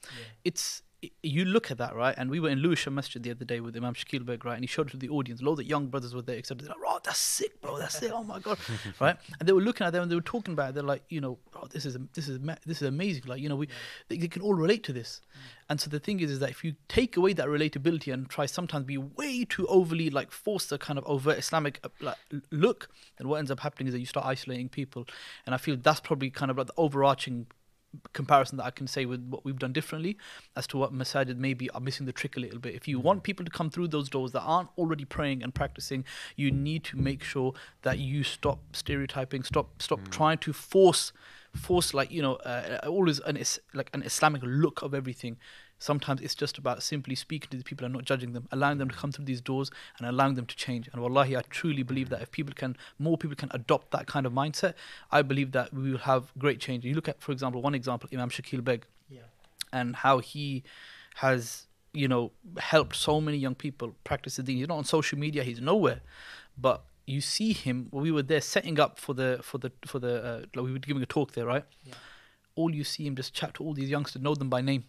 It's 0.43 0.83
you 1.21 1.45
look 1.45 1.71
at 1.71 1.77
that 1.77 1.95
right, 1.95 2.15
and 2.17 2.29
we 2.29 2.39
were 2.39 2.49
in 2.49 2.59
Lewisham 2.59 2.95
Masjid 2.95 3.21
the 3.21 3.31
other 3.31 3.45
day 3.45 3.59
with 3.59 3.75
Imam 3.75 3.93
Shakeel 3.93 4.25
Begg, 4.25 4.45
right, 4.45 4.55
and 4.55 4.63
he 4.63 4.67
showed 4.67 4.87
it 4.87 4.91
to 4.91 4.97
the 4.97 5.09
audience. 5.09 5.41
Loads 5.41 5.59
of 5.59 5.65
young 5.65 5.87
brothers 5.87 6.13
were 6.13 6.21
there, 6.21 6.37
except 6.37 6.61
they're 6.61 6.69
like, 6.69 6.77
oh, 6.85 6.99
that's 7.03 7.19
sick, 7.19 7.61
bro, 7.61 7.77
that's 7.77 7.97
sick. 7.97 8.11
Oh 8.13 8.23
my 8.23 8.39
god, 8.39 8.57
right? 8.99 9.17
And 9.39 9.47
they 9.47 9.53
were 9.53 9.61
looking 9.61 9.85
at 9.85 9.91
them 9.91 10.03
and 10.03 10.11
they 10.11 10.15
were 10.15 10.21
talking 10.21 10.53
about 10.53 10.69
it. 10.69 10.75
They're 10.75 10.83
like, 10.83 11.03
you 11.09 11.21
know, 11.21 11.37
oh, 11.55 11.67
this 11.69 11.85
is 11.85 11.97
this 12.13 12.27
is 12.27 12.39
this 12.65 12.81
is 12.81 12.87
amazing. 12.87 13.23
Like, 13.25 13.41
you 13.41 13.49
know, 13.49 13.55
we 13.55 13.67
they, 14.07 14.17
they 14.17 14.27
can 14.27 14.41
all 14.41 14.53
relate 14.53 14.83
to 14.85 14.93
this. 14.93 15.21
And 15.69 15.79
so 15.79 15.89
the 15.89 15.99
thing 15.99 16.19
is, 16.19 16.29
is 16.29 16.39
that 16.39 16.49
if 16.49 16.63
you 16.63 16.75
take 16.87 17.17
away 17.17 17.33
that 17.33 17.47
relatability 17.47 18.13
and 18.13 18.29
try 18.29 18.45
sometimes 18.45 18.85
be 18.85 18.97
way 18.97 19.45
too 19.45 19.65
overly 19.67 20.09
like 20.09 20.31
force 20.31 20.67
the 20.67 20.77
kind 20.77 20.99
of 20.99 21.05
overt 21.05 21.37
Islamic 21.37 21.79
uh, 21.83 21.89
like, 22.01 22.17
look, 22.51 22.89
then 23.17 23.27
what 23.27 23.37
ends 23.37 23.51
up 23.51 23.59
happening 23.61 23.87
is 23.87 23.93
that 23.93 23.99
you 23.99 24.05
start 24.05 24.25
isolating 24.25 24.69
people. 24.69 25.07
And 25.45 25.55
I 25.55 25.57
feel 25.57 25.77
that's 25.77 25.99
probably 25.99 26.29
kind 26.29 26.51
of 26.51 26.57
like 26.57 26.67
the 26.67 26.73
overarching 26.77 27.47
comparison 28.13 28.57
that 28.57 28.65
I 28.65 28.71
can 28.71 28.87
say 28.87 29.05
with 29.05 29.27
what 29.29 29.45
we've 29.45 29.57
done 29.57 29.73
differently 29.73 30.17
as 30.55 30.67
to 30.67 30.77
what 30.77 30.93
masajid 30.93 31.37
maybe 31.37 31.69
are 31.71 31.79
missing 31.79 32.05
the 32.05 32.13
trick 32.13 32.37
a 32.37 32.39
little 32.39 32.59
bit. 32.59 32.75
If 32.75 32.87
you 32.87 32.99
want 32.99 33.23
people 33.23 33.45
to 33.45 33.51
come 33.51 33.69
through 33.69 33.89
those 33.89 34.09
doors 34.09 34.31
that 34.31 34.41
aren't 34.41 34.69
already 34.77 35.05
praying 35.05 35.43
and 35.43 35.53
practicing, 35.53 36.05
you 36.35 36.51
need 36.51 36.83
to 36.85 36.97
make 36.97 37.23
sure 37.23 37.53
that 37.81 37.99
you 37.99 38.23
stop 38.23 38.59
stereotyping, 38.73 39.43
stop 39.43 39.81
stop 39.81 39.99
trying 40.09 40.37
to 40.39 40.53
force 40.53 41.13
force 41.53 41.93
like 41.93 42.11
you 42.11 42.21
know 42.21 42.35
uh, 42.37 42.79
always 42.87 43.19
an 43.19 43.37
is 43.37 43.59
like 43.73 43.89
an 43.93 44.01
Islamic 44.03 44.41
look 44.43 44.81
of 44.81 44.93
everything. 44.93 45.37
Sometimes 45.83 46.21
it's 46.21 46.33
just 46.43 46.57
about 46.57 46.81
simply 46.81 47.13
speaking 47.15 47.49
to 47.51 47.57
the 47.57 47.63
people 47.63 47.83
and 47.85 47.93
not 47.93 48.05
judging 48.05 48.31
them, 48.31 48.47
allowing 48.51 48.77
them 48.77 48.89
to 48.89 48.95
come 48.95 49.11
through 49.11 49.25
these 49.25 49.41
doors 49.41 49.69
and 49.97 50.07
allowing 50.07 50.35
them 50.35 50.45
to 50.45 50.55
change. 50.55 50.89
And 50.93 51.01
wallahi, 51.01 51.35
I 51.35 51.41
truly 51.49 51.83
believe 51.83 52.07
that 52.09 52.21
if 52.21 52.31
people 52.31 52.53
can, 52.55 52.77
more 52.97 53.17
people 53.17 53.35
can 53.35 53.49
adopt 53.51 53.91
that 53.91 54.07
kind 54.07 54.25
of 54.25 54.31
mindset, 54.31 54.75
I 55.11 55.21
believe 55.23 55.51
that 55.51 55.73
we 55.73 55.91
will 55.91 55.97
have 56.13 56.31
great 56.37 56.59
change. 56.61 56.85
You 56.85 56.93
look 56.93 57.09
at, 57.09 57.21
for 57.21 57.33
example, 57.33 57.61
one 57.61 57.75
example, 57.75 58.07
Imam 58.13 58.29
Shakeel 58.29 58.63
Begg, 58.63 58.85
Yeah. 59.09 59.27
and 59.73 59.97
how 59.97 60.19
he 60.19 60.63
has 61.15 61.67
you 61.93 62.07
know 62.07 62.31
helped 62.57 62.95
so 62.95 63.21
many 63.21 63.37
young 63.37 63.55
people 63.55 63.93
practice 64.03 64.37
the 64.37 64.43
deen. 64.43 64.57
He's 64.57 64.67
not 64.67 64.77
on 64.77 64.85
social 64.85 65.19
media. 65.19 65.43
He's 65.43 65.61
nowhere, 65.61 65.99
but 66.57 66.85
you 67.05 67.19
see 67.21 67.51
him. 67.53 67.89
We 67.91 68.09
were 68.09 68.23
there 68.23 68.41
setting 68.41 68.79
up 68.79 68.97
for 68.97 69.13
the 69.13 69.39
for 69.43 69.57
the 69.57 69.71
for 69.85 69.99
the 69.99 70.13
uh, 70.23 70.39
like 70.55 70.65
we 70.65 70.71
were 70.71 70.79
giving 70.79 71.03
a 71.03 71.05
talk 71.17 71.33
there, 71.33 71.45
right? 71.45 71.65
Yeah. 71.85 71.93
All 72.55 72.73
you 72.73 72.83
see 72.83 73.05
him 73.05 73.15
just 73.15 73.33
chat 73.33 73.53
to 73.55 73.63
all 73.63 73.73
these 73.73 73.89
youngsters, 73.89 74.21
know 74.21 74.33
them 74.35 74.49
by 74.49 74.61
name, 74.61 74.85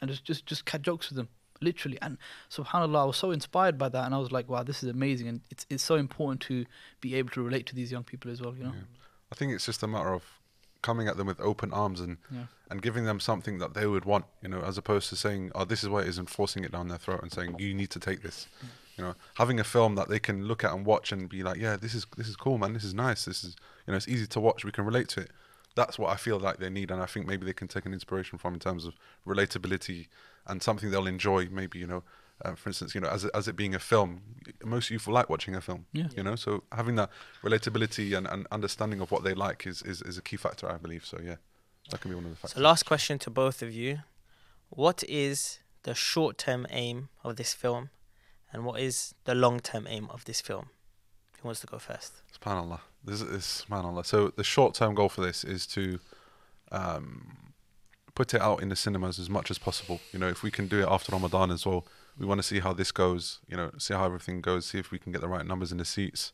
and 0.00 0.10
just 0.10 0.24
just 0.24 0.46
just 0.46 0.64
catch 0.64 0.82
jokes 0.82 1.10
with 1.10 1.16
them. 1.16 1.28
Literally, 1.62 1.98
and 2.00 2.16
Subhanallah, 2.50 3.02
I 3.02 3.04
was 3.04 3.18
so 3.18 3.32
inspired 3.32 3.76
by 3.76 3.90
that, 3.90 4.06
and 4.06 4.14
I 4.14 4.18
was 4.18 4.32
like, 4.32 4.48
"Wow, 4.48 4.62
this 4.62 4.82
is 4.82 4.88
amazing!" 4.88 5.28
And 5.28 5.40
it's 5.50 5.66
it's 5.68 5.82
so 5.82 5.96
important 5.96 6.40
to 6.42 6.64
be 7.02 7.14
able 7.16 7.28
to 7.30 7.42
relate 7.42 7.66
to 7.66 7.74
these 7.74 7.92
young 7.92 8.02
people 8.04 8.30
as 8.30 8.40
well. 8.40 8.54
You 8.54 8.64
know, 8.64 8.72
Yeah. 8.74 8.80
I 9.30 9.34
think 9.34 9.52
it's 9.52 9.66
just 9.66 9.82
a 9.82 9.86
matter 9.86 10.12
of 10.14 10.24
coming 10.82 11.06
at 11.06 11.18
them 11.18 11.26
with 11.26 11.38
open 11.40 11.70
arms 11.74 12.00
and 12.00 12.16
Yeah. 12.30 12.46
and 12.70 12.80
giving 12.80 13.04
them 13.04 13.20
something 13.20 13.58
that 13.58 13.74
they 13.74 13.86
would 13.86 14.06
want, 14.06 14.24
you 14.42 14.48
know, 14.48 14.62
as 14.62 14.78
opposed 14.78 15.10
to 15.10 15.16
saying, 15.16 15.52
"Oh, 15.54 15.66
this 15.66 15.82
is 15.82 15.90
what 15.90 16.04
it 16.04 16.08
is," 16.08 16.16
and 16.16 16.30
forcing 16.30 16.64
it 16.64 16.72
down 16.72 16.88
their 16.88 16.96
throat 16.98 17.20
and 17.22 17.30
saying, 17.30 17.58
"You 17.58 17.74
need 17.74 17.90
to 17.90 18.00
take 18.00 18.22
this." 18.22 18.48
You 18.96 19.04
know, 19.04 19.14
having 19.34 19.60
a 19.60 19.64
film 19.64 19.94
that 19.96 20.08
they 20.08 20.18
can 20.18 20.46
look 20.46 20.64
at 20.64 20.72
and 20.72 20.84
watch 20.86 21.12
and 21.12 21.28
be 21.28 21.42
like, 21.42 21.58
"Yeah, 21.58 21.76
this 21.76 21.94
is 21.94 22.06
this 22.16 22.28
is 22.28 22.36
cool, 22.36 22.56
man. 22.56 22.72
This 22.72 22.84
is 22.84 22.94
nice. 22.94 23.26
This 23.26 23.44
is 23.44 23.54
you 23.86 23.90
know, 23.92 23.96
it's 23.98 24.08
easy 24.08 24.26
to 24.28 24.40
watch. 24.40 24.64
We 24.64 24.72
can 24.72 24.86
relate 24.86 25.08
to 25.10 25.20
it." 25.20 25.30
That's 25.76 25.98
what 25.98 26.10
I 26.10 26.16
feel 26.16 26.38
like 26.38 26.58
they 26.58 26.70
need, 26.70 26.90
and 26.90 27.00
I 27.00 27.06
think 27.06 27.26
maybe 27.26 27.46
they 27.46 27.52
can 27.52 27.68
take 27.68 27.86
an 27.86 27.92
inspiration 27.92 28.38
from 28.38 28.54
in 28.54 28.60
terms 28.60 28.84
of 28.84 28.94
relatability 29.26 30.08
and 30.46 30.62
something 30.62 30.90
they'll 30.90 31.06
enjoy. 31.06 31.48
Maybe 31.48 31.78
you 31.78 31.86
know, 31.86 32.02
uh, 32.44 32.54
for 32.54 32.70
instance, 32.70 32.94
you 32.94 33.00
know, 33.00 33.08
as 33.08 33.24
it, 33.24 33.30
as 33.34 33.48
it 33.48 33.56
being 33.56 33.74
a 33.74 33.78
film, 33.78 34.22
most 34.64 34.90
youth 34.90 35.06
will 35.06 35.14
like 35.14 35.28
watching 35.28 35.54
a 35.54 35.60
film. 35.60 35.86
Yeah. 35.92 36.08
You 36.16 36.22
know, 36.22 36.36
so 36.36 36.64
having 36.72 36.96
that 36.96 37.10
relatability 37.42 38.16
and, 38.16 38.26
and 38.26 38.46
understanding 38.50 39.00
of 39.00 39.10
what 39.10 39.24
they 39.24 39.34
like 39.34 39.66
is, 39.66 39.82
is, 39.82 40.02
is 40.02 40.18
a 40.18 40.22
key 40.22 40.36
factor, 40.36 40.70
I 40.70 40.76
believe. 40.76 41.04
So 41.04 41.18
yeah, 41.22 41.36
that 41.90 42.00
can 42.00 42.10
be 42.10 42.14
one 42.14 42.24
of 42.24 42.30
the 42.30 42.36
factors. 42.36 42.56
So, 42.56 42.60
last 42.60 42.84
question 42.84 43.18
to 43.20 43.30
both 43.30 43.62
of 43.62 43.72
you: 43.72 44.00
What 44.70 45.04
is 45.08 45.60
the 45.82 45.94
short-term 45.94 46.66
aim 46.70 47.08
of 47.24 47.36
this 47.36 47.52
film, 47.52 47.90
and 48.52 48.64
what 48.64 48.80
is 48.80 49.14
the 49.24 49.34
long-term 49.34 49.86
aim 49.88 50.08
of 50.10 50.24
this 50.24 50.40
film? 50.40 50.70
Who 51.40 51.48
wants 51.48 51.60
to 51.60 51.66
go 51.66 51.78
first? 51.78 52.12
Subhanallah. 52.38 52.80
This 53.04 53.22
is 53.22 53.64
subhanallah. 53.68 54.04
So 54.04 54.28
the 54.28 54.44
short 54.44 54.74
term 54.74 54.94
goal 54.94 55.08
for 55.08 55.22
this 55.22 55.42
is 55.42 55.66
to 55.68 55.98
um, 56.70 57.52
put 58.14 58.34
it 58.34 58.42
out 58.42 58.62
in 58.62 58.68
the 58.68 58.76
cinemas 58.76 59.18
as 59.18 59.30
much 59.30 59.50
as 59.50 59.58
possible. 59.58 60.00
You 60.12 60.18
know, 60.18 60.28
if 60.28 60.42
we 60.42 60.50
can 60.50 60.68
do 60.68 60.80
it 60.80 60.88
after 60.88 61.12
Ramadan 61.12 61.50
as 61.50 61.64
well, 61.64 61.86
we 62.18 62.26
want 62.26 62.38
to 62.40 62.46
see 62.46 62.60
how 62.60 62.74
this 62.74 62.92
goes. 62.92 63.40
You 63.48 63.56
know, 63.56 63.70
see 63.78 63.94
how 63.94 64.04
everything 64.04 64.42
goes. 64.42 64.66
See 64.66 64.78
if 64.78 64.90
we 64.90 64.98
can 64.98 65.12
get 65.12 65.22
the 65.22 65.28
right 65.28 65.46
numbers 65.46 65.72
in 65.72 65.78
the 65.78 65.84
seats. 65.84 66.32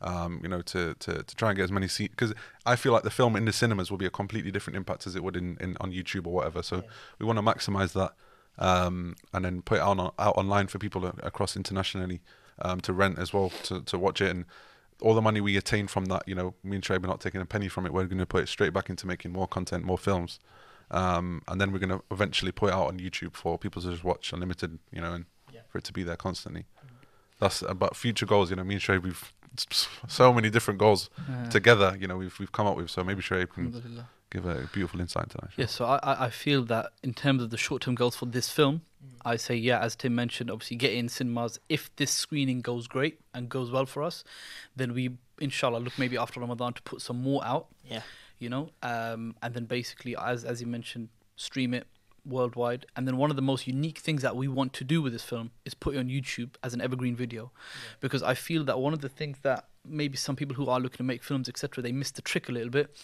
Um, 0.00 0.40
you 0.44 0.48
know, 0.48 0.62
to, 0.62 0.94
to, 0.94 1.24
to 1.24 1.34
try 1.34 1.50
and 1.50 1.56
get 1.56 1.64
as 1.64 1.72
many 1.72 1.88
seats 1.88 2.12
because 2.12 2.32
I 2.64 2.76
feel 2.76 2.92
like 2.92 3.02
the 3.02 3.10
film 3.10 3.34
in 3.34 3.44
the 3.46 3.52
cinemas 3.52 3.90
will 3.90 3.98
be 3.98 4.06
a 4.06 4.10
completely 4.10 4.52
different 4.52 4.76
impact 4.76 5.08
as 5.08 5.16
it 5.16 5.24
would 5.24 5.36
in, 5.36 5.56
in 5.60 5.76
on 5.80 5.92
YouTube 5.92 6.24
or 6.24 6.32
whatever. 6.32 6.62
So 6.62 6.84
we 7.18 7.26
want 7.26 7.36
to 7.36 7.42
maximize 7.42 7.94
that 7.94 8.12
um, 8.58 9.16
and 9.32 9.44
then 9.44 9.62
put 9.62 9.78
it 9.78 9.82
on 9.82 9.98
out 10.00 10.36
online 10.36 10.68
for 10.68 10.78
people 10.78 11.04
across 11.22 11.56
internationally 11.56 12.20
um, 12.62 12.80
to 12.82 12.92
rent 12.92 13.18
as 13.18 13.32
well 13.32 13.50
to, 13.64 13.82
to 13.82 13.98
watch 13.98 14.20
it 14.20 14.30
and 14.30 14.44
all 15.00 15.14
the 15.14 15.22
money 15.22 15.40
we 15.40 15.56
attain 15.56 15.86
from 15.86 16.06
that, 16.06 16.24
you 16.26 16.34
know, 16.34 16.54
me 16.64 16.74
and 16.76 16.82
Trey, 16.82 16.98
we're 16.98 17.06
not 17.06 17.20
taking 17.20 17.40
a 17.40 17.46
penny 17.46 17.68
from 17.68 17.86
it. 17.86 17.92
We're 17.92 18.06
going 18.06 18.18
to 18.18 18.26
put 18.26 18.42
it 18.42 18.48
straight 18.48 18.72
back 18.72 18.90
into 18.90 19.06
making 19.06 19.32
more 19.32 19.46
content, 19.46 19.84
more 19.84 19.96
films, 19.98 20.40
um, 20.90 21.42
and 21.46 21.60
then 21.60 21.70
we're 21.70 21.78
going 21.78 21.90
to 21.96 22.02
eventually 22.10 22.50
put 22.50 22.70
it 22.70 22.74
out 22.74 22.88
on 22.88 22.98
YouTube 22.98 23.34
for 23.34 23.56
people 23.58 23.80
to 23.82 23.90
just 23.92 24.02
watch 24.02 24.32
unlimited, 24.32 24.78
you 24.90 25.00
know, 25.00 25.12
and 25.12 25.26
Yeah. 25.52 25.60
for 25.68 25.78
it 25.78 25.84
to 25.84 25.92
be 25.92 26.02
there 26.02 26.16
constantly. 26.16 26.66
That's 27.38 27.62
about 27.62 27.94
future 27.94 28.26
goals. 28.26 28.50
You 28.50 28.56
know, 28.56 28.64
me 28.64 28.74
and 28.74 28.82
Trey, 28.82 28.98
we've 28.98 29.32
so 30.08 30.32
many 30.32 30.50
different 30.50 30.80
goals 30.80 31.10
Yeah. 31.28 31.48
together. 31.48 31.96
You 32.00 32.08
know, 32.08 32.16
we've 32.16 32.36
we've 32.40 32.50
come 32.50 32.66
up 32.66 32.76
with. 32.76 32.90
So 32.90 33.04
maybe 33.04 33.22
Trey 33.22 33.46
can. 33.46 33.70
Give 34.30 34.46
a 34.46 34.68
beautiful 34.72 35.00
insight 35.00 35.30
to 35.30 35.38
that. 35.38 35.50
Yeah, 35.56 35.66
so 35.66 35.84
I, 35.84 35.98
I 36.02 36.26
I 36.26 36.30
feel 36.30 36.64
that 36.64 36.92
in 37.02 37.14
terms 37.14 37.42
of 37.42 37.50
the 37.50 37.56
short 37.56 37.82
term 37.82 37.94
goals 37.94 38.16
for 38.16 38.26
this 38.26 38.50
film, 38.50 38.82
I 39.24 39.36
say 39.36 39.56
yeah, 39.56 39.80
as 39.80 39.96
Tim 39.96 40.14
mentioned, 40.14 40.50
obviously 40.50 40.76
get 40.76 40.92
in 40.92 41.08
cinemas. 41.08 41.58
If 41.68 41.94
this 41.96 42.10
screening 42.10 42.60
goes 42.60 42.86
great 42.86 43.20
and 43.34 43.48
goes 43.48 43.70
well 43.70 43.86
for 43.86 44.02
us, 44.02 44.24
then 44.76 44.94
we 44.94 45.10
inshallah 45.38 45.78
look 45.78 45.98
maybe 45.98 46.16
after 46.16 46.40
Ramadan 46.40 46.72
to 46.74 46.82
put 46.82 47.00
some 47.00 47.22
more 47.22 47.44
out. 47.44 47.68
Yeah. 47.84 48.02
You 48.38 48.48
know, 48.50 48.70
um, 48.82 49.34
and 49.42 49.54
then 49.54 49.64
basically 49.64 50.16
as 50.16 50.44
as 50.44 50.60
you 50.60 50.66
mentioned, 50.66 51.08
stream 51.36 51.74
it 51.74 51.86
worldwide. 52.24 52.86
And 52.94 53.06
then 53.06 53.16
one 53.16 53.30
of 53.30 53.36
the 53.36 53.42
most 53.42 53.66
unique 53.66 53.98
things 53.98 54.22
that 54.22 54.36
we 54.36 54.48
want 54.48 54.74
to 54.74 54.84
do 54.84 55.00
with 55.00 55.12
this 55.12 55.24
film 55.24 55.50
is 55.64 55.74
put 55.74 55.94
it 55.94 55.98
on 55.98 56.08
YouTube 56.08 56.50
as 56.62 56.74
an 56.74 56.80
evergreen 56.80 57.16
video, 57.16 57.52
because 58.00 58.22
I 58.22 58.34
feel 58.34 58.64
that 58.64 58.78
one 58.78 58.92
of 58.92 59.00
the 59.00 59.08
things 59.08 59.38
that 59.42 59.64
maybe 59.84 60.16
some 60.16 60.36
people 60.36 60.54
who 60.54 60.68
are 60.68 60.78
looking 60.78 60.98
to 60.98 61.02
make 61.02 61.22
films 61.22 61.48
etc. 61.48 61.82
they 61.82 61.92
miss 61.92 62.10
the 62.10 62.20
trick 62.20 62.48
a 62.50 62.52
little 62.52 62.68
bit 62.68 62.94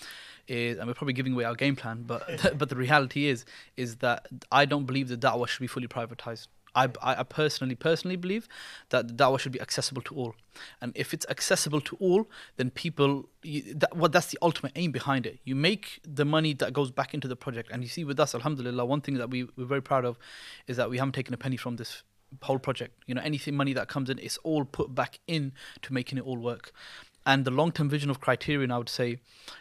is, 0.48 0.78
and 0.78 0.86
we're 0.86 0.94
probably 0.94 1.14
giving 1.14 1.32
away 1.32 1.44
our 1.44 1.54
game 1.54 1.76
plan, 1.76 2.04
but 2.06 2.22
but 2.58 2.68
the 2.68 2.76
reality 2.76 3.26
is, 3.26 3.44
is 3.76 3.96
that 3.96 4.26
I 4.50 4.64
don't 4.64 4.84
believe 4.84 5.08
the 5.08 5.16
da'wah 5.16 5.48
should 5.48 5.60
be 5.60 5.66
fully 5.66 5.88
privatized. 5.88 6.48
I, 6.76 6.88
I 7.00 7.22
personally 7.22 7.76
personally 7.76 8.16
believe 8.16 8.48
that 8.88 9.06
the 9.06 9.14
da'wah 9.14 9.38
should 9.38 9.52
be 9.52 9.60
accessible 9.60 10.02
to 10.02 10.14
all, 10.16 10.34
and 10.80 10.92
if 10.96 11.14
it's 11.14 11.26
accessible 11.28 11.80
to 11.82 11.96
all, 12.00 12.28
then 12.56 12.70
people 12.70 13.28
you, 13.42 13.74
that 13.74 13.96
well, 13.96 14.08
that's 14.08 14.28
the 14.28 14.38
ultimate 14.42 14.72
aim 14.74 14.90
behind 14.90 15.24
it. 15.24 15.38
You 15.44 15.54
make 15.54 16.00
the 16.02 16.24
money 16.24 16.52
that 16.54 16.72
goes 16.72 16.90
back 16.90 17.14
into 17.14 17.28
the 17.28 17.36
project, 17.36 17.70
and 17.72 17.82
you 17.82 17.88
see 17.88 18.04
with 18.04 18.18
us, 18.18 18.34
Alhamdulillah, 18.34 18.84
one 18.84 19.00
thing 19.00 19.14
that 19.14 19.30
we 19.30 19.44
we're 19.56 19.66
very 19.66 19.82
proud 19.82 20.04
of 20.04 20.18
is 20.66 20.76
that 20.76 20.90
we 20.90 20.98
haven't 20.98 21.12
taken 21.12 21.32
a 21.32 21.36
penny 21.36 21.56
from 21.56 21.76
this 21.76 22.02
whole 22.42 22.58
project. 22.58 22.94
You 23.06 23.14
know, 23.14 23.22
anything 23.22 23.56
money 23.56 23.72
that 23.74 23.88
comes 23.88 24.10
in, 24.10 24.18
it's 24.18 24.38
all 24.38 24.64
put 24.64 24.94
back 24.94 25.20
in 25.26 25.52
to 25.82 25.92
making 25.92 26.18
it 26.18 26.24
all 26.24 26.38
work. 26.38 26.72
And 27.26 27.44
the 27.44 27.50
long-term 27.50 27.88
vision 27.88 28.10
of 28.10 28.20
Criterion, 28.20 28.70
I 28.70 28.78
would 28.78 28.88
say, 28.88 29.18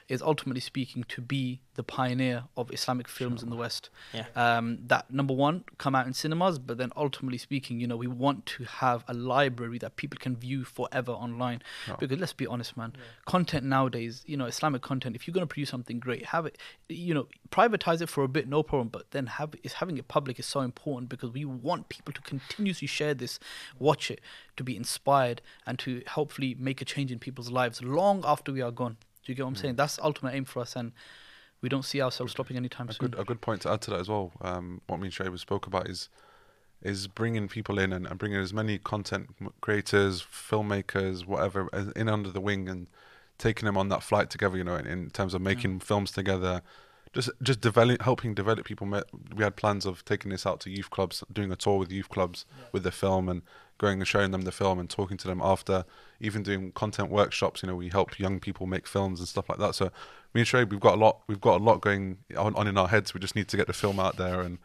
is 0.09 0.21
ultimately 0.21 0.59
speaking 0.59 1.05
to 1.05 1.21
be 1.21 1.61
the 1.75 1.83
pioneer 1.83 2.43
of 2.55 2.71
Islamic 2.71 3.07
films 3.07 3.41
in 3.41 3.49
the 3.49 3.55
West. 3.55 3.89
Yeah. 4.13 4.25
Um, 4.35 4.79
that 4.87 5.11
number 5.11 5.33
one 5.33 5.63
come 5.79 5.95
out 5.95 6.05
in 6.05 6.13
cinemas, 6.13 6.59
but 6.59 6.77
then 6.77 6.91
ultimately 6.95 7.37
speaking, 7.39 7.79
you 7.79 7.87
know, 7.87 7.97
we 7.97 8.07
want 8.07 8.45
to 8.45 8.63
have 8.65 9.03
a 9.07 9.13
library 9.13 9.79
that 9.79 9.95
people 9.95 10.19
can 10.19 10.35
view 10.35 10.63
forever 10.65 11.11
online. 11.11 11.61
Sure. 11.85 11.97
Because 11.99 12.19
let's 12.19 12.33
be 12.33 12.45
honest, 12.45 12.77
man, 12.77 12.93
content 13.25 13.65
nowadays, 13.65 14.23
you 14.27 14.37
know, 14.37 14.45
Islamic 14.45 14.81
content. 14.83 15.15
If 15.15 15.25
you're 15.27 15.33
going 15.33 15.47
to 15.47 15.47
produce 15.47 15.69
something 15.69 15.99
great, 15.99 16.27
have 16.27 16.45
it, 16.45 16.57
you 16.89 17.13
know, 17.13 17.27
privatize 17.49 18.01
it 18.01 18.09
for 18.09 18.23
a 18.23 18.27
bit, 18.27 18.47
no 18.47 18.61
problem. 18.63 18.89
But 18.89 19.11
then 19.11 19.25
have 19.27 19.53
is 19.63 19.73
having 19.73 19.97
it 19.97 20.07
public 20.07 20.37
is 20.39 20.45
so 20.45 20.59
important 20.61 21.09
because 21.09 21.31
we 21.31 21.43
want 21.45 21.89
people 21.89 22.13
to 22.13 22.21
continuously 22.21 22.87
share 22.87 23.13
this, 23.15 23.39
watch 23.79 24.11
it, 24.11 24.21
to 24.57 24.63
be 24.63 24.77
inspired, 24.77 25.41
and 25.65 25.79
to 25.79 26.03
hopefully 26.09 26.55
make 26.59 26.81
a 26.81 26.85
change 26.85 27.11
in 27.11 27.17
people's 27.19 27.49
lives 27.49 27.81
long 27.81 28.23
after 28.25 28.51
we 28.51 28.61
are 28.61 28.71
gone. 28.71 28.97
Do 29.25 29.31
you 29.31 29.35
get 29.35 29.43
what 29.43 29.49
I'm 29.49 29.55
Mm. 29.55 29.61
saying? 29.61 29.75
That's 29.77 29.95
the 29.95 30.03
ultimate 30.03 30.33
aim 30.35 30.45
for 30.45 30.59
us, 30.61 30.75
and 30.75 30.91
we 31.63 31.69
don't 31.69 31.85
see 31.85 32.01
ourselves 32.01 32.33
stopping 32.33 32.57
anytime 32.57 32.89
a 32.89 32.93
soon. 32.93 33.09
good 33.09 33.19
a 33.19 33.23
good 33.23 33.41
point 33.41 33.61
to 33.61 33.71
add 33.71 33.81
to 33.81 33.91
that 33.91 34.01
as 34.01 34.09
well. 34.09 34.33
Um, 34.41 34.81
what 34.85 34.99
me 34.99 35.09
and 35.17 35.39
spoke 35.39 35.65
about 35.65 35.89
is 35.89 36.09
is 36.83 37.07
bringing 37.07 37.47
people 37.47 37.79
in 37.79 37.93
and, 37.93 38.05
and 38.05 38.19
bringing 38.19 38.37
as 38.37 38.53
many 38.53 38.77
content 38.77 39.29
creators, 39.61 40.21
filmmakers, 40.21 41.25
whatever, 41.25 41.69
in 41.95 42.09
under 42.09 42.29
the 42.29 42.41
wing 42.41 42.67
and 42.67 42.87
taking 43.37 43.65
them 43.65 43.77
on 43.77 43.87
that 43.87 44.03
flight 44.03 44.29
together. 44.29 44.57
You 44.57 44.65
know, 44.65 44.75
in, 44.75 44.85
in 44.85 45.09
terms 45.09 45.33
of 45.33 45.41
making 45.41 45.79
films 45.79 46.11
together. 46.11 46.61
Just, 47.13 47.29
just 47.43 47.61
develop, 47.61 48.01
helping 48.01 48.33
develop 48.33 48.65
people. 48.65 48.87
We 49.35 49.43
had 49.43 49.55
plans 49.55 49.85
of 49.85 50.03
taking 50.03 50.31
this 50.31 50.47
out 50.47 50.59
to 50.61 50.71
youth 50.71 50.89
clubs, 50.89 51.23
doing 51.31 51.51
a 51.51 51.55
tour 51.55 51.77
with 51.77 51.91
youth 51.91 52.09
clubs 52.09 52.43
with 52.71 52.81
the 52.81 52.91
film, 52.91 53.29
and 53.29 53.43
going 53.77 53.99
and 53.99 54.07
showing 54.07 54.31
them 54.31 54.41
the 54.41 54.51
film 54.51 54.79
and 54.79 54.89
talking 54.89 55.17
to 55.17 55.27
them 55.27 55.39
after. 55.39 55.85
Even 56.19 56.41
doing 56.41 56.71
content 56.71 57.11
workshops. 57.11 57.61
You 57.61 57.69
know, 57.69 57.75
we 57.75 57.89
help 57.89 58.17
young 58.17 58.39
people 58.39 58.65
make 58.65 58.87
films 58.87 59.19
and 59.19 59.29
stuff 59.29 59.47
like 59.47 59.59
that. 59.59 59.75
So 59.75 59.91
me 60.33 60.41
and 60.41 60.47
Shoaib, 60.47 60.69
we've 60.71 60.79
got 60.79 60.95
a 60.95 60.97
lot. 60.97 61.19
We've 61.27 61.41
got 61.41 61.61
a 61.61 61.63
lot 61.63 61.81
going 61.81 62.17
on, 62.37 62.55
on 62.55 62.67
in 62.67 62.77
our 62.77 62.87
heads. 62.87 63.13
We 63.13 63.19
just 63.19 63.35
need 63.35 63.47
to 63.49 63.57
get 63.57 63.67
the 63.67 63.73
film 63.73 63.99
out 63.99 64.17
there, 64.17 64.41
and 64.41 64.57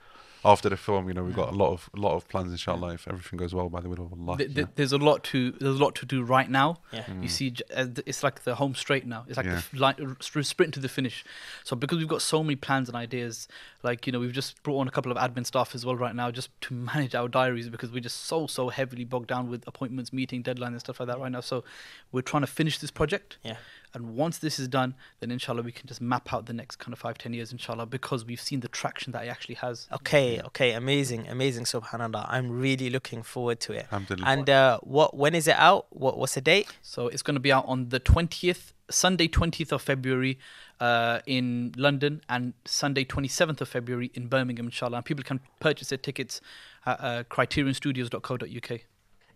after 0.45 0.69
the 0.69 0.77
film, 0.77 1.09
you 1.09 1.15
know, 1.15 1.25
we've 1.25 1.35
got 1.35 1.49
a 1.53 1.57
lot 1.57 1.73
of 1.73 1.91
a 1.97 1.99
lot 2.01 2.15
of 2.15 2.29
plans. 2.29 2.53
Inshallah, 2.53 2.95
if 2.95 3.09
everything 3.09 3.39
goes 3.39 3.53
well 3.55 3.69
by 3.69 3.81
the 3.81 3.89
will 3.89 4.05
of 4.07 4.13
Allah. 4.13 4.39
Th- 4.39 4.51
yeah. 4.55 4.65
there's 4.77 4.93
a 4.93 4.97
lot 4.99 5.25
to 5.25 5.51
there's 5.53 5.79
a 5.79 5.83
lot 5.83 5.95
to 5.97 6.07
do 6.07 6.23
right 6.23 6.49
now. 6.49 6.79
Yeah. 6.93 7.03
Mm. 7.05 7.23
You 7.25 7.29
see, 7.29 7.51
j- 7.51 7.65
uh, 7.75 7.85
th- 7.87 8.01
it's 8.07 8.23
like 8.23 8.45
the 8.45 8.55
home 8.55 8.75
straight 8.77 9.05
now. 9.05 9.25
It's 9.27 9.37
like 9.37 9.47
Yeah. 9.47 9.53
the 9.53 9.59
f- 9.59 9.75
line, 9.75 10.17
sprint 10.21 10.75
to 10.75 10.81
the 10.81 10.89
finish. 10.89 11.25
So 11.65 11.75
because 11.75 11.99
we've 11.99 12.07
got 12.09 12.23
so 12.23 12.43
many 12.45 12.55
plans 12.55 12.89
and 12.89 12.97
ideas, 12.97 13.49
like 13.83 14.07
you 14.07 14.13
know, 14.13 14.21
we've 14.21 14.33
just 14.33 14.63
brought 14.63 14.79
on 14.79 14.87
a 14.89 14.93
couple 14.93 15.11
of 15.11 15.19
admin 15.19 15.45
staff 15.45 15.75
as 15.75 15.85
well 15.85 15.97
right 15.97 16.15
now, 16.15 16.31
just 16.31 16.49
to 16.63 16.73
manage 16.93 17.17
our 17.17 17.29
diaries 17.29 17.69
because 17.69 17.91
we're 17.91 18.01
just 18.01 18.25
so 18.27 18.47
so 18.47 18.69
heavily 18.69 19.05
bogged 19.05 19.27
down 19.29 19.51
with 19.51 19.65
appointments, 19.67 20.13
meeting 20.13 20.43
deadlines, 20.45 20.69
and 20.69 20.81
stuff 20.81 21.01
like 21.01 21.09
that 21.09 21.19
right 21.19 21.33
now. 21.33 21.41
So 21.41 21.65
we're 22.13 22.23
trying 22.23 22.43
to 22.43 22.47
finish 22.47 22.79
this 22.79 22.93
project. 22.93 23.39
Yeah. 23.43 23.57
And 23.99 24.15
once 24.15 24.39
this 24.39 24.59
is 24.59 24.69
done, 24.69 24.95
then 25.19 25.31
inshallah 25.31 25.63
we 25.63 25.73
can 25.73 25.89
just 25.89 26.01
map 26.01 26.33
out 26.33 26.47
the 26.47 26.53
next 26.53 26.77
kind 26.77 26.93
of 26.93 27.01
five 27.01 27.19
ten 27.19 27.33
years, 27.33 27.51
inshallah, 27.51 27.87
because 27.87 28.25
we've 28.25 28.41
seen 28.41 28.61
the 28.61 28.69
traction 28.69 29.13
that 29.13 29.25
it 29.25 29.29
actually 29.29 29.57
has. 29.57 29.89
Okay, 29.93 30.41
okay, 30.47 30.73
amazing, 30.73 31.27
amazing, 31.29 31.65
subhanallah. 31.65 32.25
I'm 32.29 32.49
really 32.51 32.91
looking 32.91 33.23
forward 33.23 33.59
to 33.61 33.73
it. 33.73 33.87
Alhamdulillah. 33.91 34.29
And 34.29 34.49
uh, 34.49 34.79
what 34.83 35.17
when 35.17 35.35
is 35.35 35.49
it 35.49 35.57
out? 35.57 35.87
What 35.91 36.17
what's 36.17 36.35
the 36.35 36.41
date? 36.41 36.69
So 36.81 37.09
it's 37.09 37.23
going 37.23 37.35
to 37.35 37.41
be 37.41 37.53
out 37.53 37.65
on 37.67 37.89
the 37.89 37.99
20th, 37.99 38.73
Sunday 38.89 39.27
20th 39.27 39.73
of 39.73 39.83
February 39.83 40.39
uh, 40.81 41.19
in 41.27 41.73
London 41.77 42.21
and 42.29 42.55
Sunday 42.65 43.05
27th 43.05 43.61
of 43.61 43.69
February 43.69 44.11
in 44.15 44.29
Birmingham, 44.29 44.67
inshallah. 44.67 44.99
And 44.99 45.05
people 45.05 45.25
can 45.25 45.41
purchase 45.61 45.89
their 45.89 45.99
tickets 45.99 46.41
at 46.87 47.01
uh, 47.01 47.25
criterionstudios.co.uk. 47.25 48.81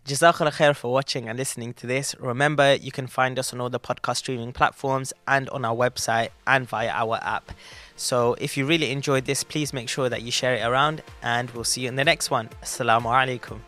Jazakallah 0.05 0.51
khair 0.51 0.75
for 0.75 0.91
watching 0.91 1.29
and 1.29 1.39
listening 1.39 1.73
to 1.75 1.87
this. 1.87 2.13
Remember, 2.19 2.75
you 2.75 2.91
can 2.91 3.07
find 3.07 3.39
us 3.39 3.53
on 3.53 3.61
all 3.61 3.69
the 3.69 3.79
podcast 3.79 4.17
streaming 4.17 4.51
platforms 4.51 5.13
and 5.27 5.49
on 5.49 5.63
our 5.63 5.75
website 5.75 6.29
and 6.45 6.67
via 6.67 6.89
our 6.89 7.19
app. 7.23 7.53
So 7.95 8.35
if 8.41 8.57
you 8.57 8.65
really 8.65 8.91
enjoyed 8.91 9.23
this, 9.23 9.45
please 9.45 9.71
make 9.71 9.87
sure 9.87 10.09
that 10.09 10.21
you 10.21 10.31
share 10.31 10.55
it 10.55 10.65
around 10.65 11.03
and 11.21 11.49
we'll 11.51 11.63
see 11.63 11.81
you 11.81 11.87
in 11.87 11.95
the 11.95 12.03
next 12.03 12.29
one. 12.29 12.49
Assalamu 12.61 13.05
alaikum. 13.05 13.61